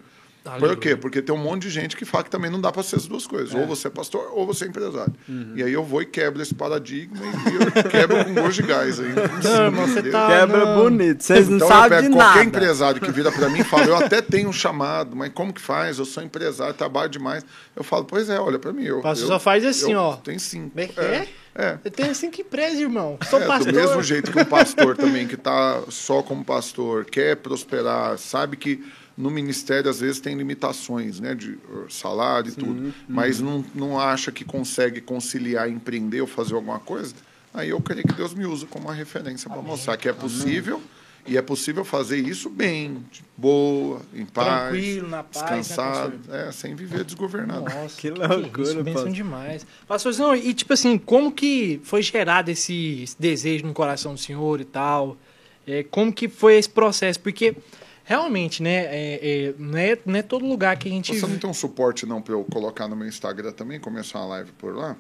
Por 0.60 0.76
quê? 0.76 0.96
Porque 0.96 1.22
tem 1.22 1.34
um 1.34 1.38
monte 1.38 1.64
de 1.64 1.70
gente 1.70 1.96
que 1.96 2.04
fala 2.04 2.26
que 2.26 2.30
também 2.30 2.52
não 2.52 2.60
dá 2.60 2.70
para 2.70 2.84
ser 2.84 2.98
as 2.98 3.08
duas 3.08 3.26
coisas. 3.26 3.56
É. 3.56 3.58
Ou 3.58 3.66
você 3.66 3.88
é 3.88 3.90
pastor, 3.90 4.30
ou 4.34 4.46
você 4.46 4.66
é 4.66 4.68
empresário. 4.68 5.14
Uhum. 5.28 5.54
E 5.56 5.64
aí 5.64 5.72
eu 5.72 5.86
vou 5.86 6.02
e 6.02 6.06
quebro 6.06 6.42
esse 6.42 6.54
paradigma 6.54 7.18
e 7.18 7.80
eu 7.80 7.84
quebro 7.90 8.26
com 8.26 8.34
gosto 8.34 8.62
de 8.62 8.68
gás 8.68 9.00
aí. 9.00 9.14
Não, 9.14 9.72
você 9.72 10.04
tá 10.04 10.28
quebra 10.28 10.66
não. 10.66 10.84
bonito. 10.84 11.24
Vocês 11.24 11.48
não 11.48 11.56
então, 11.56 11.68
sabem 11.70 12.02
de 12.02 12.10
nada. 12.10 12.24
Qualquer 12.24 12.44
empresário 12.44 13.02
que 13.02 13.12
vira 13.12 13.32
para 13.32 13.50
mim 13.50 13.60
e 13.60 13.64
fala, 13.64 13.86
eu 13.86 13.96
até 13.96 14.22
tenho 14.22 14.50
um 14.50 14.54
chamado, 14.54 15.16
mas 15.16 15.32
como 15.34 15.54
que 15.54 15.62
faz? 15.62 15.98
Eu 15.98 16.06
sou 16.06 16.22
empresário, 16.22 16.74
trabalho 16.74 17.10
demais. 17.10 17.46
Eu 17.74 17.84
falo, 17.84 18.04
pois 18.04 18.30
é, 18.30 18.38
olha 18.38 18.60
para 18.60 18.74
mim. 18.74 18.84
Eu, 18.84 19.02
Pastor 19.02 19.28
só 19.28 19.40
faz 19.40 19.64
assim, 19.64 19.96
ó. 19.96 20.18
Tem 20.18 20.38
cinco. 20.38 20.76
Bem, 20.76 20.92
é? 20.98 21.28
É. 21.56 21.78
Eu 21.86 21.92
tenho 21.92 22.14
cinco 22.16 22.42
empresas, 22.42 22.80
irmão. 22.80 23.18
Sou 23.30 23.40
é, 23.42 23.46
pastor. 23.46 23.72
Do 23.72 23.80
mesmo 23.80 24.04
jeito 24.04 24.32
que 24.32 24.40
um 24.40 24.46
pastor 24.46 24.98
também, 24.98 25.28
que 25.28 25.36
está 25.36 25.84
só 25.88 26.22
como 26.22 26.44
pastor, 26.44 27.06
quer 27.06 27.38
prosperar, 27.38 28.18
sabe 28.18 28.58
que 28.58 28.84
no 29.18 29.30
ministério 29.30 29.90
às 29.90 30.00
vezes 30.00 30.20
tem 30.20 30.36
limitações, 30.36 31.20
né, 31.20 31.36
de 31.36 31.52
uh, 31.52 31.86
salário 31.90 32.50
e 32.50 32.52
Sim, 32.52 32.62
tudo, 32.62 32.82
uhum. 32.86 32.94
mas 33.08 33.40
não, 33.40 33.64
não 33.74 34.00
acha 34.00 34.32
que 34.32 34.44
consegue 34.44 35.02
conciliar, 35.02 35.70
empreender 35.70 36.22
ou 36.22 36.28
fazer 36.28 36.56
alguma 36.56 36.80
coisa, 36.80 37.14
aí 37.54 37.70
eu 37.70 37.80
creio 37.80 38.08
que 38.08 38.14
Deus 38.14 38.34
me 38.34 38.46
usa 38.46 38.66
como 38.66 38.86
uma 38.86 38.94
referência 38.94 39.50
para 39.50 39.62
mostrar 39.62 39.98
que 39.98 40.10
é 40.10 40.14
possível 40.14 40.78
Amém. 40.78 40.88
e 41.28 41.38
é 41.38 41.42
possível 41.44 41.86
fazer 41.86 42.18
isso 42.18 42.50
bem, 42.50 43.06
de 43.12 43.24
boa, 43.38 44.02
em 44.16 44.26
paz, 44.26 44.70
tranquilo, 44.72 45.08
na 45.08 45.24
paz, 45.24 45.36
né, 45.36 45.42
descansado, 45.42 46.20
né, 46.28 46.48
é, 46.48 46.52
sem 46.52 46.74
viver 46.74 47.04
desgovernado. 47.04 47.66
Nossa, 47.66 48.02
que 48.02 48.10
loucura, 48.10 48.90
isso, 48.90 49.10
demais. 49.10 49.68
Pastorzão, 49.88 50.36
e 50.36 50.56
tipo 50.56 50.74
assim, 50.74 50.98
como 50.98 51.32
que 51.32 51.80
foi 51.84 52.02
gerado 52.02 52.50
esse, 52.50 53.04
esse 53.04 53.16
desejo 53.20 53.66
no 53.68 53.74
coração 53.74 54.16
do 54.16 54.20
senhor 54.20 54.60
e 54.60 54.66
tal? 54.66 55.18
É, 55.66 55.84
como 55.84 56.12
que 56.12 56.28
foi 56.28 56.56
esse 56.56 56.68
processo? 56.68 57.20
Porque 57.20 57.56
realmente, 58.04 58.62
né? 58.62 58.86
É, 58.86 59.20
é, 59.22 59.54
não, 59.58 59.78
é, 59.78 59.98
não 60.06 60.16
é 60.16 60.22
todo 60.22 60.46
lugar 60.46 60.78
que 60.78 60.88
a 60.88 60.92
gente. 60.92 61.18
Você 61.18 61.28
não 61.28 61.38
tem 61.38 61.50
um 61.50 61.54
suporte 61.54 62.06
não 62.06 62.22
para 62.22 62.34
eu 62.34 62.44
colocar 62.44 62.88
no 62.88 62.96
meu 62.96 63.08
Instagram 63.08 63.52
também, 63.52 63.80
começar 63.80 64.20
uma 64.20 64.28
live 64.28 64.52
por 64.54 64.76
lá? 64.76 64.96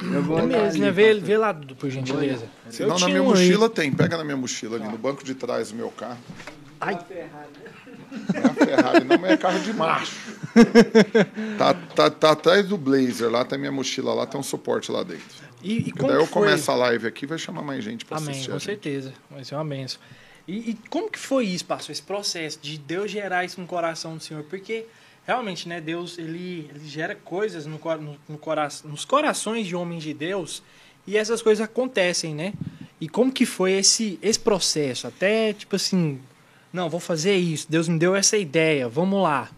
Eu 0.00 0.22
vou 0.22 0.38
é 0.38 0.46
mesmo, 0.46 0.80
né? 0.80 0.90
Vê, 0.90 1.14
vê 1.14 1.36
lá, 1.36 1.54
por 1.54 1.90
gentileza. 1.90 2.48
Se 2.70 2.84
não, 2.84 2.98
na 2.98 3.08
minha 3.08 3.22
mochila 3.22 3.66
aí. 3.66 3.72
tem. 3.72 3.92
Pega 3.92 4.16
na 4.16 4.24
minha 4.24 4.36
mochila 4.36 4.76
ali, 4.76 4.88
no 4.88 4.98
banco 4.98 5.22
de 5.22 5.34
trás 5.34 5.70
do 5.70 5.76
meu 5.76 5.90
carro. 5.90 6.18
Ai. 6.80 6.98
Não 8.34 8.40
é 8.40 8.46
a 8.46 8.54
Ferrari, 8.54 9.04
não, 9.04 9.18
mas 9.18 9.30
é 9.30 9.36
carro 9.36 9.60
de 9.60 9.72
macho. 9.72 10.16
tá, 11.56 11.74
tá, 11.74 12.10
tá 12.10 12.30
atrás 12.32 12.66
do 12.66 12.76
Blazer, 12.76 13.30
lá 13.30 13.44
tem 13.44 13.58
minha 13.58 13.70
mochila, 13.70 14.12
lá 14.12 14.26
tem 14.26 14.38
um 14.38 14.42
suporte 14.42 14.90
lá 14.90 15.02
dentro. 15.02 15.24
E, 15.62 15.88
e 15.88 15.92
daí 15.92 16.16
eu 16.16 16.26
começo 16.26 16.70
a 16.70 16.74
live 16.74 17.06
aqui, 17.06 17.24
vai 17.24 17.38
chamar 17.38 17.62
mais 17.62 17.84
gente 17.84 18.04
para 18.04 18.16
assistir. 18.16 18.50
Com 18.50 18.58
certeza, 18.58 19.14
vai 19.30 19.44
ser 19.44 19.54
uma 19.54 19.64
benção. 19.64 20.00
E, 20.46 20.70
e, 20.70 20.78
como 20.88 21.10
que 21.10 21.18
foi 21.18 21.46
isso, 21.46 21.64
pastor, 21.64 21.92
esse 21.92 22.02
processo 22.02 22.58
de 22.60 22.76
Deus 22.78 23.10
gerar 23.10 23.44
isso 23.44 23.60
no 23.60 23.66
coração 23.66 24.16
do 24.16 24.22
Senhor? 24.22 24.42
Porque 24.44 24.86
realmente, 25.26 25.68
né, 25.68 25.80
Deus 25.80 26.18
ele, 26.18 26.68
ele 26.74 26.88
gera 26.88 27.14
coisas 27.14 27.66
no, 27.66 27.78
no, 27.78 28.16
no 28.28 28.38
cora 28.38 28.68
nos 28.84 29.04
corações 29.04 29.66
de 29.66 29.76
homens 29.76 30.02
de 30.02 30.12
Deus 30.12 30.62
e 31.06 31.16
essas 31.16 31.42
coisas 31.42 31.64
acontecem, 31.64 32.34
né? 32.34 32.52
E 33.00 33.08
como 33.08 33.32
que 33.32 33.46
foi 33.46 33.72
esse, 33.72 34.18
esse 34.22 34.38
processo? 34.38 35.06
Até 35.06 35.52
tipo 35.52 35.76
assim, 35.76 36.20
não, 36.72 36.90
vou 36.90 37.00
fazer 37.00 37.36
isso, 37.36 37.66
Deus 37.68 37.88
me 37.88 37.98
deu 37.98 38.14
essa 38.14 38.36
ideia, 38.36 38.88
vamos 38.88 39.22
lá. 39.22 39.50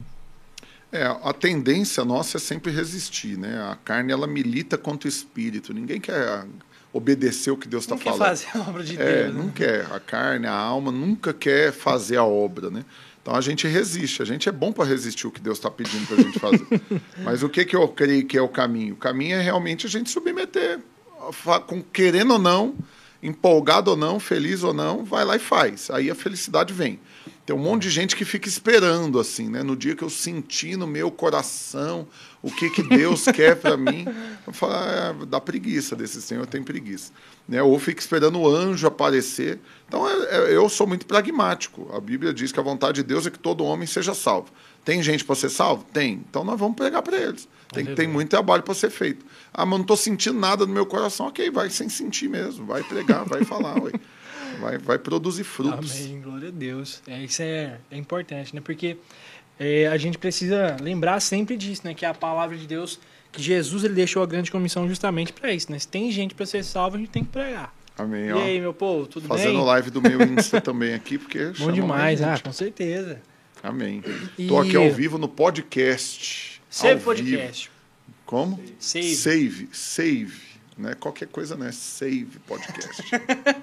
É, 0.93 1.05
a 1.07 1.33
tendência 1.33 2.05
nossa 2.05 2.37
é 2.37 2.41
sempre 2.41 2.71
resistir, 2.71 3.37
né? 3.37 3.61
A 3.71 3.77
carne 3.85 4.13
ela 4.13 4.29
milita 4.29 4.79
contra 4.79 5.09
o 5.09 5.11
espírito. 5.11 5.75
Ninguém 5.75 6.01
quer 6.01 6.47
obedecer 6.95 7.51
o 7.51 7.57
que 7.57 7.67
Deus 7.67 7.83
está 7.83 7.99
falando. 7.99 8.21
Não 8.21 8.25
quer 8.25 8.31
fazer 8.31 8.47
a 8.57 8.61
obra 8.71 8.85
de 8.85 9.03
é, 9.03 9.25
Deus. 9.25 9.35
Não 9.35 9.47
né? 9.47 9.53
quer. 9.53 9.87
A 9.93 9.99
carne, 9.99 10.47
a 10.47 10.55
alma 10.55 10.93
nunca 10.93 11.35
quer 11.35 11.73
fazer 11.73 12.17
a 12.17 12.25
obra, 12.25 12.71
né? 12.71 12.85
Então 13.21 13.35
a 13.35 13.41
gente 13.41 13.67
resiste. 13.67 14.23
A 14.23 14.25
gente 14.25 14.49
é 14.49 14.53
bom 14.53 14.73
para 14.73 14.85
resistir 14.85 15.27
o 15.27 15.31
que 15.33 15.41
Deus 15.41 15.59
está 15.59 15.69
pedindo 15.69 16.07
para 16.07 16.17
a 16.17 16.21
gente 16.21 16.39
fazer. 16.39 16.67
Mas 17.25 17.43
o 17.43 17.49
que, 17.49 17.65
que 17.65 17.75
eu 17.75 17.89
creio 17.89 18.25
que 18.27 18.39
é 18.39 18.41
o 18.41 18.49
caminho? 18.49 18.95
O 18.95 18.97
caminho 18.97 19.37
é 19.37 19.43
realmente 19.43 19.87
a 19.87 19.91
gente 19.91 20.09
submeter, 20.09 20.79
com 21.67 21.83
querendo 21.83 22.35
ou 22.35 22.39
não, 22.39 22.77
empolgado 23.25 23.91
ou 23.91 23.97
não, 23.97 24.21
feliz 24.21 24.63
ou 24.63 24.75
não, 24.75 25.03
vai 25.03 25.25
lá 25.25 25.35
e 25.35 25.39
faz. 25.39 25.91
Aí 25.91 26.11
a 26.11 26.15
felicidade 26.15 26.75
vem. 26.75 27.01
Tem 27.47 27.57
um 27.57 27.59
monte 27.59 27.83
de 27.83 27.91
gente 27.91 28.17
que 28.17 28.25
fica 28.25 28.49
esperando, 28.49 29.19
assim, 29.19 29.49
né? 29.49 29.63
No 29.63 29.75
dia 29.77 29.97
que 29.97 30.03
eu 30.03 30.09
senti 30.09 30.77
no 30.77 30.87
meu 30.87 31.11
coração 31.11 32.07
o 32.43 32.51
que, 32.51 32.69
que 32.69 32.83
Deus 32.83 33.25
quer 33.33 33.57
para 33.57 33.77
mim, 33.77 34.07
eu 34.47 34.53
falo, 34.53 34.75
ah, 34.75 35.17
dá 35.27 35.41
preguiça 35.41 35.97
desse 35.97 36.21
Senhor, 36.21 36.47
tem 36.47 36.63
preguiça. 36.63 37.11
Né? 37.49 37.63
Ou 37.63 37.79
fica 37.79 38.01
esperando 38.01 38.39
o 38.39 38.47
anjo 38.47 38.87
aparecer. 38.87 39.59
Então, 39.89 40.07
é, 40.09 40.53
é, 40.53 40.57
eu 40.57 40.69
sou 40.69 40.87
muito 40.87 41.07
pragmático. 41.07 41.91
A 41.95 42.01
Bíblia 42.01 42.35
diz 42.35 42.53
que 42.53 42.61
a 42.61 42.63
vontade 42.63 42.97
de 42.97 43.03
Deus 43.03 43.27
é 43.27 43.31
que 43.31 43.39
todo 43.39 43.65
homem 43.65 43.87
seja 43.87 44.15
salvo. 44.15 44.51
Tem 44.85 45.03
gente 45.03 45.25
para 45.25 45.35
ser 45.35 45.49
salvo? 45.49 45.85
Tem. 45.93 46.23
Então, 46.29 46.45
nós 46.45 46.59
vamos 46.59 46.77
pregar 46.77 47.03
para 47.03 47.17
eles. 47.17 47.49
Tem, 47.75 47.95
tem 47.95 48.09
muito 48.09 48.29
trabalho 48.29 48.63
para 48.63 48.75
ser 48.75 48.91
feito. 48.91 49.25
Ah, 49.53 49.67
mas 49.67 49.79
não 49.79 49.83
estou 49.83 49.97
sentindo 49.97 50.39
nada 50.39 50.67
no 50.67 50.73
meu 50.73 50.87
coração. 50.87 51.27
Ok, 51.27 51.51
vai 51.51 51.71
sem 51.71 51.89
sentir 51.89 52.29
mesmo. 52.29 52.65
Vai 52.67 52.83
pregar, 52.83 53.25
vai 53.25 53.45
falar. 53.45 53.83
Ué 53.83 53.93
vai, 54.61 54.79
vai 54.79 54.99
produzir 54.99 55.45
frutos. 55.45 56.01
Amém, 56.01 56.21
glória 56.21 56.49
a 56.49 56.51
Deus. 56.51 57.03
É, 57.07 57.23
isso 57.23 57.43
é, 57.43 57.79
é 57.91 57.97
importante, 57.97 58.55
né? 58.55 58.61
Porque 58.63 58.97
é, 59.59 59.87
a 59.87 59.97
gente 59.97 60.19
precisa 60.19 60.77
lembrar 60.81 61.21
sempre 61.21 61.57
disso, 61.57 61.83
né? 61.85 61.95
Que 61.95 62.07
a 62.07 62.15
palavra 62.15 62.57
de 62.57 62.67
Deus, 62.67 62.99
que 63.33 63.43
Jesus 63.43 63.85
ele 63.85 63.95
deixou 63.95 64.23
a 64.23 64.27
grande 64.27 64.51
comissão 64.51 64.89
justamente 64.89 65.33
para 65.33 65.53
isso, 65.53 65.71
né? 65.71 65.79
Se 65.79 65.89
tem 65.89 66.11
gente 66.11 66.35
para 66.35 66.47
ser 66.47 66.65
salvo, 66.65 66.97
a 66.97 66.99
gente 66.99 67.11
tem 67.11 67.25
que 67.25 67.31
pregar. 67.31 67.75
Amém. 67.97 68.27
E 68.27 68.33
ó, 68.33 68.39
aí, 68.39 68.61
meu 68.61 68.75
povo, 68.75 69.07
tudo 69.07 69.29
fazendo 69.29 69.47
bem? 69.47 69.55
Fazendo 69.55 69.67
live 69.67 69.91
do 69.91 70.03
meu 70.03 70.23
Insta 70.23 70.61
também 70.63 70.95
aqui, 70.95 71.19
porque 71.19 71.53
Bom 71.59 71.71
demais, 71.71 72.21
ah, 72.23 72.39
com 72.43 72.53
certeza. 72.53 73.21
Amém. 73.63 74.03
Estou 74.39 74.65
e... 74.65 74.69
aqui 74.69 74.77
ao 74.77 74.91
vivo 74.91 75.17
no 75.17 75.29
podcast. 75.29 76.54
Save 76.75 77.05
Podcast. 77.05 77.69
Vivo. 77.69 78.19
Como? 78.27 78.61
Save. 78.81 79.15
Save. 79.15 79.69
Save. 79.73 80.43
Né? 80.77 80.95
Qualquer 80.97 81.29
coisa, 81.29 81.57
né? 81.57 81.71
Save 81.71 82.41
podcast. 82.49 83.03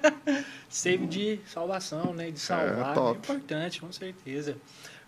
Save 0.66 1.06
de 1.06 1.40
salvação, 1.46 2.14
né? 2.14 2.30
De 2.30 2.40
salvar. 2.40 2.96
É, 2.96 3.00
é 3.00 3.10
importante, 3.10 3.82
com 3.82 3.92
certeza. 3.92 4.56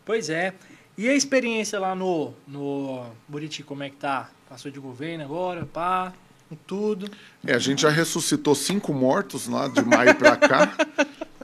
Pois 0.04 0.28
é. 0.28 0.52
E 0.98 1.08
a 1.08 1.14
experiência 1.14 1.80
lá 1.80 1.94
no, 1.94 2.34
no 2.46 3.06
Buriti, 3.26 3.62
como 3.62 3.82
é 3.82 3.88
que 3.88 3.96
tá? 3.96 4.30
Passou 4.50 4.70
de 4.70 4.78
governo 4.78 5.24
agora, 5.24 5.64
pá, 5.64 6.12
tudo. 6.66 7.10
É, 7.46 7.54
a 7.54 7.58
gente 7.58 7.82
já 7.82 7.90
ressuscitou 7.90 8.54
cinco 8.54 8.92
mortos 8.92 9.48
lá 9.48 9.68
de 9.68 9.82
maio 9.84 10.14
para 10.14 10.36
cá. 10.36 10.72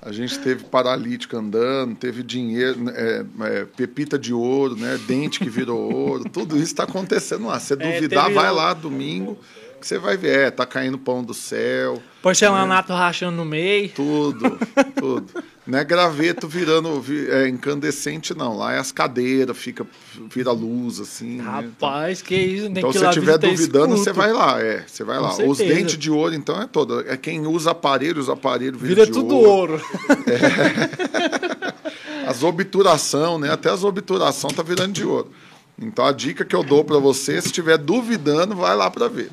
A 0.03 0.12
gente 0.12 0.38
teve 0.38 0.64
paralítico 0.64 1.37
andando, 1.37 1.94
teve 1.94 2.23
dinheiro, 2.23 2.88
é, 2.88 3.25
é, 3.42 3.64
pepita 3.64 4.18
de 4.18 4.33
ouro, 4.33 4.75
né? 4.75 4.99
Dente 5.07 5.38
que 5.38 5.51
virou 5.51 5.92
ouro, 5.92 6.25
tudo 6.25 6.57
isso 6.57 6.66
está 6.66 6.85
acontecendo 6.85 7.46
lá. 7.46 7.61
Se 7.61 7.75
é, 7.75 7.77
duvidar, 7.77 8.33
vai 8.33 8.51
lá 8.51 8.73
domingo 8.73 9.38
que 9.81 9.87
você 9.87 9.99
vai 9.99 10.16
ver, 10.16 10.38
é, 10.38 10.51
tá 10.51 10.66
caindo 10.66 10.99
pão 10.99 11.25
do 11.25 11.33
céu. 11.33 12.03
Porcelanato 12.23 12.92
né? 12.92 12.99
rachando 12.99 13.38
no 13.38 13.44
meio. 13.44 13.88
Tudo, 13.90 14.59
tudo. 14.94 15.42
Não 15.70 15.78
é 15.78 15.85
graveto 15.85 16.48
virando 16.48 17.04
é, 17.28 17.48
incandescente, 17.48 18.37
não. 18.37 18.56
Lá 18.56 18.72
é 18.72 18.78
as 18.78 18.90
cadeiras, 18.90 19.56
fica, 19.56 19.87
vira 20.28 20.50
luz, 20.50 20.98
assim. 20.98 21.37
Né? 21.37 21.44
Rapaz, 21.44 22.20
né? 22.20 22.24
que 22.26 22.35
isso. 22.35 22.64
Tem 22.64 22.78
então, 22.78 22.92
se 22.92 22.98
você 22.98 23.06
estiver 23.06 23.38
duvidando, 23.38 23.96
você 23.96 24.12
vai 24.12 24.33
lá. 24.33 24.61
É, 24.61 24.85
você 24.85 25.04
vai 25.04 25.20
lá. 25.20 25.33
Os 25.44 25.59
dentes 25.59 25.96
de 25.96 26.11
ouro, 26.11 26.35
então, 26.35 26.61
é 26.61 26.66
todo. 26.66 27.09
É 27.09 27.16
quem 27.16 27.46
usa 27.46 27.70
aparelhos, 27.70 28.28
aparelho 28.28 28.76
vira, 28.76 29.04
vira 29.04 29.06
tudo 29.12 29.37
ouro. 29.37 29.74
ouro. 29.74 29.85
É. 30.26 31.70
As 32.26 32.42
obturação, 32.42 33.38
né? 33.38 33.50
Até 33.52 33.70
as 33.70 33.85
obturação 33.85 34.50
tá 34.50 34.62
virando 34.62 34.92
de 34.92 35.04
ouro. 35.04 35.30
Então, 35.80 36.04
a 36.04 36.12
dica 36.12 36.44
que 36.44 36.54
eu 36.54 36.64
dou 36.64 36.85
para 36.85 36.98
você, 36.98 37.40
se 37.40 37.46
estiver 37.46 37.78
duvidando, 37.78 38.56
vai 38.56 38.76
lá 38.76 38.90
para 38.90 39.09
ver. 39.09 39.30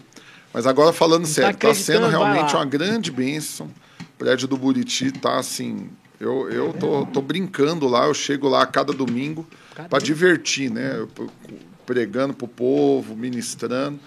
Mas 0.53 0.67
agora 0.67 0.93
falando 0.93 1.23
tá 1.23 1.29
sério, 1.29 1.55
está 1.55 1.73
sendo 1.73 2.07
realmente 2.07 2.55
uma 2.55 2.65
grande 2.65 3.11
bênção. 3.11 3.69
O 3.99 4.17
prédio 4.17 4.47
do 4.47 4.55
Buriti 4.55 5.07
está 5.07 5.37
assim. 5.37 5.89
Eu, 6.19 6.49
eu 6.49 6.73
tô, 6.73 7.05
tô 7.05 7.21
brincando 7.21 7.87
lá, 7.87 8.05
eu 8.05 8.13
chego 8.13 8.47
lá 8.49 8.63
a 8.63 8.65
cada 8.65 8.91
domingo 8.91 9.45
para 9.89 9.99
divertir, 9.99 10.71
né? 10.71 11.07
Pregando 11.85 12.33
para 12.33 12.45
o 12.45 12.47
povo, 12.47 13.15
ministrando, 13.15 13.99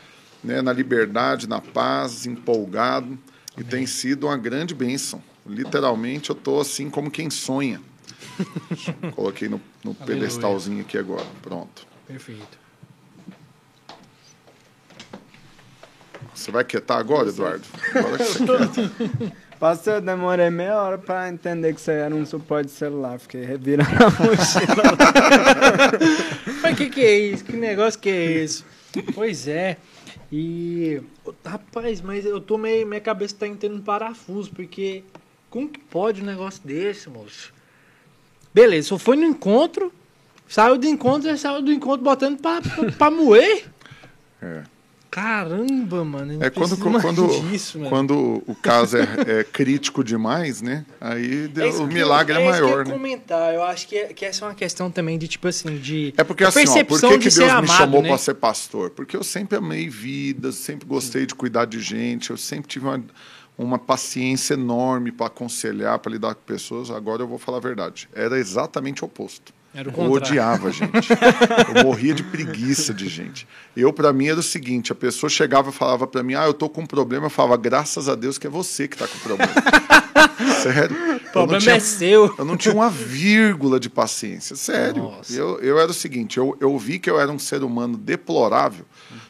né? 0.42 0.60
na 0.60 0.72
liberdade, 0.72 1.48
na 1.48 1.60
paz, 1.60 2.26
empolgado. 2.26 3.16
E 3.56 3.62
tem 3.62 3.86
sido 3.86 4.26
uma 4.26 4.36
grande 4.36 4.74
bênção. 4.74 5.22
Literalmente 5.46 6.30
eu 6.30 6.36
tô 6.36 6.60
assim 6.60 6.90
como 6.90 7.10
quem 7.10 7.30
sonha. 7.30 7.80
Coloquei 9.14 9.48
no, 9.48 9.60
no 9.84 9.94
pedestalzinho 9.94 10.80
aqui 10.80 10.98
agora. 10.98 11.26
Pronto. 11.42 11.86
Perfeito. 12.06 12.58
Você 16.34 16.50
vai 16.50 16.64
quietar 16.64 16.98
agora, 16.98 17.28
Eduardo? 17.28 17.64
Agora 17.94 18.18
que 18.18 18.24
você 18.24 18.38
quieta. 18.44 19.49
Pastor, 19.60 19.94
eu 19.96 20.00
demorei 20.00 20.48
meia 20.48 20.80
hora 20.80 20.96
para 20.96 21.28
entender 21.28 21.74
que 21.74 21.80
você 21.80 21.92
era 21.92 22.14
um 22.14 22.24
suporte 22.24 22.68
de 22.68 22.72
celular. 22.72 23.20
Fiquei 23.20 23.44
revirando 23.44 23.90
a 23.90 24.10
mochila. 24.10 24.82
Mas 26.62 26.76
que 26.76 26.88
que 26.88 27.00
é 27.02 27.18
isso? 27.18 27.44
Que 27.44 27.56
negócio 27.56 28.00
que 28.00 28.08
é 28.08 28.32
esse? 28.32 28.64
Pois 29.14 29.46
é. 29.46 29.76
E... 30.32 31.02
Rapaz, 31.44 32.00
mas 32.00 32.24
eu 32.24 32.40
tô 32.40 32.56
meio... 32.56 32.86
Minha 32.86 33.00
cabeça 33.00 33.36
tá 33.38 33.46
entrando 33.46 33.76
um 33.76 33.82
parafuso, 33.82 34.50
porque... 34.50 35.04
Como 35.50 35.68
que 35.68 35.78
pode 35.78 36.22
um 36.22 36.24
negócio 36.24 36.62
desse, 36.64 37.10
moço? 37.10 37.52
Beleza, 38.54 38.88
só 38.88 38.98
foi 38.98 39.16
no 39.16 39.24
encontro, 39.24 39.92
Saiu 40.50 40.76
do 40.76 40.84
encontro, 40.84 41.38
saiu 41.38 41.62
do 41.62 41.72
encontro 41.72 42.02
botando 42.02 42.40
pra, 42.40 42.60
pra, 42.60 42.90
pra 42.90 43.10
moer. 43.10 43.66
É. 44.42 44.64
Caramba, 45.10 46.04
mano. 46.04 46.34
eu 46.34 46.42
É 46.42 46.50
quando, 46.50 46.76
quando, 46.76 47.26
disso, 47.50 47.78
mano. 47.78 47.90
quando 47.90 48.42
o 48.46 48.54
caso 48.54 48.96
é, 48.96 49.40
é 49.40 49.44
crítico 49.44 50.04
demais, 50.04 50.62
né? 50.62 50.86
Aí 51.00 51.48
deu- 51.48 51.66
É 51.66 51.68
o 51.70 51.88
que 51.88 51.94
milagre 51.94 52.36
eu, 52.36 52.40
é 52.40 52.44
isso 52.44 52.52
que 52.52 52.58
eu 52.62 52.66
maior, 52.68 52.78
ia 52.78 52.84
né? 52.84 52.92
comentar. 52.92 53.54
Eu 53.54 53.62
acho 53.64 53.88
que, 53.88 53.96
é- 53.96 54.12
que 54.12 54.24
essa 54.24 54.44
é 54.44 54.48
uma 54.48 54.54
questão 54.54 54.90
também 54.90 55.18
de, 55.18 55.26
tipo 55.26 55.48
assim, 55.48 55.76
de. 55.78 56.14
É 56.16 56.22
porque 56.22 56.44
a 56.44 56.48
assim, 56.48 56.60
ó, 56.60 56.64
por 56.64 56.72
percepção 56.74 57.10
que, 57.10 57.18
de 57.18 57.24
que 57.24 57.30
ser 57.32 57.40
Deus 57.40 57.52
me 57.52 57.58
amado, 57.58 57.76
chamou 57.76 58.02
né? 58.02 58.08
para 58.08 58.18
ser 58.18 58.34
pastor? 58.34 58.90
Porque 58.90 59.16
eu 59.16 59.24
sempre 59.24 59.58
amei 59.58 59.88
vidas, 59.88 60.54
sempre 60.54 60.86
gostei 60.86 61.26
de 61.26 61.34
cuidar 61.34 61.64
de 61.64 61.80
gente, 61.80 62.30
eu 62.30 62.36
sempre 62.36 62.68
tive 62.68 62.86
uma, 62.86 63.02
uma 63.58 63.78
paciência 63.78 64.54
enorme 64.54 65.10
para 65.10 65.26
aconselhar, 65.26 65.98
para 65.98 66.12
lidar 66.12 66.34
com 66.36 66.42
pessoas. 66.42 66.90
Agora 66.90 67.22
eu 67.22 67.26
vou 67.28 67.38
falar 67.38 67.58
a 67.58 67.60
verdade. 67.60 68.08
Era 68.14 68.38
exatamente 68.38 69.02
o 69.02 69.06
oposto. 69.06 69.52
Eu 69.72 70.10
odiava 70.10 70.70
gente. 70.72 70.90
Eu 71.76 71.84
morria 71.84 72.12
de 72.12 72.22
preguiça 72.24 72.92
de 72.92 73.08
gente. 73.08 73.46
Eu, 73.76 73.92
para 73.92 74.12
mim, 74.12 74.26
era 74.26 74.40
o 74.40 74.42
seguinte: 74.42 74.90
a 74.90 74.94
pessoa 74.94 75.30
chegava 75.30 75.70
e 75.70 75.72
falava 75.72 76.06
para 76.06 76.22
mim, 76.22 76.34
ah, 76.34 76.44
eu 76.46 76.54
tô 76.54 76.68
com 76.68 76.82
um 76.82 76.86
problema. 76.86 77.26
Eu 77.26 77.30
falava, 77.30 77.56
graças 77.56 78.08
a 78.08 78.14
Deus 78.16 78.36
que 78.36 78.46
é 78.46 78.50
você 78.50 78.88
que 78.88 78.96
tá 78.96 79.06
com 79.06 79.18
problema. 79.20 79.52
Sério. 80.62 80.96
O 81.28 81.32
problema 81.32 81.60
tinha- 81.60 81.76
é 81.76 81.80
seu. 81.80 82.34
eu 82.36 82.44
não 82.44 82.56
tinha 82.56 82.74
uma 82.74 82.90
vírgula 82.90 83.78
de 83.78 83.88
paciência, 83.88 84.56
sério. 84.56 85.04
Nossa. 85.04 85.32
Eu, 85.32 85.60
eu 85.60 85.78
era 85.78 85.90
o 85.90 85.94
seguinte, 85.94 86.38
eu, 86.38 86.56
eu 86.60 86.76
vi 86.76 86.98
que 86.98 87.08
eu 87.08 87.20
era 87.20 87.30
um 87.30 87.38
ser 87.38 87.62
humano 87.62 87.96
deplorável 87.96 88.84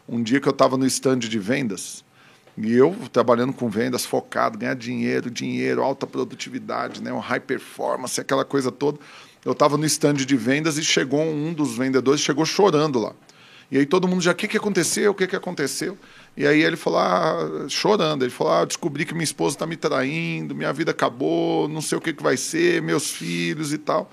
um 0.08 0.22
dia 0.22 0.40
que 0.40 0.48
eu 0.48 0.52
estava 0.52 0.76
no 0.76 0.86
stand 0.86 1.18
de 1.20 1.38
vendas 1.38 2.02
e 2.56 2.72
eu 2.74 2.96
trabalhando 3.12 3.52
com 3.52 3.68
vendas, 3.68 4.04
focado, 4.04 4.58
ganhar 4.58 4.74
dinheiro, 4.74 5.30
dinheiro, 5.30 5.82
alta 5.82 6.06
produtividade, 6.06 7.02
né, 7.02 7.12
um 7.12 7.18
high 7.18 7.40
performance, 7.40 8.20
aquela 8.20 8.44
coisa 8.44 8.72
toda. 8.72 8.98
Eu 9.44 9.52
estava 9.52 9.76
no 9.76 9.86
stand 9.86 10.14
de 10.14 10.36
vendas 10.36 10.76
e 10.76 10.84
chegou 10.84 11.22
um 11.22 11.52
dos 11.52 11.76
vendedores, 11.76 12.20
chegou 12.20 12.44
chorando 12.44 12.98
lá. 12.98 13.14
E 13.70 13.78
aí 13.78 13.86
todo 13.86 14.08
mundo 14.08 14.20
já, 14.20 14.32
o 14.32 14.34
que, 14.34 14.48
que 14.48 14.56
aconteceu? 14.56 15.12
O 15.12 15.14
que, 15.14 15.26
que 15.26 15.36
aconteceu? 15.36 15.96
E 16.36 16.46
aí 16.46 16.60
ele 16.62 16.76
falou, 16.76 16.98
ah, 16.98 17.66
chorando, 17.68 18.24
ele 18.24 18.30
falou, 18.30 18.52
ah, 18.52 18.64
descobri 18.64 19.04
que 19.04 19.14
minha 19.14 19.24
esposa 19.24 19.54
está 19.54 19.66
me 19.66 19.76
traindo, 19.76 20.54
minha 20.54 20.72
vida 20.72 20.90
acabou, 20.90 21.68
não 21.68 21.80
sei 21.80 21.96
o 21.96 22.00
que, 22.00 22.12
que 22.12 22.22
vai 22.22 22.36
ser, 22.36 22.82
meus 22.82 23.10
filhos 23.10 23.72
e 23.72 23.78
tal. 23.78 24.10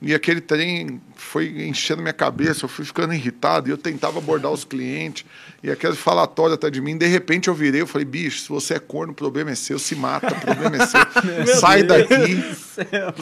E 0.00 0.14
aquele 0.14 0.40
trem 0.40 1.00
foi 1.14 1.66
enchendo 1.66 2.00
minha 2.00 2.12
cabeça, 2.12 2.64
eu 2.64 2.68
fui 2.68 2.84
ficando 2.84 3.12
irritado, 3.12 3.68
e 3.68 3.72
eu 3.72 3.78
tentava 3.78 4.18
abordar 4.18 4.50
os 4.50 4.64
clientes, 4.64 5.24
e 5.62 5.70
aquele 5.70 5.94
falatório 5.94 6.54
até 6.54 6.68
de 6.68 6.80
mim, 6.80 6.98
de 6.98 7.06
repente 7.06 7.46
eu 7.46 7.54
virei, 7.54 7.82
eu 7.82 7.86
falei, 7.86 8.04
bicho, 8.04 8.40
se 8.40 8.48
você 8.48 8.74
é 8.74 8.78
corno, 8.80 9.12
o 9.12 9.14
problema 9.14 9.52
é 9.52 9.54
seu, 9.54 9.78
se 9.78 9.94
mata, 9.94 10.34
o 10.34 10.40
problema 10.40 10.76
é 10.76 10.86
seu. 10.86 11.00
sai 11.60 11.84
daqui, 11.84 12.44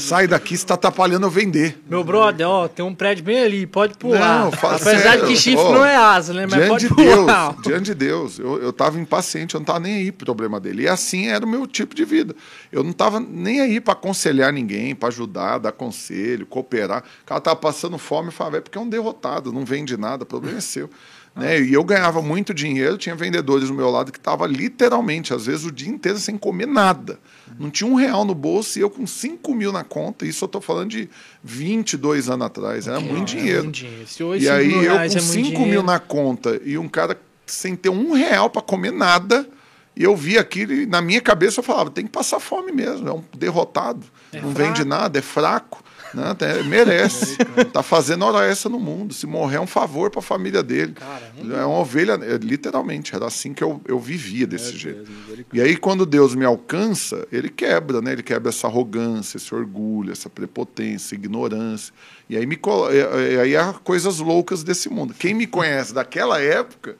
sai 0.00 0.26
daqui, 0.26 0.56
você 0.56 0.64
está 0.64 0.72
atrapalhando 0.72 1.26
eu 1.26 1.30
vender. 1.30 1.78
Meu 1.86 2.02
brother, 2.02 2.48
ó, 2.48 2.66
tem 2.66 2.82
um 2.82 2.94
prédio 2.94 3.24
bem 3.24 3.42
ali, 3.42 3.66
pode 3.66 3.98
pular. 3.98 4.46
Não, 4.46 4.52
fala 4.52 4.76
Apesar 4.76 4.98
sério, 4.98 5.26
de 5.26 5.32
que 5.32 5.36
chifre 5.38 5.62
ó, 5.62 5.74
não 5.74 5.84
é 5.84 5.94
asa, 5.94 6.32
né? 6.32 6.46
Mas 6.46 6.54
diante 6.54 6.68
pode 6.68 6.88
de 6.88 6.94
pular. 6.94 7.52
Deus, 7.52 7.62
diante 7.62 7.84
de 7.84 7.94
Deus, 7.94 8.38
eu, 8.38 8.62
eu 8.62 8.72
tava 8.72 8.98
impaciente, 8.98 9.54
eu 9.54 9.60
não 9.60 9.66
tava 9.66 9.80
nem 9.80 9.96
aí 9.96 10.10
pro 10.10 10.24
problema 10.24 10.58
dele. 10.58 10.84
E 10.84 10.88
assim 10.88 11.26
era 11.26 11.44
o 11.44 11.48
meu 11.48 11.66
tipo 11.66 11.94
de 11.94 12.06
vida. 12.06 12.34
Eu 12.72 12.82
não 12.82 12.94
tava 12.94 13.20
nem 13.20 13.60
aí 13.60 13.82
para 13.82 13.92
aconselhar 13.92 14.50
ninguém, 14.50 14.94
para 14.94 15.10
ajudar, 15.10 15.58
dar 15.58 15.72
conselho, 15.72 16.46
cooperar. 16.46 17.04
O 17.22 17.26
cara 17.26 17.40
tava 17.42 17.56
passando 17.56 17.98
fome 17.98 18.30
e 18.30 18.32
falava, 18.32 18.56
é 18.56 18.60
porque 18.62 18.78
é 18.78 18.80
um 18.80 18.88
derrotado, 18.88 19.52
não 19.52 19.62
vende 19.62 19.94
nada, 19.98 20.22
o 20.22 20.26
problema 20.26 20.56
é 20.56 20.62
seu. 20.62 20.88
Né? 21.34 21.60
E 21.60 21.72
eu 21.72 21.84
ganhava 21.84 22.20
muito 22.20 22.52
dinheiro, 22.52 22.98
tinha 22.98 23.14
vendedores 23.14 23.68
do 23.68 23.74
meu 23.74 23.88
lado 23.90 24.10
que 24.10 24.18
estavam 24.18 24.46
literalmente, 24.46 25.32
às 25.32 25.46
vezes, 25.46 25.64
o 25.64 25.70
dia 25.72 25.88
inteiro 25.88 26.18
sem 26.18 26.36
comer 26.36 26.66
nada. 26.66 27.18
Não 27.58 27.70
tinha 27.70 27.88
um 27.88 27.94
real 27.94 28.24
no 28.24 28.34
bolso 28.34 28.78
e 28.78 28.82
eu 28.82 28.90
com 28.90 29.06
5 29.06 29.54
mil 29.54 29.72
na 29.72 29.84
conta. 29.84 30.26
Isso 30.26 30.44
eu 30.44 30.46
estou 30.46 30.60
falando 30.60 30.90
de 30.90 31.08
22 31.42 32.28
anos 32.28 32.46
atrás. 32.46 32.86
Era 32.86 33.00
muito 33.00 33.32
É 33.34 33.36
dinheiro. 33.36 33.64
muito 33.64 33.76
dinheiro. 33.76 34.06
Se 34.06 34.22
hoje 34.22 34.44
E 34.44 34.48
aí 34.48 34.72
eu 34.72 34.94
com 34.94 35.00
é 35.00 35.08
muito 35.08 35.20
5 35.22 35.66
mil 35.66 35.82
na 35.82 35.98
conta 35.98 36.60
e 36.64 36.76
um 36.78 36.88
cara 36.88 37.18
sem 37.46 37.74
ter 37.74 37.88
um 37.90 38.12
real 38.12 38.48
para 38.48 38.62
comer 38.62 38.92
nada, 38.92 39.48
e 39.96 40.04
eu 40.04 40.14
vi 40.16 40.38
aquilo 40.38 40.72
e 40.72 40.86
na 40.86 41.02
minha 41.02 41.20
cabeça 41.20 41.58
eu 41.60 41.64
falava, 41.64 41.90
tem 41.90 42.04
que 42.06 42.12
passar 42.12 42.38
fome 42.38 42.70
mesmo, 42.70 43.08
é 43.08 43.12
um 43.12 43.24
derrotado, 43.36 44.06
É 44.32 44.40
não 44.40 44.54
fraco. 44.54 44.72
vende 44.72 44.84
nada, 44.88 45.18
é 45.18 45.22
fraco, 45.22 45.82
né? 46.14 46.30
Até 46.30 46.62
merece, 46.62 47.36
tá 47.72 47.82
fazendo 47.82 48.24
hora 48.24 48.46
extra 48.50 48.70
no 48.70 48.78
mundo, 48.80 49.14
se 49.14 49.26
morrer 49.26 49.56
é 49.56 49.60
um 49.60 49.66
favor 49.66 50.10
para 50.10 50.20
a 50.20 50.22
família 50.22 50.62
dele. 50.62 50.92
Caramba. 50.94 51.56
É 51.56 51.64
uma 51.64 51.78
ovelha, 51.78 52.12
é, 52.22 52.36
literalmente, 52.36 53.14
era 53.14 53.26
assim 53.26 53.52
que 53.54 53.62
eu, 53.62 53.80
eu 53.86 53.98
vivia 53.98 54.46
desse 54.46 54.76
jeito. 54.76 55.04
Deus, 55.04 55.08
misericórdia. 55.08 55.46
E 55.52 55.60
aí, 55.66 55.76
quando 55.76 56.04
Deus 56.06 56.34
me 56.34 56.44
alcança, 56.44 57.26
ele 57.30 57.48
quebra, 57.48 58.00
né? 58.00 58.12
Ele 58.12 58.22
quebra 58.22 58.48
essa 58.50 58.66
arrogância, 58.66 59.36
esse 59.36 59.54
orgulho, 59.54 60.12
essa 60.12 60.28
prepotência, 60.28 61.14
ignorância. 61.14 61.92
E 62.28 62.36
aí, 62.36 62.46
me 62.46 62.56
e- 62.56 63.38
aí 63.38 63.56
há 63.56 63.72
coisas 63.72 64.18
loucas 64.18 64.62
desse 64.62 64.88
mundo. 64.88 65.14
Quem 65.18 65.34
me 65.34 65.46
conhece 65.46 65.92
daquela 65.92 66.40
época, 66.40 66.96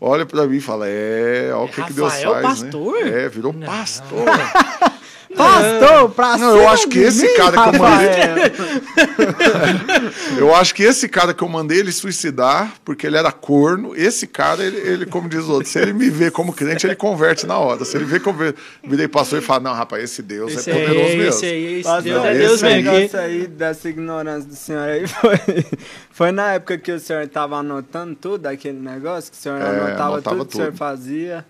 olha 0.00 0.26
para 0.26 0.46
mim 0.46 0.56
e 0.56 0.60
fala: 0.60 0.86
é, 0.88 1.50
olha 1.54 1.64
o 1.64 1.68
que, 1.68 1.82
que 1.84 1.92
Deus 1.92 2.12
faz. 2.12 2.42
pastor? 2.42 3.04
Né? 3.04 3.24
É, 3.24 3.28
virou 3.28 3.52
Não. 3.52 3.66
pastor. 3.66 4.24
Pastor, 5.36 6.10
pra 6.10 6.36
Não, 6.36 6.50
eu 6.50 6.58
cima 6.58 6.70
acho 6.72 6.88
que 6.88 6.98
esse 6.98 7.22
mim, 7.26 7.34
cara 7.36 7.52
que 7.52 7.76
eu 7.76 7.80
mandei- 7.80 8.08
Rafael. 8.08 8.50
Eu 10.38 10.54
acho 10.54 10.74
que 10.74 10.82
esse 10.82 11.08
cara 11.08 11.32
que 11.32 11.42
eu 11.42 11.48
mandei 11.48 11.78
ele 11.78 11.92
suicidar, 11.92 12.74
porque 12.84 13.06
ele 13.06 13.16
era 13.16 13.30
corno, 13.30 13.94
esse 13.94 14.26
cara, 14.26 14.62
ele, 14.64 14.76
ele, 14.78 15.06
como 15.06 15.28
diz 15.28 15.44
o 15.44 15.52
outro, 15.52 15.68
se 15.68 15.78
ele 15.78 15.92
me 15.92 16.10
vê 16.10 16.30
como 16.30 16.52
crente, 16.52 16.86
ele 16.86 16.96
converte 16.96 17.46
na 17.46 17.58
hora. 17.58 17.84
Se 17.84 17.96
ele 17.96 18.04
vê 18.04 18.18
que 18.18 18.28
eu 18.28 18.32
vi- 18.32 18.54
virei 18.84 19.06
pastor 19.08 19.38
e 19.38 19.42
fala, 19.42 19.60
não, 19.60 19.72
rapaz, 19.72 20.02
esse 20.04 20.20
Deus 20.22 20.52
Esse 20.52 20.70
é 20.70 20.72
poderoso 20.72 20.98
aí, 21.06 21.16
mesmo. 21.16 21.28
esse 21.30 21.46
aí, 21.46 21.74
esse 21.74 21.84
Pastor, 21.84 22.02
Deus 22.02 22.24
é 22.24 22.30
esse 22.32 22.38
Deus 22.40 22.52
esse 22.54 22.64
mesmo. 22.64 22.92
negócio 22.92 23.18
aí 23.20 23.46
dessa 23.46 23.88
ignorância 23.88 24.48
do 24.48 24.56
senhor 24.56 24.88
aí 24.88 25.06
foi, 25.08 25.38
foi 26.10 26.32
na 26.32 26.54
época 26.54 26.76
que 26.78 26.90
o 26.92 26.98
senhor 27.00 27.22
estava 27.22 27.56
anotando 27.56 28.14
tudo, 28.14 28.46
aquele 28.46 28.78
negócio, 28.80 29.30
que 29.30 29.38
o 29.38 29.40
senhor 29.40 29.60
É, 29.60 29.64
anotava, 29.64 30.14
anotava 30.14 30.36
tudo 30.38 30.46
que 30.46 30.52
o 30.54 30.56
senhor 30.56 30.68
tudo. 30.68 30.76
fazia. 30.78 31.44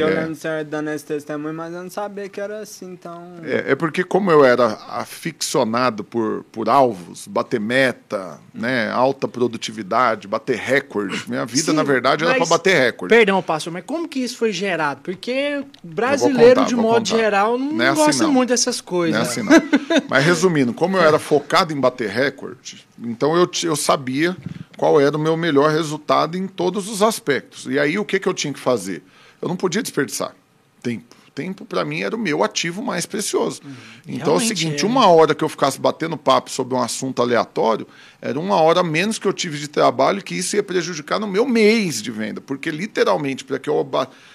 Porque 0.00 0.12
eu 0.12 0.16
É. 0.16 0.20
lembro 0.20 0.34
do 0.34 0.40
senhor 0.40 0.64
dando 0.64 0.90
esse 0.90 1.04
testemunho, 1.04 1.54
mas 1.54 1.72
eu 1.74 1.82
não 1.82 1.90
sabia 1.90 2.28
que 2.28 2.40
era 2.40 2.60
assim, 2.60 2.92
então. 2.92 3.34
É, 3.42 3.72
é 3.72 3.74
porque 3.74 4.02
como 4.04 4.30
eu 4.30 4.44
era 4.44 4.78
aficionado 4.88 6.02
por, 6.04 6.44
por 6.50 6.68
alvos, 6.68 7.26
bater 7.26 7.60
meta, 7.60 8.38
né, 8.54 8.90
alta 8.90 9.28
produtividade, 9.28 10.26
bater 10.26 10.56
recorde, 10.56 11.24
minha 11.28 11.44
vida, 11.44 11.70
Sim, 11.70 11.72
na 11.72 11.82
verdade, 11.82 12.24
era 12.24 12.34
para 12.34 12.46
bater 12.46 12.74
recorde. 12.76 13.14
Perdão, 13.14 13.42
pastor, 13.42 13.72
mas 13.72 13.84
como 13.84 14.08
que 14.08 14.20
isso 14.20 14.36
foi 14.36 14.52
gerado? 14.52 15.00
Porque 15.02 15.64
brasileiro, 15.82 16.56
contar, 16.56 16.68
de 16.68 16.76
modo 16.76 17.08
contar. 17.10 17.16
geral, 17.22 17.58
não, 17.58 17.72
Não 17.72 17.84
é 17.84 17.88
assim, 17.88 18.00
gosta 18.04 18.22
não. 18.24 18.32
muito 18.32 18.48
dessas 18.50 18.80
coisas. 18.80 19.14
Não 19.14 19.20
é 19.26 19.28
assim, 19.28 19.42
não. 19.42 20.00
Mas 20.08 20.24
resumindo, 20.24 20.72
como 20.72 20.96
eu 20.96 21.02
era 21.02 21.18
focado 21.18 21.72
em 21.72 21.80
bater 21.80 22.08
recorde, 22.08 22.86
então 22.98 23.36
eu, 23.36 23.48
eu 23.64 23.76
sabia 23.76 24.36
qual 24.76 25.00
era 25.00 25.16
o 25.16 25.20
meu 25.20 25.36
melhor 25.36 25.70
resultado 25.70 26.36
em 26.36 26.46
todos 26.46 26.88
os 26.88 27.02
aspectos. 27.02 27.66
E 27.66 27.78
aí 27.78 27.98
o 27.98 28.04
que, 28.04 28.18
que 28.18 28.28
eu 28.28 28.34
tinha 28.34 28.52
que 28.52 28.58
fazer? 28.60 29.02
Eu 29.40 29.48
não 29.48 29.56
podia 29.56 29.82
desperdiçar 29.82 30.34
tempo. 30.80 31.20
Tempo, 31.32 31.64
para 31.64 31.84
mim, 31.84 32.00
era 32.00 32.16
o 32.16 32.18
meu 32.18 32.42
ativo 32.42 32.82
mais 32.82 33.06
precioso. 33.06 33.62
Então 34.06 34.34
é 34.34 34.36
o 34.36 34.40
seguinte: 34.40 34.84
é, 34.84 34.86
uma 34.86 35.06
hora 35.06 35.32
que 35.32 35.44
eu 35.44 35.48
ficasse 35.48 35.80
batendo 35.80 36.16
papo 36.16 36.50
sobre 36.50 36.74
um 36.74 36.82
assunto 36.82 37.22
aleatório, 37.22 37.86
era 38.20 38.38
uma 38.38 38.56
hora 38.56 38.82
menos 38.82 39.16
que 39.16 39.28
eu 39.28 39.32
tive 39.32 39.56
de 39.56 39.68
trabalho, 39.68 40.22
que 40.22 40.34
isso 40.34 40.56
ia 40.56 40.62
prejudicar 40.62 41.20
no 41.20 41.28
meu 41.28 41.46
mês 41.46 42.02
de 42.02 42.10
venda. 42.10 42.40
Porque, 42.40 42.70
literalmente, 42.70 43.44
para 43.44 43.60
que 43.60 43.70
eu 43.70 43.88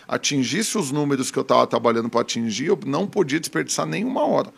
atingisse 0.07 0.77
os 0.77 0.89
números 0.89 1.29
que 1.29 1.37
eu 1.37 1.41
estava 1.41 1.67
trabalhando 1.67 2.09
para 2.09 2.21
atingir, 2.21 2.67
eu 2.67 2.79
não 2.85 3.05
podia 3.05 3.41
desperdiçar 3.41 3.85
nenhuma 3.85 4.25
hora. 4.25 4.51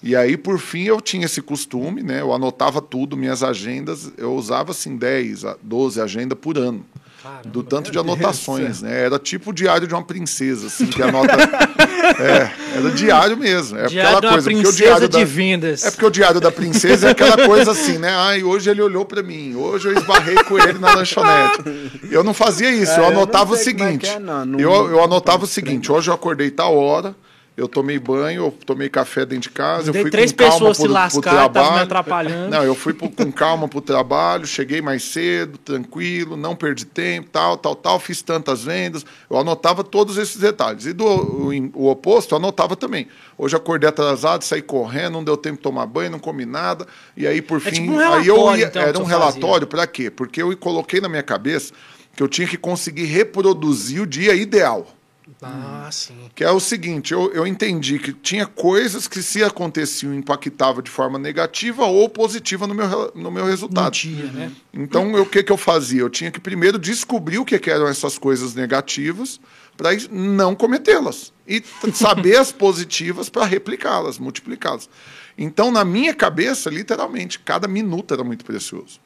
E 0.00 0.14
aí, 0.14 0.36
por 0.36 0.60
fim, 0.60 0.84
eu 0.84 1.00
tinha 1.00 1.26
esse 1.26 1.42
costume, 1.42 2.04
né? 2.04 2.20
Eu 2.20 2.32
anotava 2.32 2.80
tudo, 2.80 3.16
minhas 3.16 3.42
agendas, 3.42 4.12
eu 4.16 4.34
usava 4.34 4.70
assim 4.70 4.96
10 4.96 5.44
a 5.44 5.56
12 5.60 6.00
agendas 6.00 6.38
por 6.38 6.56
ano. 6.56 6.84
Caramba, 7.24 7.48
do 7.48 7.62
tanto 7.62 7.86
de 7.86 7.92
Deus 7.92 8.04
anotações, 8.04 8.82
né? 8.82 9.04
Era 9.06 9.18
tipo 9.18 9.48
o 9.48 9.52
diário 9.52 9.88
de 9.88 9.94
uma 9.94 10.04
princesa, 10.04 10.66
assim, 10.66 10.86
que 10.86 11.02
anota. 11.02 11.32
é, 12.20 12.50
era 12.76 12.90
diário 12.90 13.36
mesmo. 13.36 13.78
É 13.78 13.86
Diário 13.86 14.18
aquela 14.18 14.32
coisa. 14.34 14.50
Porque 14.50 14.68
o 14.68 14.72
diário 14.72 15.08
de 15.08 15.18
da, 15.18 15.24
vendas. 15.24 15.84
é 15.84 15.90
porque 15.90 16.04
o 16.06 16.10
diário 16.10 16.40
da 16.40 16.52
princesa 16.52 17.08
é 17.08 17.10
aquela 17.12 17.46
coisa 17.46 17.70
assim, 17.72 17.96
né? 17.96 18.10
Ai, 18.10 18.42
hoje 18.42 18.68
ele 18.68 18.82
olhou 18.82 19.06
pra 19.06 19.22
mim, 19.22 19.54
hoje 19.56 19.88
eu 19.88 19.96
esbarrei 19.96 20.36
com 20.44 20.58
ele 20.58 20.78
na 20.78 20.94
lanchonete. 20.94 21.62
Eu 22.10 22.22
não 22.22 22.34
fazia 22.34 22.70
isso, 22.70 22.92
É, 22.92 22.98
eu 22.98 23.04
eu 23.04 23.10
não 23.10 23.18
anotava 23.22 23.54
o 23.54 23.56
sei 23.56 23.72
como 23.72 23.84
é 23.84 23.86
seguinte. 23.92 24.08
é, 24.10 24.18
não. 24.18 24.44
Não- 24.44 24.60
eu, 24.60 24.90
eu 24.90 25.02
anotava 25.02 25.44
o 25.44 25.46
seguinte: 25.46 25.90
hoje 25.90 26.10
eu 26.10 26.14
acordei 26.14 26.50
tal 26.50 26.76
hora, 26.76 27.14
eu 27.56 27.68
tomei 27.68 27.98
banho, 28.00 28.46
eu 28.46 28.50
tomei 28.66 28.88
café 28.88 29.24
dentro 29.24 29.42
de 29.42 29.50
casa, 29.50 29.88
eu 29.88 29.92
Dei 29.92 30.02
fui 30.02 30.10
três 30.10 30.32
com 30.32 30.38
calma 30.38 30.52
pessoas 30.54 30.76
pro, 30.76 30.86
se 30.86 30.92
lascar, 30.92 31.20
pro 31.20 31.30
me 31.30 31.52
trabalho. 31.52 31.82
atrapalhando. 31.84 32.50
Não, 32.50 32.64
eu 32.64 32.74
fui 32.74 32.92
pro- 32.92 33.08
com 33.10 33.30
calma 33.30 33.68
pro 33.68 33.80
trabalho, 33.80 34.44
cheguei 34.46 34.82
mais 34.82 35.04
cedo, 35.04 35.56
tranquilo, 35.58 36.36
não 36.36 36.56
perdi 36.56 36.84
tempo, 36.84 37.28
tal, 37.30 37.56
tal, 37.56 37.76
tal, 37.76 38.00
fiz 38.00 38.20
tantas 38.22 38.64
vendas. 38.64 39.06
Eu 39.30 39.38
anotava 39.38 39.84
todos 39.84 40.18
esses 40.18 40.36
detalhes. 40.36 40.84
E 40.86 40.92
do 40.92 41.04
o, 41.04 41.52
o 41.74 41.88
oposto, 41.90 42.32
eu 42.34 42.38
anotava 42.38 42.74
também. 42.74 43.06
Hoje 43.38 43.54
eu 43.54 43.58
acordei 43.60 43.88
atrasado, 43.88 44.42
saí 44.42 44.60
correndo, 44.62 45.12
não 45.12 45.22
deu 45.24 45.36
tempo 45.36 45.56
de 45.58 45.62
tomar 45.62 45.86
banho, 45.86 46.10
não 46.10 46.18
comi 46.18 46.44
nada. 46.44 46.86
E 47.16 47.24
aí, 47.26 47.40
por 47.40 47.58
É 47.58 47.60
fim, 47.60 47.70
tipo 47.82 47.92
um 47.92 47.98
aí 48.00 48.26
eu 48.26 48.56
ia, 48.56 48.66
então, 48.66 48.82
era 48.82 48.98
um 48.98 49.04
relatório 49.04 49.66
para 49.66 49.86
quê? 49.86 50.10
Porque 50.10 50.42
eu 50.42 50.56
coloquei 50.56 51.00
na 51.00 51.08
minha 51.08 51.22
cabeça 51.22 51.72
que 52.16 52.22
eu 52.22 52.28
tinha 52.28 52.46
que 52.48 52.56
conseguir 52.56 53.04
reproduzir 53.06 54.00
o 54.02 54.06
dia 54.06 54.34
ideal. 54.34 54.86
Ah, 55.42 55.88
sim. 55.90 56.30
Que 56.34 56.44
é 56.44 56.50
o 56.50 56.60
seguinte, 56.60 57.12
eu, 57.12 57.32
eu 57.32 57.46
entendi 57.46 57.98
que 57.98 58.12
tinha 58.12 58.46
coisas 58.46 59.08
que 59.08 59.22
se 59.22 59.42
aconteciam 59.42 60.14
impactava 60.14 60.82
de 60.82 60.90
forma 60.90 61.18
negativa 61.18 61.84
ou 61.84 62.08
positiva 62.08 62.66
no 62.66 62.74
meu, 62.74 63.12
no 63.14 63.30
meu 63.30 63.46
resultado. 63.46 63.92
dia, 63.92 64.26
né? 64.26 64.52
Então, 64.72 65.12
o 65.14 65.26
que, 65.26 65.42
que 65.42 65.52
eu 65.52 65.56
fazia? 65.56 66.00
Eu 66.00 66.10
tinha 66.10 66.30
que 66.30 66.40
primeiro 66.40 66.78
descobrir 66.78 67.38
o 67.38 67.44
que, 67.44 67.58
que 67.58 67.70
eram 67.70 67.86
essas 67.86 68.18
coisas 68.18 68.54
negativas 68.54 69.40
para 69.76 69.90
não 70.10 70.54
cometê-las. 70.54 71.32
E 71.46 71.62
saber 71.92 72.36
as 72.36 72.52
positivas 72.52 73.28
para 73.28 73.44
replicá-las, 73.44 74.18
multiplicá-las. 74.18 74.88
Então, 75.36 75.70
na 75.70 75.84
minha 75.84 76.14
cabeça, 76.14 76.70
literalmente, 76.70 77.38
cada 77.38 77.66
minuto 77.66 78.14
era 78.14 78.22
muito 78.22 78.44
precioso. 78.44 79.00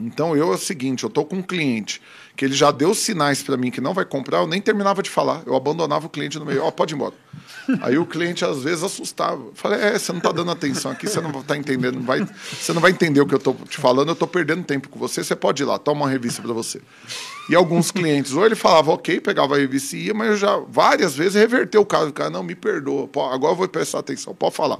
Então, 0.00 0.36
eu 0.36 0.52
é 0.52 0.54
o 0.54 0.58
seguinte, 0.58 1.04
eu 1.04 1.08
estou 1.08 1.24
com 1.24 1.36
um 1.36 1.42
cliente 1.42 2.00
que 2.36 2.44
ele 2.44 2.54
já 2.54 2.70
deu 2.70 2.94
sinais 2.94 3.42
para 3.42 3.56
mim 3.56 3.70
que 3.70 3.82
não 3.82 3.92
vai 3.92 4.04
comprar, 4.04 4.38
eu 4.38 4.46
nem 4.46 4.62
terminava 4.62 5.02
de 5.02 5.10
falar. 5.10 5.42
Eu 5.44 5.54
abandonava 5.54 6.06
o 6.06 6.08
cliente 6.08 6.38
no 6.38 6.46
meio. 6.46 6.64
Ó, 6.64 6.70
pode 6.70 6.94
ir 6.94 6.96
embora. 6.96 7.14
Aí 7.82 7.98
o 7.98 8.06
cliente, 8.06 8.44
às 8.44 8.62
vezes, 8.62 8.82
assustava. 8.82 9.42
Eu 9.42 9.52
Falei, 9.54 9.78
é, 9.78 9.98
você 9.98 10.10
não 10.10 10.20
está 10.20 10.32
dando 10.32 10.50
atenção 10.50 10.90
aqui, 10.90 11.06
você 11.06 11.20
não 11.20 11.38
está 11.38 11.54
entendendo, 11.54 11.96
não 11.96 12.02
vai, 12.02 12.26
você 12.50 12.72
não 12.72 12.80
vai 12.80 12.92
entender 12.92 13.20
o 13.20 13.26
que 13.26 13.34
eu 13.34 13.38
estou 13.38 13.54
te 13.68 13.76
falando, 13.76 14.08
eu 14.08 14.14
estou 14.14 14.26
perdendo 14.26 14.64
tempo 14.64 14.88
com 14.88 14.98
você, 14.98 15.22
você 15.22 15.36
pode 15.36 15.62
ir 15.62 15.66
lá, 15.66 15.78
toma 15.78 16.02
uma 16.02 16.10
revista 16.10 16.40
para 16.40 16.54
você. 16.54 16.80
E 17.50 17.54
alguns 17.54 17.90
clientes, 17.92 18.32
ou 18.32 18.46
ele 18.46 18.54
falava, 18.54 18.90
ok, 18.92 19.20
pegava 19.20 19.56
a 19.56 19.58
revista 19.58 19.96
e 19.96 20.06
ia, 20.06 20.14
mas 20.14 20.28
eu 20.30 20.36
já 20.38 20.56
várias 20.66 21.14
vezes 21.14 21.34
reverteu 21.34 21.82
o 21.82 21.86
caso. 21.86 22.08
O 22.08 22.12
cara, 22.12 22.30
não, 22.30 22.42
me 22.42 22.54
perdoa, 22.54 23.04
agora 23.30 23.52
eu 23.52 23.56
vou 23.56 23.68
prestar 23.68 23.98
atenção, 23.98 24.34
pode 24.34 24.54
falar. 24.54 24.78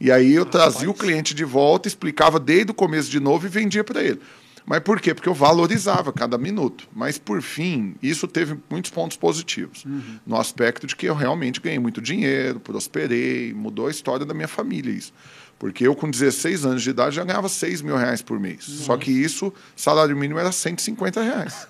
E 0.00 0.12
aí 0.12 0.34
eu 0.34 0.44
trazia 0.44 0.90
o 0.90 0.94
cliente 0.94 1.34
de 1.34 1.44
volta, 1.44 1.88
explicava 1.88 2.38
desde 2.38 2.70
o 2.70 2.74
começo 2.74 3.10
de 3.10 3.18
novo 3.18 3.46
e 3.46 3.48
vendia 3.48 3.82
para 3.82 4.02
ele. 4.02 4.20
Mas 4.66 4.80
por 4.80 5.00
quê? 5.00 5.12
Porque 5.14 5.28
eu 5.28 5.34
valorizava 5.34 6.12
cada 6.12 6.38
minuto. 6.38 6.88
Mas, 6.94 7.18
por 7.18 7.42
fim, 7.42 7.94
isso 8.02 8.26
teve 8.26 8.56
muitos 8.70 8.90
pontos 8.90 9.16
positivos. 9.16 9.84
No 10.26 10.38
aspecto 10.38 10.86
de 10.86 10.96
que 10.96 11.06
eu 11.06 11.14
realmente 11.14 11.60
ganhei 11.60 11.78
muito 11.78 12.00
dinheiro, 12.00 12.58
prosperei, 12.60 13.52
mudou 13.52 13.88
a 13.88 13.90
história 13.90 14.24
da 14.24 14.32
minha 14.32 14.48
família 14.48 14.90
isso. 14.90 15.12
Porque 15.56 15.86
eu, 15.86 15.94
com 15.94 16.10
16 16.10 16.66
anos 16.66 16.82
de 16.82 16.90
idade, 16.90 17.14
já 17.14 17.24
ganhava 17.24 17.48
6 17.48 17.80
mil 17.80 17.96
reais 17.96 18.20
por 18.20 18.40
mês. 18.40 18.64
Só 18.64 18.96
que 18.96 19.10
isso, 19.10 19.52
salário 19.76 20.16
mínimo 20.16 20.38
era 20.38 20.50
150 20.50 21.22
reais. 21.22 21.68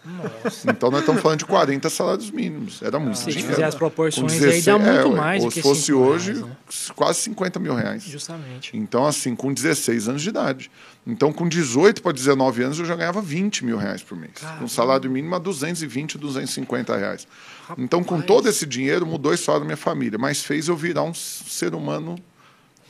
Então, 0.66 0.90
nós 0.90 1.00
estamos 1.00 1.20
falando 1.20 1.40
de 1.40 1.44
40 1.44 1.90
salários 1.90 2.30
mínimos. 2.30 2.80
Era 2.82 2.98
muito 2.98 3.18
Se 3.18 3.26
dinheiro. 3.26 3.50
fizer 3.50 3.64
as 3.64 3.74
proporções 3.74 4.32
Com 4.32 4.38
aí, 4.38 4.40
16 4.40 4.64
dá 4.64 4.78
muito 4.78 5.08
ué, 5.10 5.16
mais 5.16 5.42
do 5.42 5.44
Ou 5.44 5.50
que 5.50 5.56
se 5.56 5.62
fosse 5.62 5.92
hoje, 5.92 6.32
reais, 6.32 6.46
né? 6.46 6.56
quase 6.96 7.20
50 7.20 7.60
mil 7.60 7.74
reais. 7.74 8.02
Justamente. 8.04 8.74
Então, 8.74 9.06
assim, 9.06 9.36
com 9.36 9.52
16 9.52 10.08
anos 10.08 10.22
de 10.22 10.30
idade. 10.30 10.70
Então, 11.06 11.32
com 11.32 11.46
18 11.46 12.02
para 12.02 12.12
19 12.12 12.62
anos, 12.62 12.78
eu 12.78 12.84
já 12.84 12.96
ganhava 12.96 13.20
20 13.20 13.64
mil 13.64 13.76
reais 13.76 14.02
por 14.02 14.16
mês. 14.16 14.32
Com 14.58 14.66
salário 14.66 15.10
mínimo 15.10 15.34
a 15.34 15.38
220, 15.38 16.16
250 16.16 16.96
reais. 16.96 17.28
Então, 17.76 18.02
com 18.02 18.14
Rapaz. 18.14 18.26
todo 18.26 18.48
esse 18.48 18.64
dinheiro, 18.64 19.04
mudou 19.04 19.32
a 19.32 19.34
história 19.34 19.60
da 19.60 19.66
minha 19.66 19.76
família. 19.76 20.18
Mas 20.18 20.42
fez 20.42 20.68
eu 20.68 20.76
virar 20.76 21.02
um 21.02 21.12
ser 21.12 21.74
humano 21.74 22.16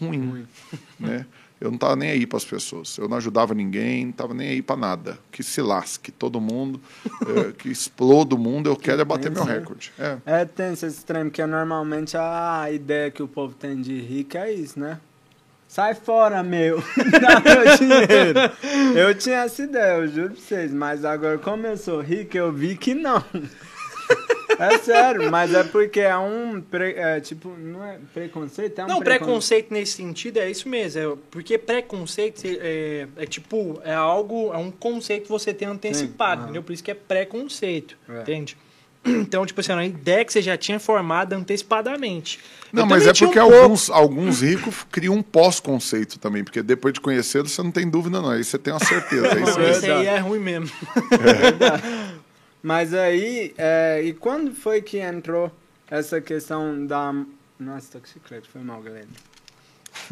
ruim. 0.00 0.46
Né? 0.98 1.26
Eu 1.60 1.70
não 1.70 1.76
estava 1.76 1.96
nem 1.96 2.10
aí 2.10 2.26
para 2.26 2.36
as 2.36 2.44
pessoas. 2.44 2.96
Eu 2.98 3.08
não 3.08 3.16
ajudava 3.16 3.54
ninguém, 3.54 4.04
não 4.04 4.10
estava 4.10 4.34
nem 4.34 4.48
aí 4.48 4.62
para 4.62 4.76
nada. 4.76 5.18
Que 5.32 5.42
se 5.42 5.62
lasque 5.62 6.12
todo 6.12 6.40
mundo, 6.40 6.80
eh, 7.26 7.52
que 7.56 7.68
exploda 7.68 8.34
o 8.34 8.38
mundo, 8.38 8.68
eu 8.68 8.76
quero 8.76 9.00
é 9.00 9.04
bater 9.04 9.30
meu 9.30 9.44
recorde. 9.44 9.92
É. 9.98 10.18
É 10.24 10.44
tenso 10.44 10.84
esse 10.84 11.04
trem, 11.04 11.24
porque 11.24 11.44
normalmente 11.46 12.16
a 12.16 12.70
ideia 12.70 13.10
que 13.10 13.22
o 13.22 13.28
povo 13.28 13.54
tem 13.54 13.80
de 13.80 13.98
rico 13.98 14.36
é 14.36 14.52
isso, 14.52 14.78
né? 14.78 15.00
Sai 15.74 15.92
fora, 15.92 16.40
meu! 16.40 16.78
Dá 17.20 17.40
meu 17.40 17.76
dinheiro! 17.76 18.38
Eu 18.96 19.12
tinha 19.12 19.38
essa 19.38 19.60
ideia, 19.64 19.94
eu 19.96 20.06
juro 20.06 20.30
pra 20.30 20.40
vocês, 20.40 20.72
mas 20.72 21.04
agora, 21.04 21.36
como 21.36 21.66
eu 21.66 21.76
sou 21.76 22.00
rico, 22.00 22.36
eu 22.36 22.52
vi 22.52 22.76
que 22.76 22.94
não. 22.94 23.24
É 24.56 24.78
sério, 24.78 25.32
mas 25.32 25.52
é 25.52 25.64
porque 25.64 25.98
é 25.98 26.16
um. 26.16 26.60
Pre, 26.60 26.92
é, 26.94 27.18
tipo, 27.18 27.48
não 27.58 27.84
é 27.84 27.98
preconceito? 28.12 28.78
É 28.78 28.84
um 28.84 28.86
Não, 28.86 29.00
precon- 29.00 29.24
preconceito 29.24 29.74
nesse 29.74 29.94
sentido 29.94 30.36
é 30.36 30.48
isso 30.48 30.68
mesmo. 30.68 31.00
É, 31.00 31.16
porque 31.28 31.58
preconceito 31.58 32.42
é, 32.44 33.08
é 33.16 33.26
tipo, 33.26 33.80
é 33.84 33.92
algo, 33.94 34.52
é 34.54 34.56
um 34.56 34.70
conceito 34.70 35.24
que 35.24 35.28
você 35.28 35.52
tem 35.52 35.66
antecipado, 35.66 36.42
aham. 36.42 36.44
entendeu? 36.44 36.62
Por 36.62 36.72
isso 36.72 36.84
que 36.84 36.92
é 36.92 36.94
preconceito, 36.94 37.96
É. 38.08 38.20
entende? 38.20 38.56
Então, 39.24 39.44
tipo 39.44 39.60
assim, 39.60 39.72
é 39.72 39.74
uma 39.74 39.84
ideia 39.84 40.24
que 40.24 40.32
você 40.32 40.40
já 40.40 40.56
tinha 40.56 40.80
formado 40.80 41.32
antecipadamente. 41.34 42.40
Não, 42.72 42.86
mas 42.86 43.06
é 43.06 43.10
um 43.10 43.14
porque 43.14 43.38
pouco. 43.38 43.54
alguns, 43.54 43.90
alguns 43.90 44.40
ricos 44.40 44.74
criam 44.90 45.14
um 45.14 45.22
pós-conceito 45.22 46.18
também, 46.18 46.42
porque 46.42 46.62
depois 46.62 46.94
de 46.94 47.00
conhecê-lo 47.00 47.46
você 47.48 47.62
não 47.62 47.70
tem 47.70 47.88
dúvida, 47.88 48.20
não. 48.20 48.30
Aí 48.30 48.42
você 48.42 48.58
tem 48.58 48.72
uma 48.72 48.80
certeza. 48.84 49.26
É 49.28 49.40
isso 49.42 49.58
Não, 49.58 49.64
aí. 49.64 49.70
esse 49.70 49.84
aí 49.84 49.92
Verdade. 49.96 50.06
é 50.06 50.18
ruim 50.18 50.38
mesmo. 50.40 50.70
Mas 52.62 52.94
aí, 52.94 53.54
é, 53.58 54.00
e 54.04 54.12
quando 54.14 54.52
foi 54.54 54.80
que 54.80 54.98
entrou 54.98 55.52
essa 55.90 56.20
questão 56.20 56.86
da. 56.86 57.12
Nossa, 57.60 57.92
tô 57.92 58.00
com 58.00 58.06
chiclete, 58.06 58.48
foi 58.50 58.62
mal, 58.62 58.80
galera. 58.80 59.06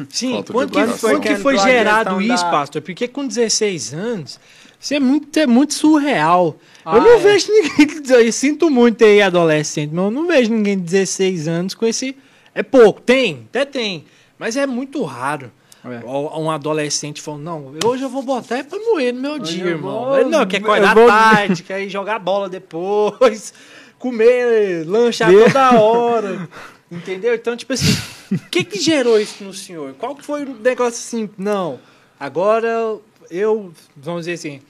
Sim, 0.09 0.43
quando 0.43 0.71
que, 0.71 0.99
quando 0.99 1.19
que 1.19 1.35
foi 1.37 1.55
Entrou 1.55 1.65
a 1.67 1.69
gerado 1.69 2.21
isso, 2.21 2.43
da- 2.45 2.51
pastor? 2.51 2.81
Porque 2.81 3.07
com 3.07 3.27
16 3.27 3.93
anos, 3.93 4.39
isso 4.83 4.93
é 4.93 4.99
muito, 4.99 5.37
é 5.39 5.47
muito 5.47 5.73
surreal. 5.73 6.57
Ah, 6.83 6.97
eu 6.97 7.01
não 7.01 7.13
é. 7.13 7.17
vejo 7.19 7.47
ninguém. 7.51 8.03
Eu 8.25 8.31
sinto 8.33 8.69
muito 8.69 9.03
aí, 9.03 9.21
adolescente, 9.21 9.91
mas 9.93 10.03
eu 10.05 10.11
não 10.11 10.27
vejo 10.27 10.51
ninguém 10.51 10.77
de 10.77 10.83
16 10.83 11.47
anos 11.47 11.73
com 11.73 11.85
esse. 11.85 12.15
É 12.53 12.61
pouco, 12.61 12.99
tem, 13.01 13.47
até 13.49 13.63
tem. 13.65 14.03
Mas 14.37 14.57
é 14.57 14.67
muito 14.67 15.01
raro. 15.03 15.49
É. 15.85 16.05
Um 16.05 16.49
adolescente 16.51 17.21
falando, 17.21 17.43
não, 17.43 17.73
hoje 17.85 18.03
eu 18.03 18.09
vou 18.09 18.21
botar 18.23 18.57
é 18.57 18.63
pra 18.63 18.77
moer 18.79 19.13
no 19.13 19.21
meu 19.21 19.33
Hoje 19.33 19.57
dia, 19.57 19.65
irmão. 19.67 20.05
vou- 20.05 20.19
Ele 20.19 20.29
não, 20.29 20.45
quer 20.45 20.57
acordar 20.57 20.93
vou- 20.95 21.07
tarde, 21.07 21.63
quer 21.63 21.81
ir 21.81 21.89
jogar 21.89 22.19
bola 22.19 22.47
depois, 22.49 23.53
comer, 23.99 24.85
lanchar 24.87 25.29
De- 25.29 25.43
toda 25.43 25.79
hora. 25.79 26.49
Entendeu? 26.91 27.33
Então, 27.35 27.55
tipo 27.57 27.73
assim, 27.73 27.91
o 28.31 28.37
que 28.49 28.63
que 28.63 28.79
gerou 28.79 29.19
isso 29.19 29.43
no 29.43 29.53
senhor? 29.53 29.93
Qual 29.97 30.15
foi 30.21 30.43
o 30.43 30.53
negócio 30.55 30.99
assim? 30.99 31.29
Não, 31.37 31.79
agora 32.19 32.97
eu, 33.31 33.73
vamos 33.95 34.21
dizer 34.21 34.33
assim, 34.33 34.61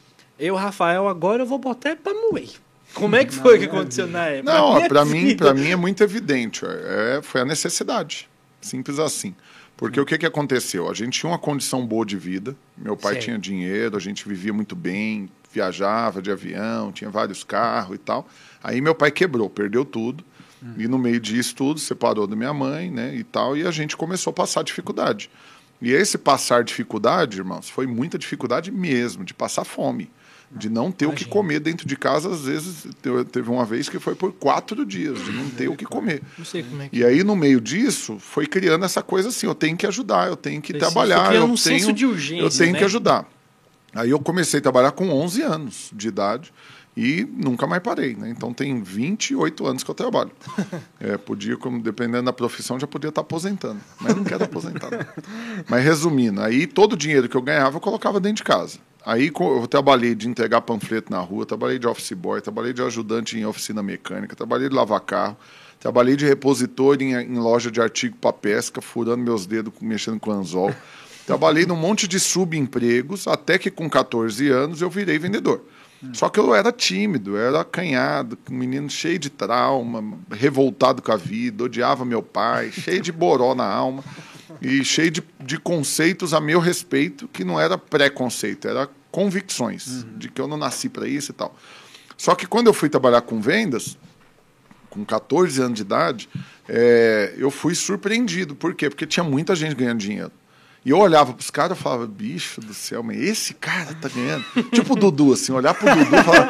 eu, 0.45 0.55
Rafael, 0.55 1.07
agora 1.07 1.43
eu 1.43 1.45
vou 1.45 1.57
botar 1.57 1.91
é 1.91 1.95
pra 1.95 2.13
moer. 2.13 2.49
Como 2.93 3.15
é 3.15 3.25
que 3.25 3.33
foi 3.33 3.57
que 3.57 3.65
aconteceu 3.65 4.07
na 4.07 4.25
época? 4.25 4.53
Não, 4.53 4.87
para 4.87 5.03
mim, 5.03 5.35
para 5.35 5.53
mim 5.53 5.69
é 5.69 5.75
muito 5.75 6.03
evidente. 6.03 6.63
É, 6.65 7.21
foi 7.23 7.41
a 7.41 7.45
necessidade. 7.45 8.29
Simples 8.61 8.99
assim. 8.99 9.35
Porque 9.75 9.99
o 9.99 10.05
que, 10.05 10.17
que 10.17 10.25
aconteceu? 10.25 10.89
A 10.89 10.93
gente 10.93 11.19
tinha 11.19 11.29
uma 11.29 11.39
condição 11.39 11.85
boa 11.85 12.05
de 12.05 12.15
vida. 12.17 12.55
Meu 12.77 12.95
pai 12.95 13.13
Certo. 13.13 13.25
tinha 13.25 13.39
dinheiro, 13.39 13.97
a 13.97 13.99
gente 13.99 14.27
vivia 14.27 14.53
muito 14.53 14.75
bem, 14.75 15.29
viajava 15.51 16.21
de 16.21 16.31
avião, 16.31 16.91
tinha 16.91 17.09
vários 17.09 17.43
carros 17.43 17.95
e 17.95 17.97
tal. 17.97 18.27
Aí 18.63 18.79
meu 18.79 18.93
pai 18.93 19.11
quebrou, 19.11 19.49
perdeu 19.49 19.83
tudo. 19.83 20.23
E 20.77 20.87
no 20.87 20.97
meio 20.97 21.19
disso 21.19 21.55
tudo, 21.55 21.79
separou 21.79 22.25
da 22.25 22.35
minha 22.35 22.53
mãe, 22.53 22.89
né, 22.89 23.13
e 23.13 23.23
tal, 23.23 23.57
e 23.57 23.67
a 23.67 23.71
gente 23.71 23.97
começou 23.97 24.31
a 24.31 24.33
passar 24.33 24.63
dificuldade. 24.63 25.29
E 25.81 25.91
esse 25.91 26.17
passar 26.17 26.63
dificuldade, 26.63 27.37
irmãos, 27.37 27.69
foi 27.69 27.85
muita 27.85 28.17
dificuldade 28.17 28.71
mesmo, 28.71 29.25
de 29.25 29.33
passar 29.33 29.65
fome, 29.65 30.09
de 30.55 30.69
não 30.69 30.91
ter 30.91 31.05
o 31.07 31.13
que 31.13 31.25
comer 31.25 31.59
dentro 31.59 31.87
de 31.87 31.95
casa. 31.95 32.29
Às 32.29 32.41
vezes, 32.41 32.83
te- 33.01 33.25
teve 33.31 33.49
uma 33.49 33.65
vez 33.65 33.89
que 33.89 33.99
foi 33.99 34.15
por 34.15 34.31
quatro 34.33 34.85
dias, 34.85 35.23
de 35.23 35.31
não 35.31 35.49
ter 35.49 35.67
o 35.67 35.75
que 35.75 35.85
comer. 35.85 36.21
Não 36.37 36.45
sei 36.45 36.63
como 36.63 36.81
é 36.81 36.89
que 36.89 36.97
E 36.97 37.03
aí, 37.03 37.23
no 37.23 37.35
meio 37.35 37.59
disso, 37.59 38.17
foi 38.19 38.45
criando 38.45 38.85
essa 38.85 39.01
coisa 39.01 39.29
assim: 39.29 39.47
eu 39.47 39.55
tenho 39.55 39.75
que 39.77 39.87
ajudar, 39.87 40.27
eu 40.27 40.35
tenho 40.35 40.61
que 40.61 40.71
Foi 40.73 40.79
trabalhar, 40.79 41.27
criando 41.27 41.43
eu 41.47 41.53
um 41.53 41.55
tenho, 41.55 41.57
senso 41.79 41.93
de 41.93 42.05
urgência, 42.05 42.43
eu 42.43 42.49
tenho 42.49 42.73
né? 42.73 42.79
que 42.79 42.85
ajudar. 42.85 43.27
Aí 43.95 44.09
eu 44.09 44.19
comecei 44.19 44.59
a 44.59 44.61
trabalhar 44.63 44.91
com 44.91 45.09
11 45.09 45.41
anos 45.43 45.91
de 45.93 46.07
idade 46.07 46.51
e 46.97 47.27
nunca 47.31 47.67
mais 47.67 47.81
parei. 47.83 48.15
Né? 48.15 48.29
Então 48.29 48.51
tem 48.53 48.81
28 48.81 49.65
anos 49.67 49.83
que 49.83 49.89
eu 49.91 49.95
trabalho. 49.95 50.31
É, 50.99 51.17
podia, 51.17 51.57
como, 51.57 51.81
dependendo 51.81 52.23
da 52.23 52.31
profissão, 52.33 52.79
já 52.79 52.87
podia 52.87 53.09
estar 53.09 53.19
aposentando. 53.21 53.79
Mas 53.99 54.15
não 54.15 54.23
quero 54.23 54.45
aposentar. 54.45 54.89
Mas 55.67 55.83
resumindo, 55.83 56.41
aí 56.41 56.65
todo 56.65 56.93
o 56.93 56.97
dinheiro 56.97 57.27
que 57.27 57.35
eu 57.35 57.41
ganhava 57.41 57.75
eu 57.75 57.81
colocava 57.81 58.19
dentro 58.21 58.37
de 58.37 58.43
casa. 58.43 58.79
Aí 59.05 59.31
eu 59.37 59.67
trabalhei 59.67 60.15
de 60.15 60.27
entregar 60.29 60.61
panfleto 60.61 61.11
na 61.11 61.19
rua, 61.19 61.45
trabalhei 61.45 61.77
de 61.77 61.87
office 61.87 62.13
boy, 62.13 62.39
trabalhei 62.41 62.71
de 62.71 62.81
ajudante 62.81 63.37
em 63.37 63.45
oficina 63.45 63.83
mecânica, 63.83 64.35
trabalhei 64.35 64.69
de 64.69 64.75
lavar 64.75 65.01
carro, 65.01 65.37
trabalhei 65.79 66.15
de 66.15 66.25
repositor 66.25 66.97
em, 67.01 67.13
em 67.13 67.37
loja 67.37 67.69
de 67.69 67.81
artigo 67.81 68.15
para 68.15 68.31
pesca, 68.31 68.81
furando 68.81 69.23
meus 69.23 69.45
dedos, 69.45 69.73
mexendo 69.81 70.19
com 70.19 70.31
anzol. 70.31 70.73
Trabalhei 71.25 71.65
num 71.65 71.75
monte 71.75 72.07
de 72.07 72.19
subempregos, 72.19 73.27
até 73.27 73.57
que 73.57 73.69
com 73.69 73.89
14 73.89 74.49
anos 74.49 74.81
eu 74.81 74.89
virei 74.89 75.19
vendedor. 75.19 75.63
Só 76.11 76.27
que 76.27 76.37
eu 76.37 76.53
era 76.53 76.69
tímido, 76.69 77.37
era 77.37 77.61
acanhado, 77.61 78.37
um 78.51 78.55
menino 78.55 78.89
cheio 78.89 79.17
de 79.17 79.29
trauma, 79.29 80.17
revoltado 80.29 81.01
com 81.01 81.13
a 81.13 81.15
vida, 81.15 81.63
odiava 81.63 82.03
meu 82.03 82.21
pai, 82.21 82.73
cheio 82.73 83.01
de 83.01 83.11
boró 83.11 83.55
na 83.55 83.65
alma 83.65 84.03
e 84.61 84.83
cheio 84.83 85.11
de, 85.11 85.23
de 85.39 85.57
conceitos 85.57 86.33
a 86.33 86.39
meu 86.39 86.59
respeito, 86.59 87.27
que 87.27 87.43
não 87.43 87.59
era 87.59 87.77
preconceito, 87.77 88.67
era 88.67 88.89
convicções 89.11 90.05
de 90.17 90.29
que 90.29 90.41
eu 90.41 90.47
não 90.47 90.57
nasci 90.57 90.89
para 90.89 91.07
isso 91.07 91.31
e 91.31 91.33
tal. 91.33 91.55
Só 92.17 92.35
que 92.35 92.45
quando 92.45 92.67
eu 92.67 92.73
fui 92.73 92.89
trabalhar 92.89 93.21
com 93.21 93.41
vendas, 93.41 93.97
com 94.89 95.03
14 95.03 95.61
anos 95.61 95.75
de 95.75 95.81
idade, 95.81 96.29
é, 96.67 97.33
eu 97.37 97.49
fui 97.49 97.75
surpreendido. 97.75 98.55
Por 98.55 98.75
quê? 98.75 98.89
Porque 98.89 99.05
tinha 99.05 99.23
muita 99.23 99.55
gente 99.55 99.75
ganhando 99.75 99.99
dinheiro. 99.99 100.31
E 100.85 100.89
eu 100.89 100.97
olhava 100.97 101.31
pros 101.31 101.49
caras 101.49 101.77
e 101.77 101.81
falava, 101.81 102.05
bicho 102.05 102.59
do 102.59 102.73
céu, 102.73 103.01
mas 103.01 103.17
esse 103.17 103.53
cara 103.53 103.95
tá 104.01 104.09
ganhando. 104.13 104.43
tipo 104.73 104.93
o 104.93 104.95
Dudu, 104.97 105.31
assim, 105.31 105.53
olhar 105.53 105.73
pro 105.73 105.89
Dudu 105.89 106.13
e 106.13 106.23
falar, 106.23 106.49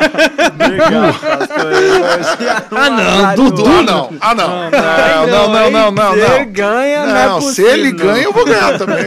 Ah, 2.72 2.90
não, 2.90 3.36
Dudu, 3.36 3.64
ah, 3.68 3.84
não, 3.84 4.10
ah, 4.20 4.36
não. 4.36 4.72
Não, 4.72 5.28
não, 5.28 5.70
não, 5.72 5.72
não, 5.72 5.92
não. 5.92 6.14
Se 6.14 6.20
ele 6.24 6.46
não. 6.46 6.52
ganha, 6.52 7.06
não, 7.06 7.14
Não, 7.14 7.38
é 7.38 7.54
se 7.54 7.62
ele 7.62 7.92
não. 7.92 7.98
ganha, 7.98 8.24
eu 8.24 8.34
vou 8.34 8.46
ganhar 8.46 8.78
também. 8.78 9.06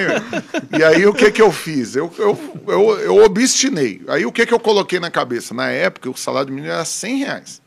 e 0.79 0.85
aí, 0.85 1.07
o 1.07 1.13
que 1.13 1.31
que 1.33 1.43
eu 1.43 1.51
fiz? 1.51 1.97
Eu, 1.97 2.13
eu, 2.19 2.39
eu, 2.69 2.99
eu 3.01 3.25
obstinei. 3.25 4.03
Aí, 4.09 4.25
o 4.25 4.31
que 4.33 4.47
que 4.47 4.55
eu 4.55 4.61
coloquei 4.61 5.01
na 5.01 5.11
cabeça? 5.11 5.53
Na 5.53 5.69
época, 5.71 6.09
o 6.09 6.17
salário 6.17 6.53
mínimo 6.53 6.73
era 6.73 6.85
100 6.85 7.19
reais. 7.19 7.61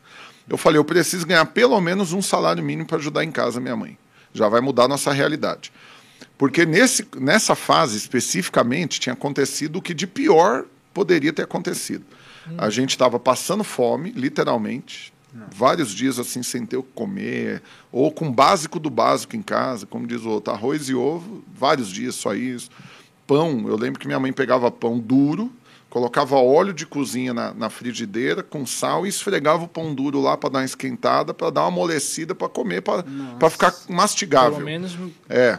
Eu 0.48 0.56
falei, 0.56 0.78
eu 0.78 0.84
preciso 0.84 1.26
ganhar 1.26 1.44
pelo 1.46 1.80
menos 1.80 2.12
um 2.12 2.22
salário 2.22 2.62
mínimo 2.62 2.86
para 2.88 2.96
ajudar 2.96 3.22
em 3.22 3.30
casa 3.30 3.58
a 3.58 3.60
minha 3.60 3.76
mãe. 3.76 3.98
Já 4.32 4.48
vai 4.48 4.60
mudar 4.60 4.84
a 4.84 4.88
nossa 4.88 5.12
realidade. 5.12 5.70
Porque 6.40 6.64
nesse, 6.64 7.06
nessa 7.20 7.54
fase, 7.54 7.98
especificamente, 7.98 8.98
tinha 8.98 9.12
acontecido 9.12 9.76
o 9.76 9.82
que 9.82 9.92
de 9.92 10.06
pior 10.06 10.64
poderia 10.94 11.34
ter 11.34 11.42
acontecido. 11.42 12.02
A 12.56 12.70
gente 12.70 12.92
estava 12.92 13.20
passando 13.20 13.62
fome, 13.62 14.10
literalmente, 14.12 15.12
vários 15.54 15.90
dias 15.90 16.18
assim, 16.18 16.42
sem 16.42 16.64
ter 16.64 16.78
o 16.78 16.82
que 16.82 16.92
comer, 16.94 17.62
ou 17.92 18.10
com 18.10 18.28
o 18.28 18.32
básico 18.32 18.80
do 18.80 18.88
básico 18.88 19.36
em 19.36 19.42
casa, 19.42 19.84
como 19.84 20.06
diz 20.06 20.22
o 20.22 20.30
outro, 20.30 20.50
arroz 20.54 20.88
e 20.88 20.94
ovo, 20.94 21.44
vários 21.54 21.90
dias 21.90 22.14
só 22.14 22.34
isso. 22.34 22.70
Pão, 23.26 23.68
eu 23.68 23.76
lembro 23.76 24.00
que 24.00 24.06
minha 24.06 24.18
mãe 24.18 24.32
pegava 24.32 24.70
pão 24.70 24.98
duro, 24.98 25.52
colocava 25.90 26.36
óleo 26.36 26.72
de 26.72 26.86
cozinha 26.86 27.34
na, 27.34 27.52
na 27.52 27.68
frigideira 27.68 28.42
com 28.42 28.64
sal 28.64 29.04
e 29.04 29.10
esfregava 29.10 29.64
o 29.64 29.68
pão 29.68 29.94
duro 29.94 30.18
lá 30.22 30.38
para 30.38 30.48
dar 30.48 30.58
uma 30.60 30.64
esquentada, 30.64 31.34
para 31.34 31.50
dar 31.50 31.60
uma 31.60 31.68
amolecida 31.68 32.34
para 32.34 32.48
comer, 32.48 32.80
para 32.80 33.50
ficar 33.50 33.74
mastigável. 33.90 34.52
Pelo 34.52 34.64
menos 34.64 34.96
É. 35.28 35.58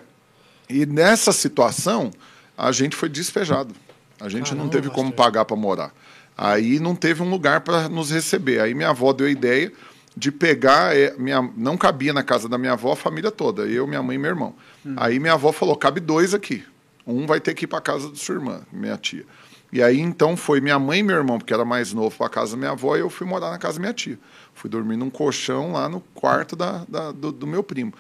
E 0.72 0.86
nessa 0.86 1.32
situação, 1.32 2.12
a 2.58 2.72
gente 2.72 2.96
foi 2.96 3.10
despejado. 3.10 3.74
A 4.20 4.30
gente 4.30 4.52
não 4.52 4.68
Caramba, 4.68 4.72
teve 4.72 4.90
como 4.90 5.12
pagar 5.12 5.46
para 5.46 5.56
morar. 5.58 5.92
Aí 6.38 6.80
não 6.80 6.96
teve 6.96 7.22
um 7.22 7.30
lugar 7.30 7.62
para 7.62 7.90
nos 7.90 8.12
receber. 8.12 8.62
Aí 8.62 8.74
minha 8.74 8.90
avó 8.90 9.12
deu 9.14 9.28
a 9.28 9.30
ideia 9.32 9.72
de 10.16 10.32
pegar. 10.32 10.96
é, 10.96 11.14
minha, 11.18 11.42
não 11.58 11.76
cabia 11.78 12.14
na 12.14 12.24
casa 12.24 12.48
da 12.48 12.58
minha 12.58 12.74
avó 12.74 12.94
a 12.94 12.96
família 12.96 13.32
toda, 13.32 13.64
eu, 13.64 13.86
minha 13.88 14.02
mãe 14.02 14.16
e 14.16 14.20
meu 14.20 14.30
irmão. 14.30 14.56
Aí 14.98 15.20
minha 15.20 15.34
avó 15.34 15.52
falou: 15.52 15.76
cabe 15.76 16.00
dois 16.00 16.34
aqui. 16.34 16.64
Um 17.06 17.26
vai 17.26 17.40
ter 17.40 17.54
que 17.56 17.66
ir 17.66 17.68
para 17.68 17.82
casa 17.82 18.10
da 18.10 18.16
sua 18.16 18.36
irmã, 18.36 18.62
minha 18.72 18.96
tia. 18.98 19.26
E 19.74 19.82
aí 19.82 20.00
então 20.00 20.36
foi 20.38 20.60
minha 20.62 20.78
mãe 20.78 21.00
e 21.00 21.04
meu 21.04 21.16
irmão, 21.16 21.38
porque 21.40 21.54
era 21.54 21.64
mais 21.66 21.94
novo, 21.94 22.16
para 22.16 22.30
casa 22.30 22.52
da 22.52 22.58
minha 22.58 22.72
avó, 22.72 22.96
e 22.96 23.00
eu 23.00 23.10
fui 23.10 23.26
morar 23.26 23.50
na 23.52 23.58
casa 23.58 23.76
da 23.76 23.80
minha 23.82 23.94
tia. 23.94 24.20
Fui 24.54 24.70
dormir 24.70 24.98
num 24.98 25.10
colchão 25.10 25.72
lá 25.74 25.88
no 25.90 26.02
quarto 26.14 26.56
da, 26.56 26.84
da- 26.88 27.12
do, 27.12 27.32
do 27.32 27.48
meu 27.48 27.64
primo. 27.64 27.94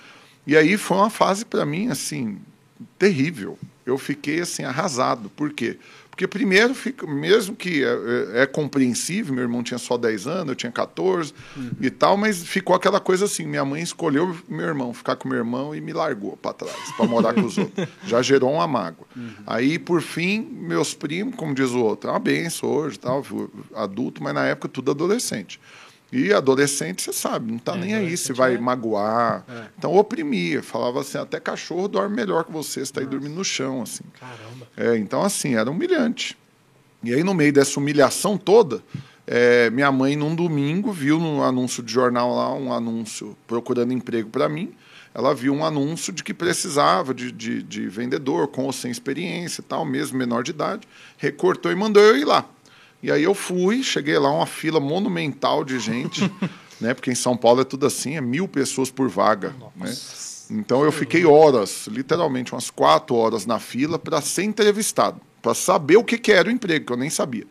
E 0.46 0.56
aí 0.58 0.78
foi 0.78 0.98
uma 0.98 1.10
fase 1.10 1.46
para 1.46 1.66
mim 1.66 1.90
assim 1.90 2.40
terrível. 2.98 3.58
Eu 3.86 3.98
fiquei 3.98 4.42
assim 4.42 4.64
arrasado. 4.64 5.30
Por 5.30 5.52
quê? 5.52 5.78
Porque 6.10 6.28
primeiro, 6.28 6.76
fica, 6.76 7.08
mesmo 7.08 7.56
que 7.56 7.84
é, 7.84 7.88
é- 7.88 8.42
é 8.44 8.46
compreensível, 8.46 9.34
meu 9.34 9.44
irmão 9.44 9.64
tinha 9.64 9.78
só 9.78 9.98
10 9.98 10.28
anos, 10.28 10.50
eu 10.50 10.56
tinha 10.56 10.72
14 10.72 11.34
e 11.80 11.90
tal, 11.90 12.16
mas 12.18 12.44
ficou 12.44 12.76
aquela 12.76 13.00
coisa 13.00 13.26
assim, 13.26 13.46
minha 13.48 13.64
mãe 13.66 13.82
escolheu 13.82 14.38
meu 14.48 14.66
irmão, 14.68 14.94
ficar 14.94 15.16
com 15.16 15.28
meu 15.30 15.38
irmão 15.38 15.74
e 15.74 15.80
me 15.82 15.94
largou 15.94 16.36
para 16.38 16.54
trás, 16.54 16.92
para 16.98 17.08
morar 17.08 17.34
com 17.34 17.46
os 17.46 17.58
outros. 17.58 17.88
Já 18.06 18.22
gerou 18.22 18.52
uma 18.54 18.68
mágoa. 18.68 19.08
Aí, 19.48 19.80
por 19.80 20.02
fim, 20.02 20.42
meus 20.42 20.94
primos, 20.94 21.34
como 21.36 21.56
diz 21.56 21.72
o 21.72 21.80
outro, 21.80 22.10
é 22.10 22.14
uma 22.14 22.20
benção 22.20 22.70
hoje, 22.70 23.00
tal, 23.00 23.26
adulto, 23.74 24.22
mas 24.22 24.34
na 24.34 24.46
época 24.46 24.68
tudo 24.68 24.92
adolescente. 24.92 25.60
E 26.12 26.34
adolescente, 26.34 27.02
você 27.02 27.14
sabe, 27.14 27.52
não 27.52 27.58
tá 27.58 27.74
É, 27.74 27.78
nem 27.78 27.96
aí 27.96 28.18
se 28.18 28.34
vai 28.34 28.56
é- 28.56 28.58
magoar. 28.58 29.46
Então 29.78 29.96
oprimia, 29.96 30.62
falava 30.62 31.00
assim, 31.02 31.18
até 31.18 31.40
cachorro 31.40 31.88
dorme 31.88 32.16
melhor 32.16 32.44
que 32.44 32.52
você, 32.52 32.86
você 32.86 32.92
tá 32.92 33.00
aí 33.00 33.08
dormindo 33.08 33.34
no 33.36 33.46
chão, 33.46 33.82
assim. 33.82 34.04
Caramba. 34.20 34.68
É, 34.76 34.98
então, 34.98 35.24
assim, 35.24 35.56
era 35.56 35.72
humilhante. 35.72 36.38
E 37.02 37.14
aí, 37.14 37.24
no 37.24 37.34
meio 37.34 37.54
dessa 37.54 37.80
humilhação 37.80 38.38
toda, 38.38 38.84
é, 39.26 39.70
minha 39.70 39.92
mãe, 39.92 40.16
num 40.18 40.36
domingo, 40.36 40.92
viu 40.92 41.18
no 41.18 41.42
anúncio 41.44 41.82
de 41.82 41.94
jornal 41.94 42.36
lá, 42.36 42.54
um 42.54 42.74
anúncio 42.74 43.36
procurando 43.48 43.94
emprego 43.94 44.30
para 44.30 44.50
mim. 44.50 44.74
Ela 45.14 45.34
viu 45.34 45.54
um 45.54 45.66
anúncio 45.66 46.12
de 46.14 46.24
que 46.24 46.34
precisava 46.34 47.14
de, 47.14 47.32
de, 47.32 47.64
de 47.64 47.88
vendedor, 47.88 48.48
com 48.50 48.64
ou 48.66 48.72
sem 48.74 48.92
experiência 48.92 49.62
e 49.62 49.64
tal, 49.64 49.84
mesmo 49.86 50.18
menor 50.18 50.44
de 50.44 50.52
idade. 50.52 50.88
Recortou 51.18 51.72
e 51.72 51.76
mandou 51.76 52.02
eu 52.04 52.18
ir 52.18 52.26
lá. 52.26 52.46
E 53.04 53.12
aí 53.12 53.24
eu 53.24 53.34
fui, 53.34 53.82
cheguei 53.84 54.18
lá, 54.20 54.30
uma 54.32 54.46
fila 54.46 54.80
monumental 54.80 55.64
de 55.64 55.80
gente, 55.80 56.22
né? 56.80 56.94
Porque 56.94 57.12
em 57.12 57.16
São 57.16 57.36
Paulo 57.36 57.62
é 57.62 57.64
tudo 57.64 57.86
assim, 57.86 58.16
é 58.16 58.22
mil 58.22 58.48
pessoas 58.48 58.92
por 58.92 59.10
vaga. 59.10 59.56
Né? 59.76 59.94
Então 60.52 60.84
eu 60.84 60.92
fiquei 60.92 61.26
horas, 61.26 61.88
literalmente 61.88 62.52
umas 62.54 62.70
quatro 62.70 63.16
horas 63.16 63.46
na 63.46 63.58
fila 63.60 63.98
para 63.98 64.20
ser 64.22 64.44
entrevistado, 64.44 65.20
para 65.42 65.54
saber 65.54 65.98
o 65.98 66.04
que, 66.04 66.18
que 66.18 66.32
era 66.32 66.48
o 66.48 66.52
emprego, 66.52 66.86
que 66.86 66.92
eu 66.94 66.98
nem 66.98 67.10
sabia. 67.10 67.46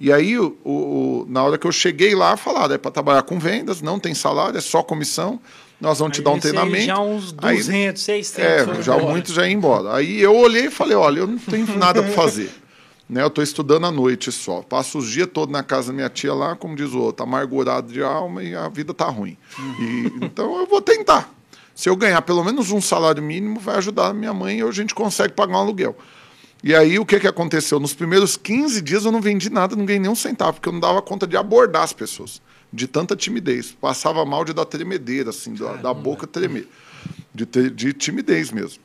E 0.00 0.12
aí, 0.12 0.38
o, 0.38 0.56
o- 0.64 1.26
na 1.28 1.42
hora 1.42 1.58
que 1.58 1.66
eu 1.66 1.72
cheguei 1.72 2.14
lá, 2.14 2.36
falaram, 2.36 2.74
é 2.74 2.78
para 2.78 2.90
trabalhar 2.90 3.22
com 3.22 3.36
vendas, 3.38 3.82
não 3.82 3.98
tem 3.98 4.14
salário, 4.14 4.56
é 4.56 4.60
só 4.60 4.80
comissão, 4.82 5.40
nós 5.80 5.98
vamos 5.98 6.16
te 6.16 6.22
dar 6.22 6.30
um 6.30 6.34
Aí 6.34 6.40
treinamento. 6.40 6.86
Já 6.86 7.00
uns 7.00 7.34
Aí- 7.42 7.56
200, 7.56 8.02
600. 8.02 8.78
é, 8.78 8.82
já 8.82 8.96
muitos 8.96 9.34
já 9.34 9.42
iam 9.46 9.52
embora. 9.58 9.94
Aí 9.96 10.20
eu 10.20 10.36
olhei 10.36 10.66
e 10.66 10.70
falei, 10.70 10.96
olha, 10.96 11.18
eu 11.20 11.26
não 11.26 11.36
tenho 11.38 11.66
nada 11.76 12.02
para 12.02 12.12
fazer. 12.12 12.50
Né, 13.08 13.22
eu 13.22 13.28
estou 13.28 13.42
estudando 13.42 13.86
à 13.86 13.90
noite 13.90 14.30
só. 14.30 14.60
Passo 14.60 14.98
os 14.98 15.10
dias 15.10 15.28
todos 15.32 15.50
na 15.50 15.62
casa 15.62 15.88
da 15.88 15.94
minha 15.94 16.10
tia 16.10 16.34
lá, 16.34 16.54
como 16.54 16.76
diz 16.76 16.92
o 16.92 17.00
outro, 17.00 17.24
amargurado 17.24 17.90
de 17.90 18.02
alma 18.02 18.42
e 18.42 18.54
a 18.54 18.68
vida 18.68 18.92
tá 18.92 19.06
ruim. 19.06 19.36
E, 19.80 20.12
então 20.24 20.58
eu 20.58 20.66
vou 20.66 20.82
tentar. 20.82 21.32
Se 21.74 21.88
eu 21.88 21.96
ganhar 21.96 22.20
pelo 22.22 22.44
menos 22.44 22.70
um 22.70 22.82
salário 22.82 23.22
mínimo, 23.22 23.60
vai 23.60 23.76
ajudar 23.76 24.08
a 24.08 24.12
minha 24.12 24.34
mãe 24.34 24.58
e 24.58 24.62
a 24.62 24.70
gente 24.72 24.94
consegue 24.94 25.32
pagar 25.32 25.54
um 25.54 25.60
aluguel. 25.60 25.96
E 26.62 26.74
aí 26.74 26.98
o 26.98 27.06
que, 27.06 27.18
que 27.18 27.26
aconteceu? 27.26 27.80
Nos 27.80 27.94
primeiros 27.94 28.36
15 28.36 28.82
dias 28.82 29.04
eu 29.04 29.12
não 29.12 29.22
vendi 29.22 29.48
nada, 29.48 29.74
não 29.74 29.86
ganhei 29.86 30.00
nem 30.00 30.10
um 30.10 30.16
centavo, 30.16 30.54
porque 30.54 30.68
eu 30.68 30.72
não 30.72 30.80
dava 30.80 31.00
conta 31.00 31.26
de 31.26 31.36
abordar 31.36 31.84
as 31.84 31.94
pessoas. 31.94 32.42
De 32.70 32.86
tanta 32.86 33.16
timidez. 33.16 33.72
Passava 33.80 34.22
mal 34.26 34.44
de 34.44 34.52
dar 34.52 34.66
tremedeira, 34.66 35.30
assim, 35.30 35.54
da, 35.54 35.74
da 35.74 35.94
boca 35.94 36.26
tremer. 36.26 36.68
De, 37.32 37.70
de 37.70 37.92
timidez 37.94 38.50
mesmo. 38.50 38.82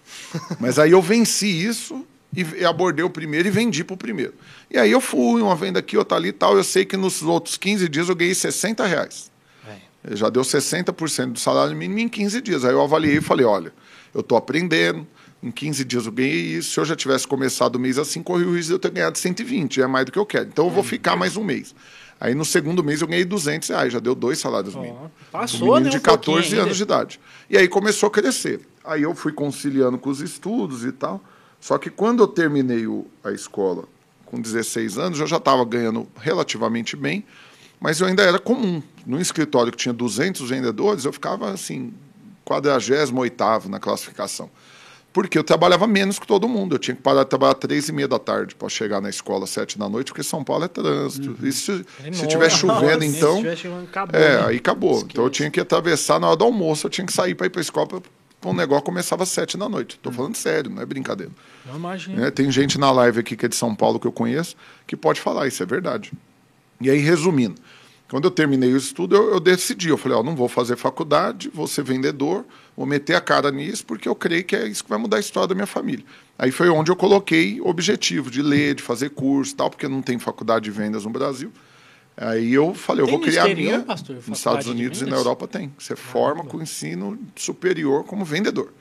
Mas 0.61 0.79
aí 0.79 0.91
eu 0.91 1.01
venci 1.01 1.47
isso 1.47 2.05
e 2.35 2.65
abordei 2.65 3.03
o 3.05 3.09
primeiro 3.09 3.47
e 3.47 3.51
vendi 3.51 3.83
para 3.83 3.93
o 3.93 3.97
primeiro. 3.97 4.33
E 4.69 4.77
aí 4.77 4.91
eu 4.91 4.99
fui, 4.99 5.41
uma 5.41 5.55
venda 5.55 5.79
aqui, 5.79 5.97
outra 5.97 6.17
ali 6.17 6.29
e 6.29 6.33
tal. 6.33 6.57
Eu 6.57 6.63
sei 6.63 6.85
que 6.85 6.97
nos 6.97 7.21
outros 7.21 7.57
15 7.57 7.87
dias 7.87 8.09
eu 8.09 8.15
ganhei 8.15 8.33
60 8.33 8.85
reais. 8.85 9.31
É. 9.67 10.15
Já 10.15 10.29
deu 10.29 10.41
60% 10.41 11.33
do 11.33 11.39
salário 11.39 11.75
mínimo 11.75 11.99
em 11.99 12.09
15 12.09 12.41
dias. 12.41 12.65
Aí 12.65 12.71
eu 12.71 12.81
avaliei 12.81 13.17
e 13.17 13.21
falei, 13.21 13.45
olha, 13.45 13.73
eu 14.13 14.21
estou 14.21 14.37
aprendendo, 14.37 15.07
em 15.41 15.51
15 15.51 15.85
dias 15.85 16.05
eu 16.05 16.11
ganhei 16.11 16.57
isso. 16.57 16.71
Se 16.71 16.79
eu 16.79 16.85
já 16.85 16.95
tivesse 16.95 17.27
começado 17.27 17.75
o 17.75 17.79
mês 17.79 17.99
assim, 17.99 18.23
corri 18.23 18.45
o 18.45 18.55
risco 18.55 18.69
de 18.69 18.73
eu 18.73 18.79
ter 18.79 18.91
ganhado 18.91 19.17
120, 19.17 19.81
é 19.81 19.87
mais 19.87 20.05
do 20.05 20.11
que 20.11 20.19
eu 20.19 20.25
quero. 20.25 20.47
Então 20.47 20.65
eu 20.65 20.71
vou 20.71 20.83
ficar 20.83 21.15
mais 21.15 21.37
um 21.37 21.43
mês. 21.43 21.75
Aí 22.19 22.33
no 22.33 22.45
segundo 22.45 22.83
mês 22.83 23.01
eu 23.01 23.07
ganhei 23.07 23.25
200 23.25 23.67
reais, 23.67 23.91
já 23.91 23.99
deu 23.99 24.15
dois 24.15 24.39
salários 24.39 24.75
mínimos. 24.75 25.11
passou, 25.31 25.75
um 25.75 25.79
né, 25.79 25.89
de 25.89 25.97
um 25.97 25.99
pouquinho 25.99 26.01
14 26.01 26.55
anos 26.55 26.63
ainda. 26.65 26.75
de 26.75 26.83
idade. 26.83 27.19
E 27.49 27.57
aí 27.57 27.67
começou 27.67 28.07
a 28.07 28.11
crescer. 28.11 28.61
Aí 28.83 29.03
eu 29.03 29.13
fui 29.13 29.33
conciliando 29.33 29.97
com 29.97 30.09
os 30.09 30.21
estudos 30.21 30.85
e 30.85 30.91
tal. 30.91 31.21
Só 31.63 31.77
que 31.77 31.89
quando 31.89 32.21
eu 32.21 32.27
terminei 32.27 32.85
o- 32.87 33.05
a 33.23 33.31
escola 33.31 33.85
com 34.25 34.37
16 34.41 34.97
anos, 34.97 35.17
eu 35.21 35.25
já 35.25 35.37
estava 35.37 35.63
ganhando 35.63 36.05
relativamente 36.19 36.97
bem, 36.97 37.23
mas 37.79 38.01
eu 38.01 38.07
ainda 38.07 38.21
era 38.21 38.37
comum. 38.37 38.83
No 39.05 39.17
escritório 39.21 39.71
que 39.71 39.77
tinha 39.77 39.93
200 39.93 40.49
vendedores, 40.49 41.05
eu 41.05 41.13
ficava 41.13 41.51
assim, 41.51 41.93
48 42.43 43.69
na 43.69 43.79
classificação. 43.79 44.49
Porque 45.13 45.37
eu 45.37 45.43
trabalhava 45.43 45.87
menos 45.87 46.19
que 46.19 46.27
todo 46.27 46.49
mundo. 46.49 46.75
Eu 46.75 46.79
tinha 46.79 46.95
que 46.95 47.01
parar 47.01 47.23
de 47.23 47.29
trabalhar 47.29 47.53
três 47.53 47.87
e 47.87 47.93
meia 47.93 48.07
da 48.09 48.19
tarde 48.19 48.55
para 48.55 48.67
chegar 48.67 48.99
na 48.99 49.09
escola 49.09 49.43
às 49.45 49.51
sete 49.51 49.77
da 49.79 49.87
noite, 49.87 50.07
porque 50.07 50.23
São 50.23 50.43
Paulo 50.43 50.65
é 50.65 50.67
trânsito. 50.67 51.37
E 51.45 51.51
se, 51.53 51.61
se 51.61 51.85
Enorme. 52.03 52.27
tiver 52.27 52.49
chovendo, 52.49 53.01
Se 53.03 53.07
então. 53.17 53.37
tiver 53.37 53.55
chovendo, 53.55 53.83
acabou, 53.83 54.19
É, 54.19 54.37
né? 54.41 54.47
aí 54.47 54.57
acabou. 54.57 54.99
Então 55.01 55.23
eu 55.23 55.29
tinha 55.29 55.49
que 55.49 55.59
atravessar 55.61 56.19
na 56.19 56.27
hora 56.27 56.35
do 56.35 56.43
almoço, 56.43 56.87
eu 56.87 56.89
tinha 56.91 57.05
que 57.05 57.13
sair 57.13 57.35
para 57.35 57.45
ir 57.45 57.51
para 57.51 57.61
a 57.61 57.63
escola. 57.63 57.85
Pra, 57.87 58.01
um 58.51 58.55
negócio 58.55 58.83
começava 58.83 59.23
às 59.23 59.29
sete 59.29 59.57
da 59.57 59.69
noite. 59.69 59.95
Estou 59.95 60.11
falando 60.11 60.35
sério, 60.35 60.69
não 60.69 60.81
é 60.81 60.85
brincadeira. 60.85 61.31
Não 61.65 61.75
imagino. 61.75 62.19
Né? 62.19 62.31
Tem 62.31 62.51
gente 62.51 62.77
na 62.77 62.91
live 62.91 63.19
aqui 63.19 63.35
que 63.35 63.45
é 63.45 63.49
de 63.49 63.55
São 63.55 63.75
Paulo 63.75 63.99
que 63.99 64.07
eu 64.07 64.11
conheço 64.11 64.55
que 64.85 64.95
pode 64.95 65.21
falar, 65.21 65.47
isso 65.47 65.61
é 65.63 65.65
verdade. 65.65 66.11
E 66.81 66.89
aí, 66.89 66.97
resumindo, 66.97 67.55
quando 68.09 68.25
eu 68.25 68.31
terminei 68.31 68.73
o 68.73 68.77
estudo, 68.77 69.15
eu, 69.15 69.33
eu 69.33 69.39
decidi, 69.39 69.89
eu 69.89 69.97
falei, 69.97 70.17
ó, 70.17 70.21
não 70.21 70.35
vou 70.35 70.47
fazer 70.47 70.75
faculdade, 70.75 71.49
vou 71.51 71.67
ser 71.67 71.83
vendedor, 71.83 72.45
vou 72.75 72.85
meter 72.85 73.15
a 73.15 73.21
cara 73.21 73.49
nisso, 73.51 73.85
porque 73.85 74.07
eu 74.07 74.13
creio 74.13 74.43
que 74.43 74.55
é 74.55 74.67
isso 74.67 74.83
que 74.83 74.89
vai 74.89 74.99
mudar 74.99 75.17
a 75.17 75.19
história 75.19 75.47
da 75.47 75.55
minha 75.55 75.65
família. 75.65 76.05
Aí 76.37 76.51
foi 76.51 76.69
onde 76.69 76.91
eu 76.91 76.95
coloquei 76.95 77.59
o 77.61 77.67
objetivo 77.67 78.29
de 78.29 78.41
ler, 78.41 78.75
de 78.75 78.83
fazer 78.83 79.09
curso 79.09 79.55
tal, 79.55 79.69
porque 79.69 79.87
não 79.87 80.01
tem 80.01 80.19
faculdade 80.19 80.65
de 80.65 80.71
vendas 80.71 81.05
no 81.05 81.09
Brasil. 81.09 81.51
Aí 82.15 82.53
eu 82.53 82.73
falei, 82.75 83.01
eu 83.01 83.07
Tem 83.07 83.15
vou 83.17 83.23
criar 83.25 83.45
a 83.45 83.55
minha. 83.55 83.79
pastor, 83.81 84.17
Nos 84.27 84.37
Estados 84.37 84.67
Unidos 84.67 85.01
e 85.01 85.05
na? 85.05 85.15
Europa 85.15 85.47
tem. 85.47 85.73
Você 85.79 85.95
forma 85.95 86.43
com 86.43 86.61
ensino 86.61 87.17
superior 87.35 88.03
como 88.03 88.23
vendedor. 88.23 88.71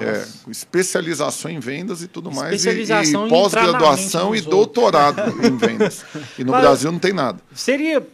É, 0.00 0.26
com 0.42 0.50
especialização 0.50 1.50
em 1.50 1.60
vendas 1.60 2.02
e 2.02 2.08
tudo 2.08 2.30
mais. 2.32 2.64
e- 2.64 2.70
e, 2.70 3.28
pós-graduação 3.28 4.34
e 4.34 4.40
doutorado 4.40 5.20
em 5.46 5.56
vendas. 5.56 6.04
E 6.38 6.42
no 6.44 6.52
Mas- 6.52 6.62
Brasil 6.62 6.90
não 6.90 6.98
tem 6.98 7.12
nada. 7.12 7.38
Seria, 7.54 8.04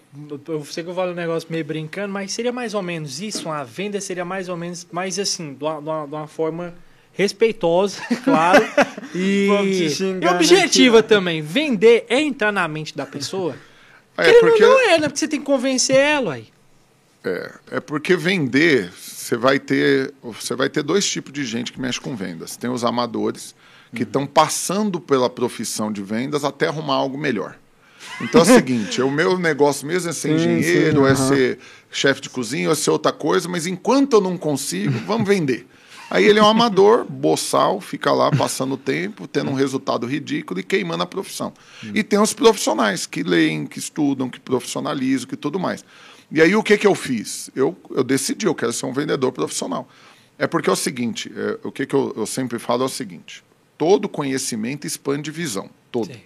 eu 0.48 0.64
sei 0.64 0.84
que 0.84 0.90
eu 0.90 0.94
falo 0.94 1.12
um 1.12 1.14
negócio 1.14 1.48
meio 1.50 1.64
brincando, 1.64 2.12
mas 2.12 2.32
seria 2.32 2.52
mais 2.52 2.74
ou 2.74 2.82
menos 2.82 3.20
isso? 3.20 3.46
Uma 3.48 3.64
venda 3.64 4.00
seria 4.00 4.24
mais 4.24 4.48
ou 4.48 4.56
menos, 4.56 4.86
mais 4.92 5.18
assim, 5.18 5.54
de 5.54 5.64
uma, 5.64 5.80
de 5.80 5.88
uma- 5.88 6.06
de 6.06 6.14
uma 6.14 6.26
forma 6.26 6.74
respeitosa, 7.12 8.00
claro, 8.24 8.64
e, 9.14 9.48
e 9.64 9.90
xingando 9.90 10.34
objetiva 10.36 11.02
também. 11.02 11.40
Vender 11.40 12.04
é 12.08 12.20
entrar 12.20 12.52
na 12.52 12.66
mente 12.68 12.94
da 12.96 13.06
pessoa? 13.06 13.56
É 14.16 14.24
Querendo 14.24 14.40
porque, 14.40 14.62
não 14.62 14.80
é, 14.80 14.98
né? 14.98 15.08
Porque 15.08 15.18
você 15.18 15.28
tem 15.28 15.40
que 15.40 15.46
convencer 15.46 15.96
ela 15.96 16.34
aí. 16.34 16.48
é, 17.24 17.52
é 17.72 17.80
porque 17.80 18.16
vender, 18.16 18.90
você 18.92 19.36
vai 19.36 19.58
ter, 19.58 20.14
você 20.22 20.54
vai 20.54 20.68
ter 20.68 20.82
dois 20.82 21.04
tipos 21.08 21.32
de 21.32 21.44
gente 21.44 21.72
que 21.72 21.80
mexe 21.80 22.00
com 22.00 22.14
vendas. 22.16 22.56
Tem 22.56 22.70
os 22.70 22.84
amadores 22.84 23.54
que 23.94 24.02
estão 24.04 24.26
passando 24.26 25.00
pela 25.00 25.28
profissão 25.30 25.90
de 25.92 26.02
vendas 26.02 26.44
até 26.44 26.68
arrumar 26.68 26.94
algo 26.94 27.16
melhor. 27.18 27.56
Então 28.20 28.40
é 28.40 28.44
o 28.44 28.46
seguinte, 28.54 29.02
o 29.02 29.10
meu 29.10 29.38
negócio 29.38 29.86
mesmo 29.86 30.10
é 30.10 30.12
ser 30.12 30.28
Sim, 30.28 30.34
engenheiro, 30.34 31.04
sim, 31.04 31.10
é 31.10 31.14
ser 31.14 31.58
chefe 31.90 32.20
de 32.20 32.30
cozinha, 32.30 32.70
é 32.70 32.74
ser 32.74 32.90
outra 32.90 33.12
coisa, 33.12 33.48
mas 33.48 33.66
enquanto 33.66 34.14
eu 34.14 34.20
não 34.20 34.36
consigo, 34.38 34.98
vamos 35.06 35.26
vender. 35.26 35.66
Aí 36.08 36.24
ele 36.24 36.38
é 36.38 36.42
um 36.42 36.46
amador, 36.46 37.04
boçal, 37.04 37.80
fica 37.80 38.12
lá 38.12 38.30
passando 38.30 38.74
o 38.74 38.78
tempo, 38.78 39.26
tendo 39.26 39.50
um 39.50 39.54
resultado 39.54 40.06
ridículo 40.06 40.60
e 40.60 40.62
queimando 40.62 41.02
a 41.02 41.06
profissão. 41.06 41.52
E 41.94 42.02
tem 42.02 42.18
os 42.18 42.32
profissionais 42.32 43.06
que 43.06 43.22
leem, 43.22 43.66
que 43.66 43.78
estudam, 43.78 44.30
que 44.30 44.38
profissionalizam, 44.38 45.28
que 45.28 45.36
tudo 45.36 45.58
mais. 45.58 45.84
E 46.30 46.40
aí 46.40 46.54
o 46.54 46.62
que, 46.62 46.76
que 46.78 46.86
eu 46.86 46.94
fiz? 46.94 47.50
Eu, 47.54 47.76
eu 47.90 48.04
decidi, 48.04 48.46
eu 48.46 48.54
quero 48.54 48.72
ser 48.72 48.86
um 48.86 48.92
vendedor 48.92 49.32
profissional. 49.32 49.88
É 50.38 50.46
porque 50.46 50.68
é 50.68 50.72
o 50.72 50.76
seguinte, 50.76 51.32
é, 51.34 51.58
o 51.66 51.72
que, 51.72 51.86
que 51.86 51.94
eu, 51.94 52.12
eu 52.16 52.26
sempre 52.26 52.58
falo 52.58 52.82
é 52.82 52.86
o 52.86 52.90
seguinte, 52.90 53.42
todo 53.78 54.08
conhecimento 54.08 54.86
expande 54.86 55.30
visão, 55.30 55.70
todo. 55.90 56.12
Sim. 56.12 56.20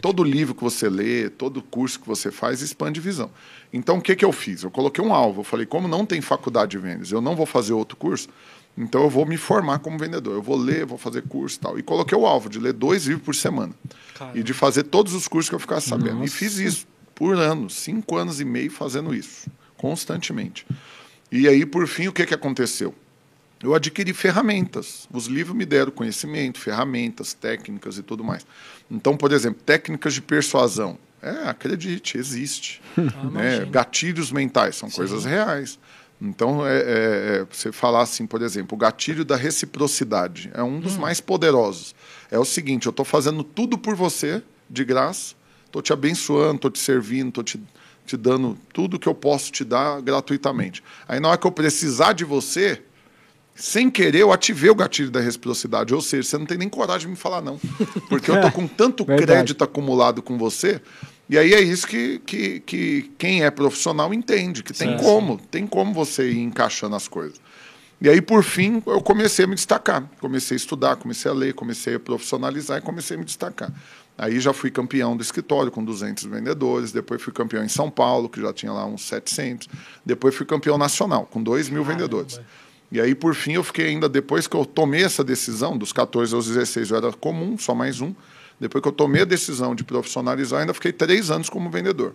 Todo 0.00 0.22
livro 0.22 0.54
que 0.54 0.62
você 0.62 0.88
lê, 0.88 1.28
todo 1.28 1.60
curso 1.62 1.98
que 1.98 2.06
você 2.06 2.30
faz 2.30 2.62
expande 2.62 3.00
visão. 3.00 3.30
Então, 3.72 3.98
o 3.98 4.00
que, 4.00 4.14
que 4.14 4.24
eu 4.24 4.32
fiz? 4.32 4.62
Eu 4.62 4.70
coloquei 4.70 5.04
um 5.04 5.12
alvo. 5.12 5.40
Eu 5.40 5.44
falei, 5.44 5.66
como 5.66 5.88
não 5.88 6.06
tem 6.06 6.20
faculdade 6.20 6.72
de 6.72 6.78
vendas, 6.78 7.10
eu 7.10 7.20
não 7.20 7.34
vou 7.34 7.46
fazer 7.46 7.72
outro 7.72 7.96
curso, 7.96 8.28
então 8.76 9.02
eu 9.02 9.10
vou 9.10 9.24
me 9.24 9.36
formar 9.36 9.78
como 9.78 9.98
vendedor. 9.98 10.34
Eu 10.34 10.42
vou 10.42 10.56
ler, 10.56 10.84
vou 10.84 10.98
fazer 10.98 11.22
curso 11.22 11.56
e 11.56 11.60
tal. 11.60 11.78
E 11.78 11.82
coloquei 11.82 12.16
o 12.16 12.26
alvo 12.26 12.48
de 12.48 12.58
ler 12.58 12.72
dois 12.72 13.06
livros 13.06 13.24
por 13.24 13.34
semana. 13.34 13.72
Caramba. 14.14 14.38
E 14.38 14.42
de 14.42 14.52
fazer 14.52 14.84
todos 14.84 15.14
os 15.14 15.26
cursos 15.26 15.48
que 15.48 15.54
eu 15.54 15.60
ficasse 15.60 15.88
sabendo. 15.88 16.22
E 16.22 16.28
fiz 16.28 16.58
isso 16.58 16.86
por 17.14 17.36
anos, 17.36 17.74
cinco 17.74 18.16
anos 18.16 18.40
e 18.40 18.44
meio 18.44 18.70
fazendo 18.70 19.14
isso, 19.14 19.50
constantemente. 19.76 20.66
E 21.32 21.48
aí, 21.48 21.64
por 21.64 21.88
fim, 21.88 22.08
o 22.08 22.12
que, 22.12 22.26
que 22.26 22.34
aconteceu? 22.34 22.94
Eu 23.62 23.74
adquiri 23.74 24.12
ferramentas. 24.12 25.08
Os 25.10 25.26
livros 25.26 25.56
me 25.56 25.64
deram 25.64 25.90
conhecimento, 25.90 26.60
ferramentas, 26.60 27.32
técnicas 27.32 27.96
e 27.96 28.02
tudo 28.02 28.22
mais. 28.22 28.46
Então, 28.90 29.16
por 29.16 29.32
exemplo, 29.32 29.60
técnicas 29.64 30.12
de 30.12 30.20
persuasão. 30.20 30.98
É, 31.22 31.48
acredite, 31.48 32.18
existe. 32.18 32.82
né? 32.96 33.10
imagino. 33.22 33.70
Gatilhos 33.70 34.30
mentais 34.30 34.76
são 34.76 34.90
coisas 34.90 35.24
reais. 35.24 35.78
Então, 36.20 36.66
é, 36.66 36.76
é- 36.78 36.82
é, 37.42 37.46
você 37.50 37.70
falar 37.70 38.00
assim, 38.02 38.26
por 38.26 38.40
exemplo, 38.42 38.74
o 38.74 38.78
gatilho 38.78 39.24
da 39.24 39.36
reciprocidade 39.36 40.50
é 40.54 40.62
um 40.62 40.80
dos 40.80 40.96
mais 40.96 41.20
poderosos. 41.20 41.94
É 42.30 42.38
o 42.38 42.44
seguinte: 42.44 42.86
eu 42.86 42.90
estou 42.90 43.04
fazendo 43.04 43.44
tudo 43.44 43.76
por 43.76 43.94
você, 43.94 44.42
de 44.68 44.84
graça, 44.84 45.34
estou 45.66 45.82
te 45.82 45.92
abençoando, 45.92 46.56
estou 46.56 46.70
te 46.70 46.78
servindo, 46.78 47.28
estou 47.28 47.44
te, 47.44 47.62
te 48.06 48.16
dando 48.16 48.56
tudo 48.72 48.98
que 48.98 49.06
eu 49.06 49.14
posso 49.14 49.52
te 49.52 49.62
dar 49.64 50.00
gratuitamente. 50.00 50.82
Aí, 51.06 51.20
na 51.20 51.28
hora 51.28 51.38
que 51.38 51.46
eu 51.46 51.52
precisar 51.52 52.14
de 52.14 52.24
você, 52.24 52.82
sem 53.54 53.90
querer, 53.90 54.20
eu 54.20 54.32
ativei 54.32 54.70
o 54.70 54.74
gatilho 54.74 55.10
da 55.10 55.20
reciprocidade. 55.20 55.94
Ou 55.94 56.00
seja, 56.00 56.22
você 56.28 56.38
não 56.38 56.46
tem 56.46 56.56
nem 56.58 56.68
coragem 56.68 57.06
de 57.06 57.12
me 57.12 57.16
falar 57.16 57.40
não. 57.42 57.58
Porque 58.08 58.30
eu 58.30 58.40
tô 58.40 58.50
com 58.52 58.66
tanto 58.66 59.04
crédito 59.26 59.62
acumulado 59.64 60.22
com 60.22 60.36
você. 60.38 60.80
E 61.28 61.36
aí 61.36 61.54
é 61.54 61.60
isso 61.60 61.86
que, 61.86 62.20
que, 62.20 62.60
que 62.60 63.10
quem 63.18 63.44
é 63.44 63.50
profissional 63.50 64.14
entende, 64.14 64.62
que 64.62 64.72
tem 64.72 64.96
Sim, 64.96 65.04
como, 65.04 65.38
tem 65.50 65.66
como 65.66 65.92
você 65.92 66.30
ir 66.30 66.38
encaixando 66.38 66.94
as 66.94 67.08
coisas. 67.08 67.40
E 68.00 68.08
aí, 68.08 68.20
por 68.20 68.44
fim, 68.44 68.82
eu 68.86 69.00
comecei 69.00 69.44
a 69.44 69.48
me 69.48 69.54
destacar. 69.54 70.08
Comecei 70.20 70.54
a 70.54 70.58
estudar, 70.58 70.96
comecei 70.96 71.30
a 71.30 71.34
ler, 71.34 71.54
comecei 71.54 71.94
a 71.94 72.00
profissionalizar 72.00 72.78
e 72.78 72.80
comecei 72.82 73.16
a 73.16 73.18
me 73.18 73.24
destacar. 73.24 73.72
Aí 74.18 74.38
já 74.38 74.52
fui 74.52 74.70
campeão 74.70 75.16
do 75.16 75.22
escritório 75.22 75.70
com 75.70 75.84
200 75.84 76.24
vendedores, 76.24 76.92
depois 76.92 77.20
fui 77.20 77.32
campeão 77.32 77.62
em 77.64 77.68
São 77.68 77.90
Paulo, 77.90 78.28
que 78.28 78.40
já 78.40 78.52
tinha 78.52 78.72
lá 78.72 78.86
uns 78.86 79.02
700, 79.02 79.68
depois 80.04 80.34
fui 80.34 80.46
campeão 80.46 80.78
nacional, 80.78 81.26
com 81.26 81.42
2 81.42 81.68
mil 81.68 81.84
vendedores. 81.84 82.40
E 82.90 83.00
aí, 83.00 83.14
por 83.14 83.34
fim, 83.34 83.52
eu 83.52 83.64
fiquei 83.64 83.88
ainda, 83.88 84.08
depois 84.08 84.46
que 84.46 84.56
eu 84.56 84.64
tomei 84.64 85.02
essa 85.02 85.24
decisão, 85.24 85.76
dos 85.76 85.92
14 85.92 86.34
aos 86.34 86.46
16 86.46 86.90
eu 86.90 86.96
era 86.96 87.12
comum, 87.12 87.58
só 87.58 87.74
mais 87.74 88.00
um. 88.00 88.14
Depois 88.60 88.80
que 88.82 88.88
eu 88.88 88.92
tomei 88.92 89.22
a 89.22 89.24
decisão 89.26 89.74
de 89.74 89.84
profissionalizar, 89.84 90.60
ainda 90.60 90.72
fiquei 90.74 90.92
três 90.92 91.30
anos 91.30 91.48
como 91.50 91.70
vendedor. 91.70 92.14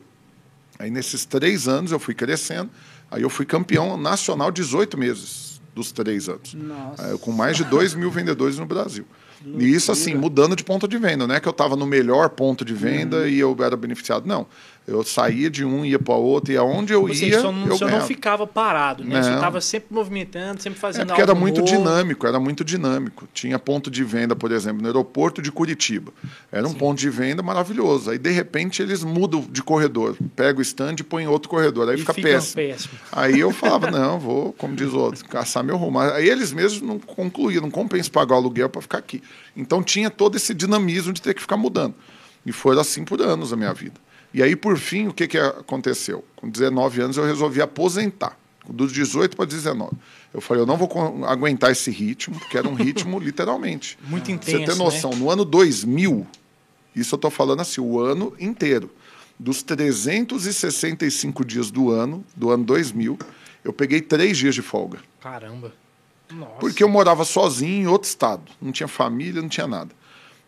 Aí, 0.79 0.89
nesses 0.89 1.25
três 1.25 1.67
anos, 1.67 1.91
eu 1.91 1.99
fui 1.99 2.13
crescendo. 2.15 2.69
Aí, 3.11 3.21
eu 3.21 3.29
fui 3.29 3.45
campeão 3.45 3.95
nacional 3.97 4.49
18 4.51 4.97
meses 4.97 5.61
dos 5.75 5.91
três 5.91 6.27
anos. 6.27 6.53
Nossa. 6.55 7.05
Aí, 7.11 7.17
com 7.19 7.31
mais 7.31 7.55
de 7.57 7.63
2 7.63 7.93
mil 7.93 8.09
vendedores 8.09 8.57
no 8.57 8.65
Brasil. 8.65 9.05
E 9.43 9.71
isso, 9.73 9.91
assim, 9.91 10.13
mudando 10.13 10.55
de 10.55 10.63
ponto 10.63 10.87
de 10.87 10.97
venda. 10.99 11.25
Não 11.25 11.33
é 11.33 11.39
que 11.39 11.47
eu 11.47 11.51
estava 11.51 11.75
no 11.75 11.85
melhor 11.87 12.29
ponto 12.29 12.63
de 12.63 12.73
venda 12.75 13.17
Uhum. 13.21 13.27
e 13.27 13.39
eu 13.39 13.55
era 13.59 13.75
beneficiado. 13.75 14.27
Não. 14.27 14.45
Eu 14.87 15.03
saía 15.03 15.47
de 15.49 15.63
um, 15.63 15.85
ia 15.85 15.99
para 15.99 16.15
outro, 16.15 16.51
e 16.51 16.57
aonde 16.57 16.91
eu 16.91 17.07
Você 17.07 17.27
ia, 17.27 17.39
só 17.39 17.51
não, 17.51 17.67
eu 17.67 17.87
não 17.87 18.01
ficava 18.01 18.47
parado, 18.47 19.03
né? 19.03 19.21
Você 19.21 19.29
Não. 19.29 19.35
estava 19.37 19.61
sempre 19.61 19.93
movimentando, 19.93 20.59
sempre 20.61 20.79
É 20.79 20.81
fazendo 20.81 21.07
porque 21.07 21.21
era 21.21 21.31
algo 21.31 21.39
muito 21.39 21.61
novo. 21.61 21.71
dinâmico, 21.71 22.25
era 22.27 22.39
muito 22.39 22.63
dinâmico. 22.65 23.27
Tinha 23.31 23.59
ponto 23.59 23.91
de 23.91 24.03
venda, 24.03 24.35
por 24.35 24.51
exemplo, 24.51 24.81
no 24.81 24.87
aeroporto 24.87 25.39
de 25.39 25.51
Curitiba. 25.51 26.11
Era 26.51 26.67
um 26.67 26.73
ponto 26.73 26.97
de 26.97 27.09
venda 27.11 27.43
maravilhoso. 27.43 28.09
Aí, 28.09 28.17
de 28.17 28.31
repente, 28.31 28.81
eles 28.81 29.03
mudam 29.03 29.45
de 29.49 29.61
corredor. 29.61 30.17
Pega 30.35 30.57
o 30.57 30.61
stand 30.63 30.95
e 30.99 31.03
põe 31.03 31.23
em 31.23 31.27
outro 31.27 31.47
corredor. 31.47 31.87
Aí 31.87 31.95
E 31.95 31.99
fica 31.99 32.13
fica 32.13 32.27
péssimo. 32.29 32.55
péssimo. 32.55 32.93
Aí 33.11 33.39
eu 33.39 33.51
falava, 33.51 33.91
não, 33.91 34.19
vou, 34.19 34.51
como 34.53 34.75
diz 34.75 34.91
o 34.91 34.97
outro, 34.97 35.23
caçar 35.25 35.63
meu 35.63 35.77
rumo. 35.77 35.99
Aí 35.99 36.27
eles 36.27 36.51
mesmos 36.51 36.81
não 36.81 36.97
concluíam, 36.99 37.61
não 37.61 37.71
compensa 37.71 38.09
pagar 38.09 38.33
o 38.33 38.37
aluguel 38.39 38.67
para 38.67 38.81
ficar 38.81 38.97
aqui. 38.97 39.21
Então 39.55 39.83
tinha 39.83 40.09
todo 40.09 40.35
esse 40.35 40.55
dinamismo 40.55 41.13
de 41.13 41.21
ter 41.21 41.35
que 41.35 41.41
ficar 41.41 41.55
mudando. 41.55 41.93
E 42.43 42.51
foi 42.51 42.77
assim 42.79 43.05
por 43.05 43.21
anos 43.21 43.53
a 43.53 43.55
minha 43.55 43.71
vida. 43.73 43.93
E 44.33 44.41
aí, 44.41 44.55
por 44.55 44.77
fim, 44.77 45.07
o 45.07 45.13
que, 45.13 45.27
que 45.27 45.37
aconteceu? 45.37 46.23
Com 46.35 46.49
19 46.49 47.01
anos 47.01 47.17
eu 47.17 47.25
resolvi 47.25 47.61
aposentar. 47.61 48.37
Dos 48.67 48.93
18 48.93 49.35
para 49.35 49.45
19. 49.45 49.91
Eu 50.33 50.39
falei, 50.39 50.63
eu 50.63 50.67
não 50.67 50.77
vou 50.77 50.89
aguentar 51.25 51.71
esse 51.71 51.89
ritmo, 51.91 52.39
porque 52.39 52.57
era 52.57 52.67
um 52.69 52.73
ritmo 52.73 53.19
literalmente. 53.19 53.97
Muito 54.07 54.31
intenso, 54.31 54.59
Você 54.59 54.65
ter 54.65 54.75
noção, 54.75 55.09
né? 55.11 55.17
no 55.17 55.29
ano 55.29 55.43
2000, 55.43 56.25
isso 56.95 57.15
eu 57.15 57.17
estou 57.17 57.31
falando 57.31 57.61
assim, 57.61 57.81
o 57.81 57.99
ano 57.99 58.33
inteiro, 58.39 58.89
dos 59.37 59.63
365 59.63 61.43
dias 61.43 61.71
do 61.71 61.89
ano, 61.89 62.23
do 62.35 62.51
ano 62.51 62.63
2000, 62.63 63.17
eu 63.63 63.73
peguei 63.73 63.99
três 63.99 64.37
dias 64.37 64.55
de 64.55 64.61
folga. 64.61 64.99
Caramba. 65.19 65.73
Nossa. 66.31 66.53
Porque 66.59 66.83
eu 66.83 66.89
morava 66.89 67.25
sozinho 67.25 67.83
em 67.83 67.87
outro 67.87 68.07
estado. 68.07 68.43
Não 68.61 68.71
tinha 68.71 68.87
família, 68.87 69.41
não 69.41 69.49
tinha 69.49 69.67
nada. 69.67 69.91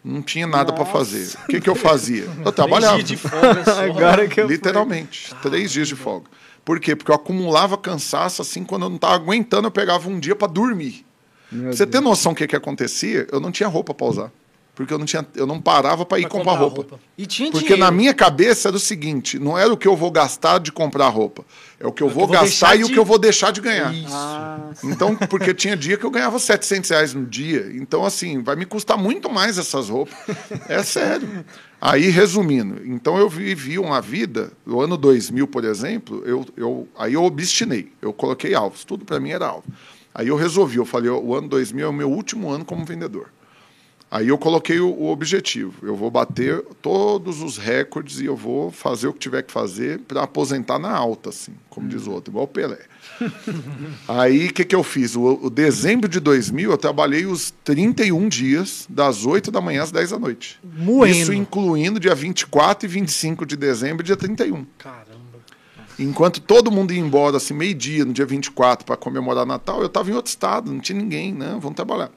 Não 0.04 0.22
tinha 0.22 0.46
nada 0.46 0.74
para 0.74 0.86
fazer. 0.86 1.34
O 1.44 1.48
que, 1.48 1.62
que 1.62 1.70
eu 1.70 1.76
fazia? 1.76 2.24
Eu 2.24 2.34
Três 2.52 2.56
trabalhava. 2.56 2.96
dias 2.98 3.08
de 3.08 3.18
folga 3.18 3.64
só. 3.66 3.84
Agora 3.86 4.28
que 4.28 4.40
eu 4.42 4.46
fui. 4.48 4.56
Literalmente. 4.56 5.34
Três 5.42 5.72
dias 5.72 5.88
de 5.88 5.96
folga. 5.96 6.26
Por 6.66 6.80
quê? 6.80 6.96
Porque 6.96 7.12
eu 7.12 7.16
acumulava 7.16 7.78
cansaço, 7.78 8.42
assim, 8.42 8.64
quando 8.64 8.84
eu 8.84 8.90
não 8.90 8.96
estava 8.98 9.16
aguentando, 9.16 9.68
eu 9.68 9.72
pegava 9.72 10.10
um 10.10 10.20
dia 10.20 10.36
para 10.36 10.48
dormir. 10.52 11.06
Meu 11.52 11.64
Pra 11.66 11.72
você 11.74 11.86
Deus. 11.86 11.92
ter 11.92 12.02
noção 12.02 12.34
do 12.34 12.36
que, 12.38 12.48
que 12.48 12.56
acontecia, 12.56 13.28
eu 13.32 13.40
não 13.40 13.52
tinha 13.52 13.68
roupa 13.70 13.94
para 13.94 14.08
usar. 14.08 14.32
Porque 14.76 14.92
eu 14.92 14.98
não, 14.98 15.06
tinha, 15.06 15.24
eu 15.36 15.46
não 15.46 15.62
parava 15.62 16.04
para 16.04 16.18
ir 16.18 16.24
Pra 16.24 16.32
comprar, 16.32 16.54
roupa. 16.54 17.00
E 17.16 17.28
tinha 17.28 17.52
Porque 17.52 17.66
dinheiro. 17.68 17.84
na 17.86 17.92
minha 17.92 18.12
cabeça 18.12 18.70
era 18.70 18.76
o 18.76 18.80
seguinte: 18.80 19.38
não 19.38 19.56
era 19.56 19.72
o 19.72 19.78
que 19.78 19.88
eu 19.88 19.96
vou 19.96 20.10
gastar 20.10 20.58
de 20.60 20.72
comprar 20.72 21.10
roupa, 21.10 21.46
é 21.80 21.86
o 21.86 21.92
que 21.92 22.02
eu 22.02 22.10
vou 22.10 22.24
eu 22.24 22.28
vou 22.28 22.36
gastar 22.36 22.76
e 22.76 22.84
o 22.84 22.88
de- 22.88 22.94
que 22.94 22.98
eu 22.98 23.06
vou 23.06 23.20
deixar 23.20 23.52
de 23.52 23.62
ganhar. 23.62 23.94
Isso. 23.94 24.08
Ah, 24.12 24.72
Então, 24.84 25.16
porque 25.16 25.54
tinha 25.54 25.78
dia 25.78 25.96
que 25.96 26.04
eu 26.04 26.10
ganhava 26.10 26.40
700 26.40 26.90
reais 26.90 27.14
no 27.14 27.24
dia. 27.24 27.70
Então, 27.76 28.04
assim, 28.04 28.42
vai 28.42 28.56
me 28.56 28.66
custar 28.66 28.98
muito 28.98 29.30
mais 29.32 29.60
essas 29.60 29.90
roupas. 29.90 30.16
É 30.68 30.82
sério. 30.82 31.46
Aí, 31.80 32.10
resumindo, 32.10 32.82
então 32.86 33.18
eu 33.18 33.30
vivi 33.30 33.78
uma 33.78 34.02
vida, 34.02 34.54
no 34.66 34.80
ano 34.82 34.98
2000, 34.98 35.46
por 35.48 35.66
exemplo, 35.66 36.24
eu, 36.26 36.46
eu, 36.58 36.88
aí 36.98 37.14
eu 37.14 37.24
obstinei, 37.26 37.92
eu 38.02 38.12
coloquei 38.14 38.56
alvos, 38.56 38.84
tudo 38.86 39.04
para 39.06 39.20
mim 39.20 39.32
era 39.32 39.48
alvo. 39.48 39.66
Aí 40.16 40.30
eu 40.30 40.36
resolvi, 40.36 40.78
eu 40.78 40.86
falei, 40.86 41.10
o 41.12 41.36
ano 41.36 41.48
2000 41.50 41.86
é 41.86 41.90
o 41.90 41.94
meu 41.94 42.10
último 42.10 42.50
ano 42.50 42.64
como 42.66 42.84
vendedor. 42.86 43.28
Aí 44.14 44.28
eu 44.28 44.38
coloquei 44.38 44.80
o, 44.80 44.92
o 44.92 45.10
objetivo, 45.10 45.74
eu 45.82 45.96
vou 45.96 46.12
bater 46.12 46.64
todos 46.84 47.42
os 47.42 47.58
recordes 47.58 48.20
e 48.20 48.26
eu 48.26 48.36
vou 48.36 48.70
fazer 48.70 49.08
o 49.08 49.14
que 49.14 49.18
tiver 49.18 49.42
que 49.42 49.52
fazer 49.52 50.02
para 50.02 50.22
aposentar 50.22 50.78
na 50.78 50.92
alta, 50.92 51.30
assim, 51.30 51.54
como 51.68 51.90
diz 51.90 52.06
o 52.06 52.12
outro, 52.12 52.30
igual 52.30 52.46
o 52.46 52.48
Pelé. 52.48 52.78
Aí 54.08 54.50
o 54.50 54.54
que, 54.54 54.66
que 54.66 54.76
eu 54.76 54.84
fiz? 54.84 55.16
O, 55.16 55.40
o 55.42 55.50
dezembro 55.50 56.08
de 56.08 56.20
2000 56.20 56.70
eu 56.70 56.78
trabalhei 56.78 57.26
os 57.26 57.52
31 57.64 58.30
dias, 58.30 58.86
das 58.88 59.26
8 59.26 59.50
da 59.50 59.60
manhã 59.60 59.82
às 59.82 59.92
10 59.92 60.12
da 60.12 60.20
noite. 60.20 60.60
Moendo. 60.64 61.18
Isso 61.18 61.34
incluindo 61.34 62.00
dia 62.00 62.14
24 62.14 62.86
e 62.86 62.88
25 62.88 63.48
de 63.48 63.58
dezembro 63.58 64.04
e 64.04 64.06
dia 64.06 64.16
31. 64.16 64.64
Caramba. 64.78 65.24
Enquanto 65.98 66.40
todo 66.40 66.72
mundo 66.72 66.94
ia 66.94 67.00
embora, 67.00 67.38
assim, 67.38 67.56
meio-dia, 67.56 68.06
no 68.06 68.14
dia 68.14 68.28
24, 68.28 68.86
para 68.86 68.96
comemorar 68.96 69.44
Natal, 69.44 69.80
eu 69.80 69.88
estava 69.88 70.12
em 70.12 70.14
outro 70.14 70.30
estado, 70.30 70.72
não 70.72 70.80
tinha 70.80 71.00
ninguém, 71.00 71.34
não, 71.34 71.60
vamos 71.60 71.76
trabalhar. 71.76 72.12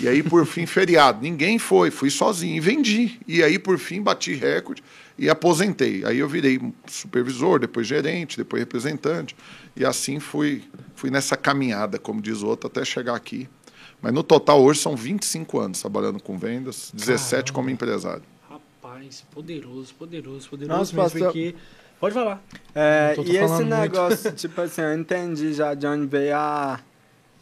E 0.00 0.06
aí, 0.08 0.22
por 0.22 0.44
fim, 0.46 0.66
feriado, 0.66 1.22
ninguém 1.22 1.58
foi, 1.58 1.90
fui 1.90 2.10
sozinho 2.10 2.54
e 2.56 2.60
vendi. 2.60 3.18
E 3.26 3.42
aí, 3.42 3.58
por 3.58 3.78
fim, 3.78 4.02
bati 4.02 4.34
recorde 4.34 4.82
e 5.18 5.30
aposentei. 5.30 6.04
Aí 6.04 6.18
eu 6.18 6.28
virei 6.28 6.60
supervisor, 6.86 7.58
depois 7.58 7.86
gerente, 7.86 8.36
depois 8.36 8.60
representante. 8.60 9.34
E 9.74 9.84
assim 9.84 10.20
fui, 10.20 10.62
fui 10.94 11.10
nessa 11.10 11.36
caminhada, 11.36 11.98
como 11.98 12.20
diz 12.20 12.42
o 12.42 12.46
outro, 12.46 12.66
até 12.66 12.84
chegar 12.84 13.14
aqui. 13.14 13.48
Mas 14.02 14.12
no 14.12 14.22
total 14.22 14.62
hoje 14.62 14.80
são 14.80 14.94
25 14.94 15.58
anos 15.58 15.80
trabalhando 15.80 16.20
com 16.22 16.38
vendas, 16.38 16.90
17 16.94 17.50
como 17.52 17.70
empresário. 17.70 18.22
Rapaz, 18.50 19.24
poderoso, 19.32 19.94
poderoso, 19.94 20.48
poderoso 20.48 20.78
Nossa, 20.78 20.92
mesmo, 20.94 21.02
pastor- 21.10 21.32
porque... 21.32 21.54
Pode 21.98 22.12
falar. 22.12 22.44
É, 22.74 23.14
tô- 23.14 23.24
tô 23.24 23.28
e 23.32 23.36
esse 23.38 23.48
falando 23.48 23.66
muito. 23.68 23.80
negócio, 23.80 24.32
tipo 24.32 24.60
assim, 24.60 24.82
eu 24.82 24.92
entendi 24.92 25.54
já 25.54 25.72
de 25.72 25.86
onde 25.86 26.06
veio 26.06 26.36
a, 26.36 26.78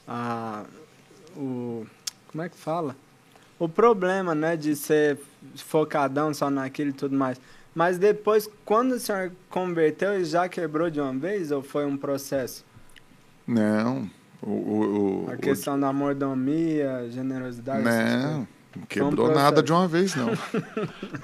a. 0.07 0.63
O. 1.37 1.85
Como 2.35 2.43
é 2.43 2.49
que 2.49 2.57
fala? 2.57 2.97
O 3.61 3.69
problema, 3.69 4.35
né, 4.35 4.57
de 4.57 4.75
ser 4.75 5.21
focadão 5.55 6.35
só 6.35 6.51
naquilo 6.51 6.91
e 6.91 6.93
tudo 6.93 7.17
mais. 7.17 7.41
Mas 7.73 7.97
depois, 7.97 8.49
quando 8.65 8.93
o 8.93 8.99
senhor 8.99 9.31
converteu, 9.49 10.15
ele 10.15 10.25
já 10.25 10.49
quebrou 10.49 10.91
de 10.91 11.01
uma 11.01 11.13
vez 11.13 11.53
ou 11.53 11.63
foi 11.63 11.87
um 11.87 11.97
processo? 11.97 12.65
Não. 13.47 14.11
O, 14.43 14.51
o, 14.51 15.25
o, 15.27 15.31
A 15.31 15.37
questão 15.37 15.79
da 15.79 15.93
mordomia, 15.93 17.09
generosidade. 17.09 17.87
essas 17.87 18.17
Não, 18.17 18.21
coisas. 18.21 18.49
Não 18.77 18.87
quebrou 18.87 19.33
nada 19.35 19.63
de 19.63 19.73
uma 19.73 19.87
vez, 19.87 20.15
não. 20.15 20.31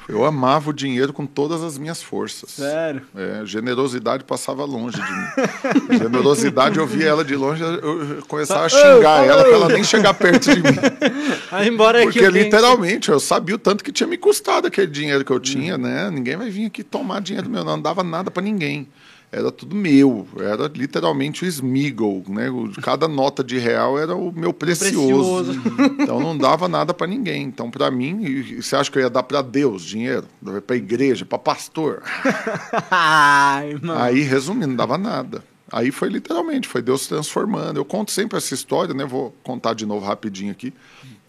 Eu 0.09 0.25
amava 0.25 0.71
o 0.71 0.73
dinheiro 0.73 1.13
com 1.13 1.27
todas 1.27 1.63
as 1.63 1.77
minhas 1.79 2.03
forças. 2.03 2.51
Sério? 2.51 3.03
É, 3.15 3.43
generosidade 3.45 4.25
passava 4.25 4.65
longe 4.65 4.97
de 4.97 5.03
mim. 5.13 5.99
generosidade, 5.99 6.79
eu 6.79 6.87
via 6.87 7.09
ela 7.09 7.25
de 7.25 7.35
longe, 7.37 7.63
eu 7.63 8.23
começava 8.29 8.65
a 8.67 8.69
xingar 8.69 9.25
ela 9.27 9.43
pra 9.45 9.53
ela 9.53 9.69
nem 9.69 9.83
chegar 9.85 10.15
perto 10.15 10.55
de 10.55 10.63
mim. 10.63 10.77
Aí, 11.51 11.69
embora 11.69 12.03
Porque 12.03 12.19
tenha- 12.21 12.31
literalmente 12.31 13.09
eu 13.11 13.19
sabia 13.21 13.55
o 13.55 13.59
tanto 13.59 13.83
que 13.83 13.93
tinha 13.93 14.07
me 14.07 14.17
custado 14.17 14.67
aquele 14.69 14.87
dinheiro 14.87 15.25
que 15.25 15.33
eu 15.33 15.41
tinha, 15.41 15.77
né? 15.77 16.11
Ninguém 16.11 16.37
vai 16.37 16.51
vir 16.51 16.67
aqui 16.67 16.83
tomar 16.85 17.21
dinheiro 17.21 17.49
meu, 17.49 17.65
não 17.65 17.81
dava 17.81 18.03
nada 18.05 18.31
pra 18.31 18.43
ninguém. 18.43 18.89
Era 19.33 19.53
tudo 19.53 19.77
meu, 19.77 20.27
era 20.41 20.67
literalmente 20.67 21.45
o 21.45 21.47
Smiggle, 21.47 22.25
né? 22.29 22.47
Cada 22.83 23.07
nota 23.07 23.45
de 23.45 23.59
real 23.59 23.97
era 23.97 24.15
o 24.17 24.33
meu 24.33 24.53
precioso. 24.53 25.55
Precioso. 25.55 26.01
Então 26.03 26.19
não 26.19 26.37
dava 26.37 26.67
nada 26.67 26.93
pra 26.93 27.07
ninguém. 27.07 27.45
Então 27.45 27.71
pra 27.71 27.91
mim, 27.91 28.57
você 28.61 28.75
acha 28.75 28.91
que 28.91 28.99
eu 28.99 29.03
ia 29.03 29.11
dar 29.11 29.23
pra 29.23 29.41
Deus 29.43 29.83
dinheiro, 29.83 30.27
Pra 30.67 30.75
igreja, 30.75 31.25
pra 31.25 31.39
pastor? 31.39 32.03
Ai, 32.91 33.75
mano. 33.81 34.01
Aí, 34.01 34.23
resumindo, 34.23 34.69
não 34.69 34.77
dava 34.77 34.99
nada. 34.99 35.45
Aí 35.73 35.93
foi 35.93 36.09
literalmente, 36.09 36.67
foi 36.67 36.83
Deus 36.83 37.07
transformando. 37.07 37.77
Eu 37.77 37.85
conto 37.85 38.11
sempre 38.11 38.37
essa 38.37 38.53
história, 38.53 38.93
né? 38.93 39.05
Vou 39.05 39.33
contar 39.45 39.75
de 39.75 39.87
novo 39.87 40.05
rapidinho 40.05 40.51
aqui. 40.51 40.75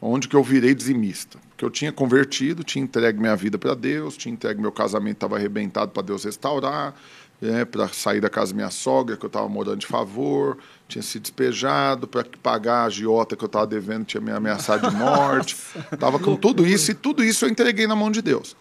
Onde 0.01 0.27
que 0.27 0.35
eu 0.35 0.43
virei 0.43 0.73
dizimista. 0.73 1.37
Porque 1.49 1.63
eu 1.63 1.69
tinha 1.69 1.91
convertido, 1.91 2.63
tinha 2.63 2.83
entregue 2.83 3.19
minha 3.19 3.35
vida 3.35 3.59
para 3.59 3.75
Deus, 3.75 4.17
tinha 4.17 4.33
entregue 4.33 4.59
meu 4.59 4.71
casamento, 4.71 5.17
estava 5.17 5.35
arrebentado 5.35 5.91
para 5.91 6.01
Deus 6.01 6.23
restaurar, 6.23 6.95
né, 7.41 7.65
para 7.65 7.87
sair 7.87 8.21
da 8.21 8.29
casa 8.29 8.51
da 8.51 8.55
minha 8.55 8.69
sogra, 8.69 9.17
que 9.17 9.25
eu 9.25 9.27
estava 9.27 9.49
morando 9.49 9.79
de 9.79 9.87
favor, 9.87 10.57
tinha 10.87 11.01
se 11.01 11.19
despejado, 11.19 12.07
para 12.07 12.23
pagar 12.43 12.81
a 12.81 12.83
agiota 12.83 13.35
que 13.35 13.43
eu 13.43 13.47
estava 13.47 13.65
devendo, 13.65 14.05
tinha 14.05 14.21
me 14.21 14.31
ameaçado 14.31 14.89
de 14.89 14.95
morte. 14.95 15.57
Estava 15.91 16.19
com 16.19 16.35
tudo 16.35 16.67
isso, 16.67 16.91
e 16.91 16.93
tudo 16.93 17.23
isso 17.23 17.45
eu 17.45 17.49
entreguei 17.49 17.87
na 17.87 17.95
mão 17.95 18.11
de 18.11 18.21
Deus. 18.21 18.55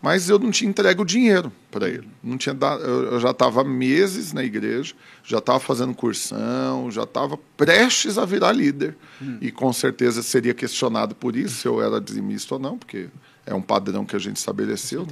Mas 0.00 0.28
eu 0.28 0.36
não 0.36 0.50
tinha 0.50 0.68
entregue 0.68 1.00
o 1.00 1.04
dinheiro 1.04 1.52
para 1.70 1.88
ele. 1.88 2.08
Não 2.24 2.36
tinha 2.36 2.52
dado, 2.52 2.82
eu, 2.82 3.20
já 3.20 3.30
estava 3.30 3.62
meses 3.62 4.32
na 4.32 4.42
igreja, 4.42 4.94
já 5.22 5.38
estava 5.38 5.60
fazendo 5.60 5.94
cursão, 5.94 6.90
já 6.90 7.04
estava 7.04 7.38
prestes 7.56 8.18
a 8.18 8.24
virar 8.24 8.50
líder. 8.50 8.96
E 9.40 9.52
com 9.52 9.72
certeza 9.72 10.20
seria 10.20 10.54
questionado 10.54 11.14
por 11.14 11.36
isso, 11.36 11.54
se 11.54 11.68
eu 11.68 11.80
era 11.80 12.00
dizimista 12.00 12.54
ou 12.54 12.60
não, 12.60 12.76
porque 12.76 13.08
é 13.46 13.54
um 13.54 13.62
padrão 13.62 14.04
que 14.04 14.16
a 14.16 14.18
gente 14.18 14.36
estabeleceu. 14.36 15.06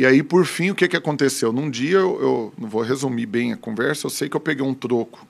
E 0.00 0.06
aí, 0.06 0.22
por 0.22 0.46
fim, 0.46 0.70
o 0.70 0.74
que, 0.74 0.88
que 0.88 0.96
aconteceu? 0.96 1.52
Num 1.52 1.68
dia, 1.68 1.98
eu, 1.98 2.22
eu 2.22 2.54
não 2.56 2.70
vou 2.70 2.80
resumir 2.80 3.26
bem 3.26 3.52
a 3.52 3.56
conversa, 3.58 4.06
eu 4.06 4.10
sei 4.10 4.30
que 4.30 4.34
eu 4.34 4.40
peguei 4.40 4.64
um 4.64 4.72
troco 4.72 5.28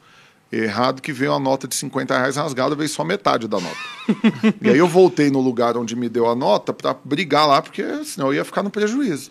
errado 0.53 1.01
que 1.01 1.13
veio 1.13 1.31
uma 1.33 1.39
nota 1.39 1.69
de 1.69 1.75
50 1.77 2.17
reais 2.19 2.37
rasgada, 2.37 2.75
veio 2.75 2.89
só 2.89 3.05
metade 3.05 3.47
da 3.47 3.61
nota. 3.61 3.77
e 4.61 4.69
aí 4.69 4.79
eu 4.79 4.89
voltei 4.89 5.31
no 5.31 5.41
lugar 5.41 5.77
onde 5.77 5.95
me 5.95 6.09
deu 6.09 6.29
a 6.29 6.35
nota 6.35 6.73
para 6.73 6.95
brigar 7.05 7.47
lá, 7.47 7.63
porque 7.63 7.85
senão 8.05 8.29
eu 8.29 8.35
ia 8.35 8.45
ficar 8.45 8.63
no 8.63 8.71
prejuízo. 8.71 9.31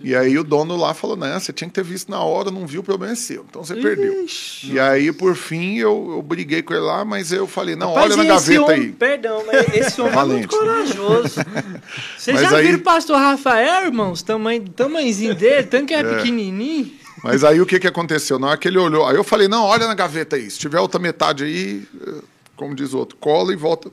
E 0.00 0.14
aí 0.14 0.38
o 0.38 0.44
dono 0.44 0.76
lá 0.76 0.94
falou, 0.94 1.16
né, 1.16 1.38
você 1.38 1.52
tinha 1.52 1.68
que 1.68 1.74
ter 1.74 1.84
visto 1.84 2.10
na 2.10 2.20
hora, 2.20 2.50
não 2.50 2.66
viu, 2.66 2.80
o 2.80 2.84
problema 2.84 3.12
é 3.12 3.16
seu. 3.16 3.44
Então 3.48 3.62
você 3.62 3.74
perdeu. 3.74 4.26
E 4.64 4.80
aí, 4.80 5.12
por 5.12 5.34
fim, 5.36 5.76
eu, 5.76 6.12
eu 6.12 6.22
briguei 6.22 6.62
com 6.62 6.72
ele 6.72 6.82
lá, 6.82 7.04
mas 7.04 7.30
eu 7.32 7.46
falei, 7.46 7.76
não, 7.76 7.88
Rapaz, 7.94 8.12
olha 8.12 8.16
na 8.16 8.24
gaveta 8.24 8.62
homem- 8.62 8.80
aí. 8.80 8.92
Perdão, 8.92 9.42
mas 9.46 9.74
esse 9.74 10.00
homem 10.00 10.18
é 10.18 10.24
muito 10.24 10.48
corajoso. 10.48 11.40
Vocês 12.16 12.40
já 12.40 12.56
aí- 12.56 12.64
viram 12.66 12.78
o 12.78 12.82
pastor 12.82 13.18
Rafael, 13.18 13.86
irmãos? 13.86 14.22
Tamanho, 14.22 14.68
tamanhozinho 14.70 15.34
dele, 15.34 15.64
tanto 15.64 15.86
que 15.86 15.94
é, 15.94 16.02
pequenininho. 16.02 17.03
Mas 17.22 17.44
aí 17.44 17.60
o 17.60 17.66
que, 17.66 17.78
que 17.78 17.86
aconteceu? 17.86 18.38
Na 18.38 18.48
hora 18.48 18.56
que 18.56 18.68
ele 18.68 18.78
olhou, 18.78 19.06
aí 19.06 19.16
eu 19.16 19.24
falei, 19.24 19.48
não, 19.48 19.64
olha 19.64 19.86
na 19.86 19.94
gaveta 19.94 20.36
aí. 20.36 20.50
Se 20.50 20.58
tiver 20.58 20.80
outra 20.80 20.98
metade 21.00 21.44
aí, 21.44 21.86
eh, 22.06 22.14
como 22.56 22.74
diz 22.74 22.92
o 22.92 22.98
outro, 22.98 23.16
cola 23.18 23.52
e 23.52 23.56
volta 23.56 23.90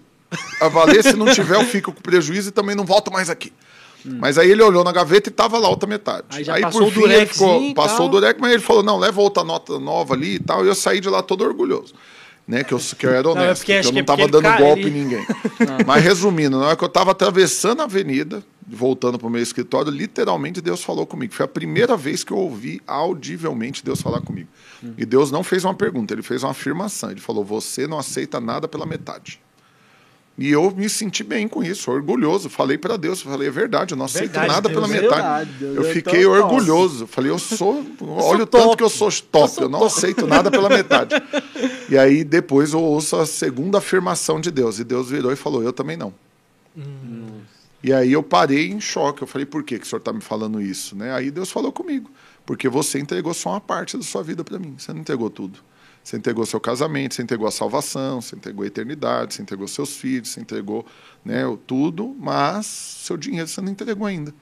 a 0.59 0.67
valer. 0.67 1.03
Se 1.03 1.13
não 1.13 1.31
tiver, 1.33 1.55
eu 1.55 1.63
fico 1.65 1.91
com 1.93 2.01
prejuízo 2.01 2.49
e 2.49 2.51
também 2.51 2.75
não 2.75 2.85
volto 2.85 3.11
mais 3.11 3.29
aqui. 3.29 3.53
Mas 4.03 4.37
aí 4.37 4.49
ele 4.49 4.63
olhou 4.63 4.83
na 4.83 4.91
gaveta 4.91 5.29
e 5.29 5.31
tava 5.31 5.59
lá 5.59 5.69
outra 5.69 5.87
metade. 5.87 6.25
Aí 6.31 6.43
já 6.43 6.59
passou 6.59 6.81
o 6.81 6.85
ele 7.61 7.69
e 7.69 7.73
passou 7.75 8.05
o 8.07 8.09
durec, 8.09 8.41
mas 8.41 8.51
ele 8.51 8.61
falou, 8.61 8.81
não, 8.81 8.97
leva 8.97 9.21
outra 9.21 9.43
nota 9.43 9.79
nova 9.79 10.15
ali 10.15 10.35
e 10.35 10.39
tal. 10.39 10.65
E 10.65 10.67
eu 10.67 10.75
saí 10.75 10.99
de 10.99 11.07
lá 11.09 11.21
todo 11.21 11.43
orgulhoso. 11.43 11.93
Né, 12.47 12.63
que, 12.63 12.73
eu, 12.73 12.79
que 12.97 13.05
eu 13.05 13.11
era 13.11 13.27
é 13.27 13.31
honesto, 13.31 13.61
porque 13.61 13.71
que 13.73 13.77
acho 13.79 13.89
eu 13.89 13.93
que 13.93 13.99
é 13.99 14.01
não 14.01 14.05
tava 14.05 14.21
porque 14.23 14.35
ele 14.35 14.43
dando 14.43 14.57
golpe 14.57 14.81
ele- 14.81 14.89
em 14.89 14.93
ninguém. 15.03 15.25
Mas 15.85 16.03
resumindo, 16.03 16.59
na 16.59 16.67
hora 16.67 16.75
que 16.75 16.83
eu 16.83 16.89
tava 16.89 17.11
atravessando 17.11 17.81
a 17.81 17.83
avenida, 17.83 18.43
voltando 18.71 19.19
pro 19.19 19.29
meu 19.29 19.41
escritório, 19.41 19.91
literalmente 19.91 20.61
Deus 20.61 20.83
falou 20.83 21.05
comigo. 21.05 21.33
Foi 21.33 21.45
a 21.45 21.47
primeira 21.47 21.97
vez 21.97 22.23
que 22.23 22.31
eu 22.31 22.37
ouvi 22.37 22.81
audivelmente 22.87 23.83
Deus 23.83 24.01
falar 24.01 24.21
comigo. 24.21 24.47
E 24.97 25.05
Deus 25.05 25.29
não 25.29 25.43
fez 25.43 25.65
uma 25.65 25.73
pergunta, 25.73 26.13
ele 26.13 26.21
fez 26.21 26.43
uma 26.43 26.51
afirmação. 26.51 27.11
Ele 27.11 27.19
falou: 27.19 27.43
Você 27.43 27.85
não 27.85 27.99
aceita 27.99 28.39
nada 28.39 28.67
pela 28.67 28.85
metade. 28.85 29.39
E 30.37 30.49
eu 30.49 30.71
me 30.71 30.89
senti 30.89 31.23
bem 31.23 31.47
com 31.47 31.61
isso, 31.61 31.91
orgulhoso. 31.91 32.49
Falei 32.49 32.77
para 32.77 32.97
Deus, 32.97 33.21
falei, 33.21 33.49
é 33.49 33.51
verdade, 33.51 33.93
eu 33.93 33.97
não 33.97 34.05
aceito 34.05 34.31
Verdade, 34.31 34.47
nada 34.47 34.69
Deus 34.69 34.73
pela 34.73 34.87
metade. 34.87 35.51
verdade, 35.51 35.75
eu 35.77 35.83
fiquei 35.93 36.25
orgulhoso. 36.25 37.05
Falei, 37.05 37.29
eu 37.29 37.37
sou, 37.37 37.85
olha 38.01 38.43
o 38.43 38.47
top. 38.47 38.63
tanto 38.63 38.77
que 38.77 38.83
eu 38.83 38.89
sou 38.89 39.11
top, 39.11 39.61
eu 39.61 39.69
não 39.69 39.83
aceito 39.83 40.25
nada 40.25 40.49
pela 40.49 40.69
metade. 40.69 41.13
E 41.89 41.97
aí 41.97 42.23
depois 42.23 42.73
eu 42.73 42.81
ouço 42.81 43.17
a 43.17 43.25
segunda 43.25 43.79
afirmação 43.79 44.39
de 44.39 44.49
Deus, 44.49 44.79
e 44.79 44.83
Deus 44.83 45.09
virou 45.09 45.31
e 45.31 45.35
falou, 45.35 45.61
eu 45.61 45.73
também 45.73 45.97
não. 45.97 46.13
E 47.83 47.91
aí 47.91 48.11
eu 48.11 48.21
parei 48.21 48.69
em 48.69 48.79
choque. 48.79 49.21
Eu 49.21 49.27
falei, 49.27 49.45
por 49.45 49.63
que, 49.63 49.79
que 49.79 49.85
o 49.85 49.89
senhor 49.89 49.99
está 49.99 50.13
me 50.13 50.21
falando 50.21 50.61
isso? 50.61 50.95
Né? 50.95 51.13
Aí 51.13 51.31
Deus 51.31 51.51
falou 51.51 51.71
comigo, 51.71 52.09
porque 52.45 52.69
você 52.69 52.99
entregou 52.99 53.33
só 53.33 53.51
uma 53.51 53.61
parte 53.61 53.97
da 53.97 54.03
sua 54.03 54.23
vida 54.23 54.43
para 54.43 54.59
mim, 54.59 54.75
você 54.77 54.93
não 54.93 55.01
entregou 55.01 55.29
tudo. 55.29 55.59
Você 56.03 56.17
entregou 56.17 56.45
seu 56.47 56.59
casamento, 56.59 57.13
você 57.13 57.21
entregou 57.21 57.47
a 57.47 57.51
salvação, 57.51 58.21
você 58.21 58.35
entregou 58.35 58.63
a 58.63 58.67
eternidade, 58.67 59.35
você 59.35 59.41
entregou 59.43 59.67
seus 59.67 59.95
filhos, 59.97 60.29
você 60.29 60.41
entregou 60.41 60.85
né, 61.23 61.43
tudo, 61.67 62.15
mas 62.19 62.65
seu 62.65 63.15
dinheiro 63.15 63.47
você 63.47 63.61
não 63.61 63.71
entregou 63.71 64.07
ainda. 64.07 64.33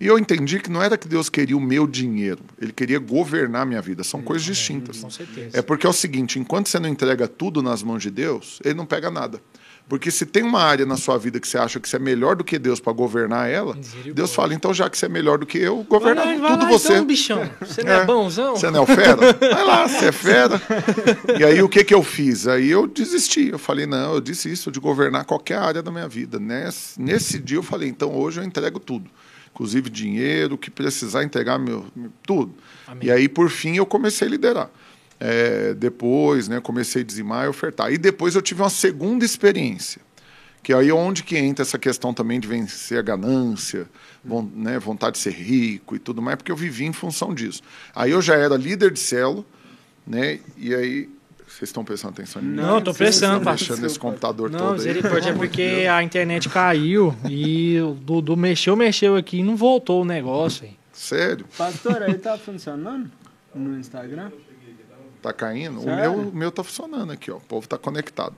E 0.00 0.06
eu 0.06 0.18
entendi 0.18 0.58
que 0.58 0.70
não 0.70 0.82
era 0.82 0.96
que 0.96 1.06
Deus 1.06 1.28
queria 1.28 1.56
o 1.56 1.60
meu 1.60 1.86
dinheiro, 1.86 2.42
ele 2.60 2.72
queria 2.72 2.98
governar 2.98 3.62
a 3.62 3.64
minha 3.64 3.80
vida. 3.80 4.02
São 4.02 4.22
coisas 4.22 4.44
distintas. 4.44 5.00
Com 5.00 5.10
certeza. 5.10 5.56
É 5.56 5.62
porque 5.62 5.86
é 5.86 5.88
o 5.88 5.92
seguinte: 5.92 6.38
enquanto 6.38 6.68
você 6.68 6.80
não 6.80 6.88
entrega 6.88 7.28
tudo 7.28 7.62
nas 7.62 7.82
mãos 7.82 8.02
de 8.02 8.10
Deus, 8.10 8.58
ele 8.64 8.74
não 8.74 8.86
pega 8.86 9.10
nada. 9.10 9.40
Porque 9.86 10.10
se 10.10 10.24
tem 10.24 10.42
uma 10.42 10.60
área 10.62 10.86
na 10.86 10.96
sua 10.96 11.18
vida 11.18 11.38
que 11.38 11.46
você 11.46 11.58
acha 11.58 11.78
que 11.78 11.86
você 11.86 11.96
é 11.96 11.98
melhor 11.98 12.36
do 12.36 12.42
que 12.42 12.58
Deus 12.58 12.80
para 12.80 12.92
governar 12.92 13.50
ela. 13.50 13.76
Deus 14.14 14.34
fala, 14.34 14.54
então 14.54 14.72
já 14.72 14.88
que 14.88 14.96
você 14.96 15.04
é 15.04 15.08
melhor 15.10 15.36
do 15.38 15.44
que 15.44 15.58
eu, 15.58 15.76
Vai 15.76 15.84
governa 15.84 16.24
lá, 16.24 16.34
vai 16.36 16.50
tudo 16.52 16.62
lá, 16.64 16.68
você. 16.70 16.92
Então, 16.94 17.04
bichão. 17.04 17.50
Você 17.60 17.82
não 17.84 17.92
é, 17.92 17.96
É. 18.00 18.04
bonzão? 18.06 18.56
Você 18.56 18.70
não 18.70 18.80
é 18.80 18.82
o 18.82 18.86
fera? 18.86 19.16
Vai 19.34 19.64
lá, 19.64 19.86
você 19.86 20.06
é 20.06 20.12
fera. 20.12 20.60
E 21.38 21.44
aí 21.44 21.62
o 21.62 21.68
que, 21.68 21.84
que 21.84 21.92
eu 21.92 22.02
fiz? 22.02 22.46
Aí 22.48 22.70
eu 22.70 22.86
desisti. 22.86 23.50
Eu 23.50 23.58
falei, 23.58 23.84
não, 23.84 24.14
eu 24.14 24.20
desisto 24.22 24.70
de 24.72 24.80
governar 24.80 25.26
qualquer 25.26 25.58
área 25.58 25.82
da 25.82 25.90
minha 25.90 26.08
vida. 26.08 26.38
Nesse, 26.40 27.00
nesse 27.00 27.38
dia 27.38 27.58
eu 27.58 27.62
falei, 27.62 27.88
então 27.88 28.14
hoje 28.16 28.40
eu 28.40 28.44
entrego 28.44 28.80
tudo. 28.80 29.10
Inclusive 29.52 29.90
dinheiro, 29.90 30.54
o 30.54 30.58
que 30.58 30.70
precisar 30.70 31.22
entregar, 31.22 31.58
meu, 31.58 31.84
tudo. 32.26 32.54
Amém. 32.88 33.06
E 33.06 33.10
aí, 33.12 33.28
por 33.28 33.48
fim, 33.50 33.76
eu 33.76 33.86
comecei 33.86 34.26
a 34.26 34.30
liderar. 34.30 34.70
É, 35.26 35.72
depois, 35.72 36.48
né, 36.48 36.60
comecei 36.60 37.00
a 37.00 37.04
dizimar 37.04 37.46
e 37.46 37.48
ofertar. 37.48 37.90
E 37.92 37.96
depois 37.96 38.34
eu 38.34 38.42
tive 38.42 38.60
uma 38.60 38.68
segunda 38.68 39.24
experiência. 39.24 40.02
Que 40.62 40.72
aí 40.72 40.88
é 40.88 40.94
onde 40.94 41.22
que 41.22 41.36
entra 41.36 41.62
essa 41.62 41.78
questão 41.78 42.12
também 42.12 42.38
de 42.40 42.46
vencer 42.48 42.98
a 42.98 43.02
ganância, 43.02 43.86
von- 44.22 44.48
né, 44.54 44.78
vontade 44.78 45.12
de 45.16 45.22
ser 45.22 45.32
rico 45.32 45.94
e 45.96 45.98
tudo 45.98 46.20
mais, 46.20 46.36
porque 46.36 46.52
eu 46.52 46.56
vivi 46.56 46.84
em 46.84 46.92
função 46.92 47.32
disso. 47.34 47.62
Aí 47.94 48.10
eu 48.10 48.20
já 48.20 48.34
era 48.34 48.56
líder 48.56 48.90
de 48.90 48.98
célula, 49.00 49.44
né? 50.06 50.40
E 50.58 50.74
aí. 50.74 51.08
Vocês 51.46 51.68
estão 51.68 51.84
prestando 51.84 52.14
atenção 52.14 52.42
em 52.42 52.46
mim? 52.46 52.56
Não, 52.56 52.80
tô 52.80 52.90
sim, 52.92 52.98
prestando, 52.98 53.44
pastor. 53.44 53.68
mexendo 53.68 53.84
nesse 53.84 53.98
computador 53.98 54.50
Não, 54.50 54.58
todo 54.58 54.68
aí. 54.72 54.74
misericórdia, 54.78 55.30
é 55.30 55.32
porque 55.34 55.86
a 55.88 56.02
internet 56.02 56.48
caiu 56.48 57.14
e 57.30 57.78
o 57.80 57.92
Dudu 57.94 58.36
mexeu, 58.36 58.74
mexeu 58.74 59.14
aqui 59.14 59.38
e 59.38 59.42
não 59.44 59.54
voltou 59.54 60.02
o 60.02 60.04
negócio. 60.04 60.66
hein? 60.66 60.76
Sério? 60.92 61.46
Pastor, 61.56 62.02
aí 62.02 62.14
tá 62.14 62.36
funcionando 62.36 63.08
no 63.54 63.78
Instagram? 63.78 64.32
Tá 65.24 65.32
caindo? 65.32 65.80
O 65.80 65.84
Sério? 65.84 66.12
meu, 66.12 66.28
o 66.28 66.34
meu 66.34 66.52
tá 66.52 66.62
funcionando 66.62 67.10
aqui, 67.10 67.30
ó. 67.30 67.38
O 67.38 67.40
povo 67.40 67.66
tá 67.66 67.78
conectado. 67.78 68.34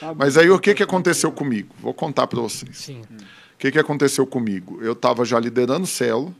Tá 0.00 0.14
Mas 0.14 0.38
aí 0.38 0.48
o 0.48 0.58
que, 0.58 0.72
que 0.72 0.82
aconteceu 0.82 1.30
comigo? 1.30 1.74
Vou 1.78 1.92
contar 1.92 2.26
para 2.26 2.40
vocês. 2.40 2.78
Sim. 2.78 3.02
O 3.02 3.58
que, 3.58 3.70
que 3.70 3.78
aconteceu 3.78 4.26
comigo? 4.26 4.78
Eu 4.80 4.94
estava 4.94 5.22
já 5.22 5.38
liderando 5.38 5.86
célula 5.86 6.32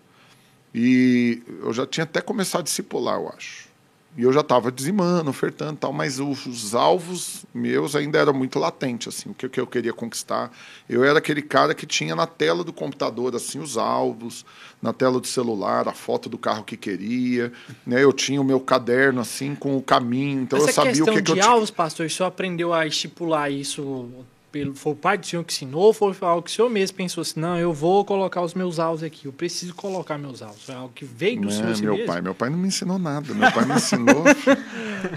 e 0.74 1.42
eu 1.62 1.70
já 1.74 1.86
tinha 1.86 2.04
até 2.04 2.22
começado 2.22 2.62
a 2.62 2.64
discipular, 2.64 3.16
eu 3.16 3.28
acho. 3.28 3.68
E 4.16 4.22
eu 4.22 4.32
já 4.32 4.40
estava 4.40 4.72
dizimando, 4.72 5.30
ofertando 5.30 5.74
e 5.74 5.76
tal, 5.76 5.92
mas 5.92 6.18
os, 6.18 6.44
os, 6.44 6.74
alvos 6.74 7.46
meus 7.54 7.94
ainda 7.94 8.18
eram 8.18 8.34
muito 8.34 8.58
latentes, 8.58 9.06
assim, 9.08 9.30
o 9.30 9.34
que, 9.34 9.48
que 9.48 9.60
eu 9.60 9.66
queria 9.66 9.92
conquistar. 9.92 10.50
Eu 10.88 11.04
era 11.04 11.18
aquele 11.18 11.40
cara 11.40 11.74
que 11.74 11.86
tinha 11.86 12.14
na 12.16 12.26
tela 12.26 12.64
do 12.64 12.72
computador, 12.72 13.36
assim, 13.36 13.60
os 13.60 13.78
alvos, 13.78 14.44
na 14.82 14.92
tela 14.92 15.20
do 15.20 15.26
celular, 15.28 15.86
a 15.86 15.92
foto 15.92 16.28
do 16.28 16.36
carro 16.36 16.64
que 16.64 16.76
queria, 16.76 17.52
né? 17.86 18.02
Eu 18.02 18.12
tinha 18.12 18.40
o 18.40 18.44
meu 18.44 18.58
caderno, 18.58 19.20
assim, 19.20 19.54
com 19.54 19.76
o 19.76 19.82
caminho, 19.82 20.42
então 20.42 20.58
Essa 20.58 20.70
eu 20.70 20.74
sabia 20.74 21.02
o 21.04 21.06
que, 21.06 21.14
de 21.14 21.22
que 21.22 21.30
eu 21.30 21.34
tinha. 21.36 21.46
alvos, 21.46 21.70
pastor, 21.70 22.06
o 22.06 22.10
senhor 22.10 22.28
aprendeu 22.28 22.74
a 22.74 22.84
estipular 22.86 23.50
isso 23.50 24.10
pelo, 24.50 24.74
foi 24.74 24.92
o 24.92 24.96
pai 24.96 25.18
do 25.18 25.26
senhor 25.26 25.44
que 25.44 25.52
ensinou 25.52 25.82
ou 25.82 25.92
foi 25.92 26.14
algo 26.22 26.42
que 26.42 26.50
o 26.50 26.52
senhor 26.52 26.68
mesmo 26.68 26.96
pensou 26.96 27.22
assim, 27.22 27.38
não, 27.38 27.58
eu 27.58 27.72
vou 27.72 28.04
colocar 28.04 28.42
os 28.42 28.54
meus 28.54 28.78
alvos 28.78 29.02
aqui, 29.02 29.26
eu 29.26 29.32
preciso 29.32 29.74
colocar 29.74 30.18
meus 30.18 30.42
alvos. 30.42 30.64
Foi 30.64 30.74
algo 30.74 30.92
que 30.94 31.04
veio 31.04 31.40
do 31.40 31.46
não, 31.46 31.50
senhor 31.50 31.76
meu 31.78 31.94
mesmo? 31.94 32.06
pai, 32.06 32.20
meu 32.20 32.34
pai 32.34 32.50
não 32.50 32.58
me 32.58 32.68
ensinou 32.68 32.98
nada. 32.98 33.32
Meu 33.32 33.52
pai 33.52 33.64
me 33.64 33.74
ensinou, 33.74 34.24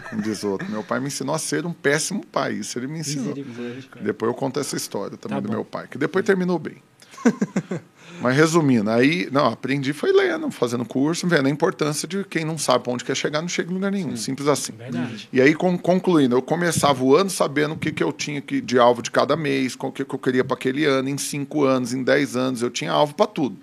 como 0.10 0.22
diz 0.22 0.44
outro, 0.44 0.70
meu 0.70 0.84
pai 0.84 1.00
me 1.00 1.08
ensinou 1.08 1.36
a 1.36 1.40
ser 1.40 1.66
um 1.66 1.74
péssimo 1.74 2.26
pai. 2.26 2.54
Isso 2.54 2.78
ele 2.78 2.88
me 2.88 3.00
ensinou. 3.00 3.34
Depois 4.02 4.32
eu 4.32 4.36
conto 4.36 4.60
essa 4.60 4.76
história 4.76 5.18
também 5.18 5.38
tá 5.38 5.42
do 5.42 5.50
meu 5.50 5.66
pai, 5.66 5.88
que 5.88 5.98
depois 5.98 6.26
terminou 6.26 6.60
bem. 6.60 6.78
Mas 8.22 8.36
resumindo, 8.36 8.90
aí, 8.90 9.28
não, 9.32 9.48
aprendi 9.48 9.92
foi 9.92 10.12
lendo, 10.12 10.50
fazendo 10.52 10.86
curso, 10.86 11.28
vendo 11.28 11.48
a 11.48 11.50
importância 11.50 12.08
de 12.08 12.24
quem 12.24 12.46
não 12.46 12.58
sabe 12.58 12.84
para 12.84 12.94
onde 12.94 13.04
quer 13.04 13.16
chegar, 13.16 13.42
não 13.42 13.50
chega 13.50 13.70
em 13.70 13.74
lugar 13.74 13.92
nenhum. 13.92 14.12
Sim. 14.12 14.24
Simples 14.24 14.48
assim. 14.48 14.74
Verdade. 14.74 15.28
E 15.32 15.42
aí, 15.42 15.54
com, 15.54 15.78
concluindo, 15.78 16.36
eu 16.36 16.42
começava 16.42 17.04
o 17.04 17.16
ano 17.16 17.30
sabendo 17.30 17.74
o 17.74 17.78
que, 17.78 17.92
que 17.92 18.04
eu 18.04 18.12
tinha 18.12 18.42
que, 18.42 18.62
de 18.62 18.80
alvo 18.80 19.02
de 19.02 19.12
cada 19.12 19.36
mês, 19.36 19.76
o 19.80 19.92
que, 19.92 20.06
que 20.06 20.16
eu 20.16 20.20
queria 20.20 20.44
para 20.44 20.56
aquele 20.56 20.86
ano, 20.86 21.10
em 21.10 21.18
cinco 21.18 21.64
anos, 21.64 21.94
em 21.94 22.04
dez 22.04 22.36
anos, 22.36 22.62
eu 22.62 22.70
tinha 22.70 22.92
alvo 22.92 23.14
para 23.14 23.28
tudo. 23.28 23.58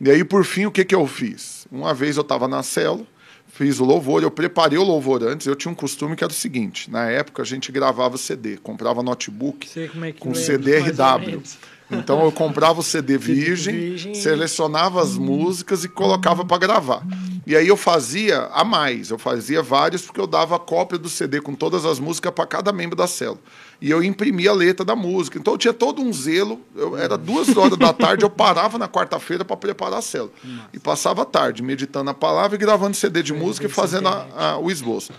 E 0.00 0.10
aí, 0.10 0.24
por 0.24 0.44
fim, 0.44 0.66
o 0.66 0.70
que, 0.70 0.84
que 0.84 0.94
eu 0.94 1.06
fiz? 1.06 1.66
Uma 1.70 1.94
vez 1.94 2.16
eu 2.16 2.22
estava 2.22 2.48
na 2.48 2.62
célula, 2.62 3.06
fiz 3.52 3.78
o 3.80 3.84
louvor, 3.84 4.22
eu 4.22 4.30
preparei 4.30 4.78
o 4.78 4.82
louvor 4.82 5.22
antes, 5.22 5.46
eu 5.46 5.54
tinha 5.54 5.70
um 5.70 5.74
costume 5.74 6.16
que 6.16 6.24
era 6.24 6.32
o 6.32 6.34
seguinte, 6.34 6.90
na 6.90 7.10
época 7.10 7.42
a 7.42 7.44
gente 7.44 7.70
gravava 7.70 8.16
CD, 8.16 8.56
comprava 8.56 9.02
notebook 9.02 9.68
é 9.78 10.12
com 10.12 10.34
CD 10.34 10.78
RW. 10.78 11.42
Então 11.90 12.24
eu 12.24 12.32
comprava 12.32 12.80
o 12.80 12.82
CD 12.82 13.18
virgem, 13.18 13.74
virgem, 13.74 14.14
selecionava 14.14 15.02
as 15.02 15.18
músicas 15.18 15.84
e 15.84 15.88
colocava 15.88 16.44
para 16.44 16.56
gravar. 16.56 17.06
E 17.44 17.56
aí 17.56 17.66
eu 17.66 17.76
fazia 17.76 18.48
a 18.52 18.62
mais, 18.64 19.10
eu 19.10 19.18
fazia 19.18 19.62
vários 19.62 20.02
porque 20.02 20.20
eu 20.20 20.26
dava 20.26 20.58
cópia 20.58 20.96
do 20.96 21.08
CD 21.08 21.40
com 21.40 21.54
todas 21.54 21.84
as 21.84 21.98
músicas 21.98 22.32
para 22.32 22.46
cada 22.46 22.72
membro 22.72 22.94
da 22.94 23.06
célula. 23.06 23.40
E 23.80 23.90
eu 23.90 24.02
imprimia 24.02 24.50
a 24.50 24.54
letra 24.54 24.84
da 24.84 24.94
música. 24.94 25.38
Então 25.38 25.54
eu 25.54 25.58
tinha 25.58 25.72
todo 25.72 26.00
um 26.00 26.12
zelo. 26.12 26.60
Eu, 26.76 26.96
era 26.96 27.18
duas 27.18 27.56
horas 27.56 27.76
da 27.76 27.92
tarde, 27.92 28.24
eu 28.24 28.30
parava 28.30 28.78
na 28.78 28.88
quarta-feira 28.88 29.44
para 29.44 29.56
preparar 29.56 29.98
a 29.98 30.02
célula. 30.02 30.30
E 30.72 30.78
passava 30.78 31.22
a 31.22 31.24
tarde 31.24 31.62
meditando 31.62 32.10
a 32.10 32.14
palavra 32.14 32.54
e 32.54 32.58
gravando 32.58 32.96
CD 32.96 33.22
de 33.22 33.32
música 33.32 33.66
e 33.66 33.68
fazendo 33.68 34.06
a, 34.06 34.26
a, 34.36 34.58
o 34.58 34.70
esboço. 34.70 35.12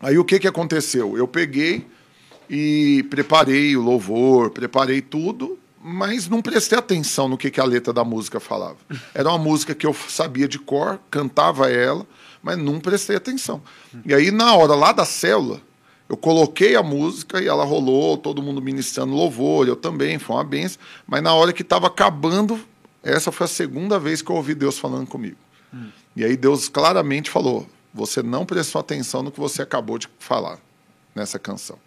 Aí 0.00 0.16
o 0.18 0.24
que, 0.24 0.38
que 0.38 0.48
aconteceu? 0.48 1.18
Eu 1.18 1.28
peguei 1.28 1.86
e 2.48 3.04
preparei 3.10 3.76
o 3.76 3.82
louvor, 3.82 4.50
preparei 4.50 5.02
tudo 5.02 5.58
mas 5.88 6.28
não 6.28 6.42
prestei 6.42 6.78
atenção 6.78 7.28
no 7.28 7.38
que, 7.38 7.50
que 7.50 7.60
a 7.60 7.64
letra 7.64 7.94
da 7.94 8.04
música 8.04 8.38
falava. 8.38 8.76
Era 9.14 9.30
uma 9.30 9.38
música 9.38 9.74
que 9.74 9.86
eu 9.86 9.94
sabia 9.94 10.46
de 10.46 10.58
cor, 10.58 11.00
cantava 11.10 11.70
ela, 11.70 12.06
mas 12.42 12.58
não 12.58 12.78
prestei 12.78 13.16
atenção. 13.16 13.62
E 14.04 14.12
aí, 14.12 14.30
na 14.30 14.54
hora 14.54 14.74
lá 14.74 14.92
da 14.92 15.06
célula, 15.06 15.62
eu 16.06 16.16
coloquei 16.16 16.76
a 16.76 16.82
música 16.82 17.40
e 17.40 17.48
ela 17.48 17.64
rolou, 17.64 18.18
todo 18.18 18.42
mundo 18.42 18.60
ministrando 18.60 19.14
louvor, 19.14 19.66
eu 19.66 19.76
também, 19.76 20.18
foi 20.18 20.36
uma 20.36 20.44
benção. 20.44 20.78
Mas 21.06 21.22
na 21.22 21.32
hora 21.32 21.54
que 21.54 21.62
estava 21.62 21.86
acabando, 21.86 22.60
essa 23.02 23.32
foi 23.32 23.46
a 23.46 23.48
segunda 23.48 23.98
vez 23.98 24.20
que 24.20 24.30
eu 24.30 24.36
ouvi 24.36 24.54
Deus 24.54 24.78
falando 24.78 25.06
comigo. 25.06 25.38
Hum. 25.72 25.88
E 26.14 26.22
aí 26.22 26.36
Deus 26.36 26.68
claramente 26.68 27.30
falou: 27.30 27.66
Você 27.94 28.22
não 28.22 28.44
prestou 28.44 28.80
atenção 28.80 29.22
no 29.22 29.32
que 29.32 29.40
você 29.40 29.62
acabou 29.62 29.98
de 29.98 30.06
falar 30.18 30.58
nessa 31.14 31.38
canção. 31.38 31.78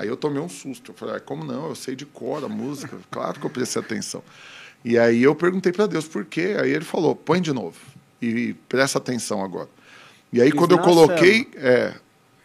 Aí 0.00 0.08
eu 0.08 0.16
tomei 0.16 0.40
um 0.40 0.48
susto. 0.48 0.92
Eu 0.92 0.94
falei, 0.96 1.16
ah, 1.16 1.20
como 1.20 1.44
não? 1.44 1.68
Eu 1.68 1.74
sei 1.74 1.94
de 1.94 2.06
cor 2.06 2.42
a 2.42 2.48
música. 2.48 2.96
Claro 3.10 3.38
que 3.38 3.44
eu 3.44 3.50
prestei 3.50 3.82
atenção. 3.82 4.22
E 4.82 4.98
aí 4.98 5.22
eu 5.22 5.34
perguntei 5.34 5.72
para 5.72 5.86
Deus 5.86 6.08
por 6.08 6.24
quê. 6.24 6.56
Aí 6.58 6.70
ele 6.70 6.84
falou, 6.84 7.14
põe 7.14 7.40
de 7.42 7.52
novo. 7.52 7.76
E 8.20 8.54
presta 8.66 8.96
atenção 8.96 9.44
agora. 9.44 9.68
E 10.32 10.40
aí 10.40 10.50
quando 10.50 10.72
eu 10.72 10.78
coloquei, 10.78 11.50
é, 11.56 11.92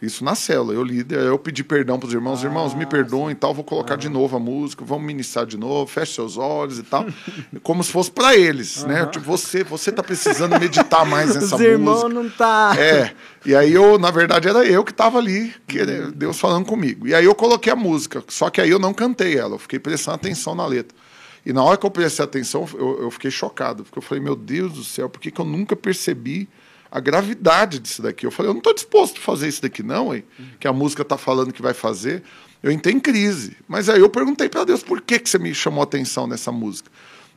isso 0.00 0.22
na 0.22 0.34
célula, 0.34 0.74
eu 0.74 0.82
li, 0.82 1.06
eu 1.08 1.38
pedi 1.38 1.64
perdão 1.64 1.98
para 1.98 2.06
os 2.06 2.12
irmãos, 2.12 2.42
ah, 2.42 2.46
irmãos, 2.46 2.74
me 2.74 2.84
perdoem 2.84 3.28
sim. 3.28 3.32
e 3.32 3.34
tal, 3.34 3.54
vou 3.54 3.64
colocar 3.64 3.94
uhum. 3.94 4.00
de 4.00 4.08
novo 4.10 4.36
a 4.36 4.40
música, 4.40 4.84
vamos 4.84 5.06
ministrar 5.06 5.46
de 5.46 5.56
novo, 5.56 5.90
feche 5.90 6.14
seus 6.14 6.36
olhos 6.36 6.78
e 6.78 6.82
tal, 6.82 7.06
como 7.62 7.82
se 7.82 7.90
fosse 7.90 8.10
para 8.10 8.36
eles, 8.36 8.84
né? 8.84 9.06
Tipo, 9.06 9.24
você, 9.24 9.64
você 9.64 9.90
tá 9.90 10.02
precisando 10.02 10.58
meditar 10.60 11.06
mais 11.06 11.28
nessa 11.34 11.46
os 11.46 11.52
música. 11.52 11.70
irmãos 11.70 12.12
não 12.12 12.28
tá. 12.28 12.74
É. 12.78 13.12
E 13.46 13.54
aí 13.54 13.72
eu, 13.72 13.98
na 13.98 14.10
verdade, 14.10 14.48
era 14.48 14.66
eu 14.66 14.84
que 14.84 14.90
estava 14.90 15.18
ali, 15.18 15.54
que. 15.66 15.78
Deus 16.14 16.38
falando 16.38 16.66
comigo. 16.66 17.06
E 17.06 17.14
aí 17.14 17.24
eu 17.24 17.34
coloquei 17.34 17.72
a 17.72 17.76
música, 17.76 18.22
só 18.28 18.50
que 18.50 18.60
aí 18.60 18.68
eu 18.68 18.78
não 18.78 18.92
cantei 18.92 19.38
ela, 19.38 19.54
eu 19.54 19.58
fiquei 19.58 19.78
prestando 19.78 20.16
atenção 20.16 20.54
na 20.54 20.66
letra. 20.66 20.96
E 21.44 21.52
na 21.52 21.62
hora 21.62 21.78
que 21.78 21.86
eu 21.86 21.90
prestei 21.90 22.24
atenção, 22.24 22.68
eu, 22.74 23.02
eu 23.02 23.10
fiquei 23.10 23.30
chocado, 23.30 23.84
porque 23.84 23.98
eu 23.98 24.02
falei, 24.02 24.22
meu 24.22 24.34
Deus 24.34 24.72
do 24.72 24.84
céu, 24.84 25.08
por 25.08 25.20
que, 25.20 25.30
que 25.30 25.40
eu 25.40 25.44
nunca 25.44 25.76
percebi 25.76 26.48
a 26.90 27.00
gravidade 27.00 27.78
disso 27.78 28.02
daqui. 28.02 28.26
Eu 28.26 28.30
falei, 28.30 28.50
eu 28.50 28.54
não 28.54 28.60
estou 28.60 28.74
disposto 28.74 29.18
a 29.18 29.20
fazer 29.20 29.48
isso 29.48 29.62
daqui, 29.62 29.82
não, 29.82 30.14
hein? 30.14 30.24
que 30.58 30.68
a 30.68 30.72
música 30.72 31.02
está 31.02 31.18
falando 31.18 31.52
que 31.52 31.62
vai 31.62 31.74
fazer. 31.74 32.22
Eu 32.62 32.70
entrei 32.70 32.94
em 32.94 33.00
crise. 33.00 33.56
Mas 33.68 33.88
aí 33.88 34.00
eu 34.00 34.08
perguntei 34.08 34.48
para 34.48 34.64
Deus, 34.64 34.82
por 34.82 35.00
que, 35.00 35.18
que 35.18 35.28
você 35.28 35.38
me 35.38 35.54
chamou 35.54 35.80
a 35.80 35.84
atenção 35.84 36.26
nessa 36.26 36.50
música? 36.50 36.90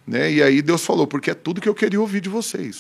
Né? 0.08 0.32
E 0.34 0.44
aí 0.44 0.62
Deus 0.62 0.86
falou, 0.86 1.06
porque 1.06 1.32
é 1.32 1.34
tudo 1.34 1.62
que 1.62 1.70
eu 1.70 1.76
queria 1.76 2.00
ouvir 2.00 2.22
de 2.22 2.30
vocês. 2.30 2.78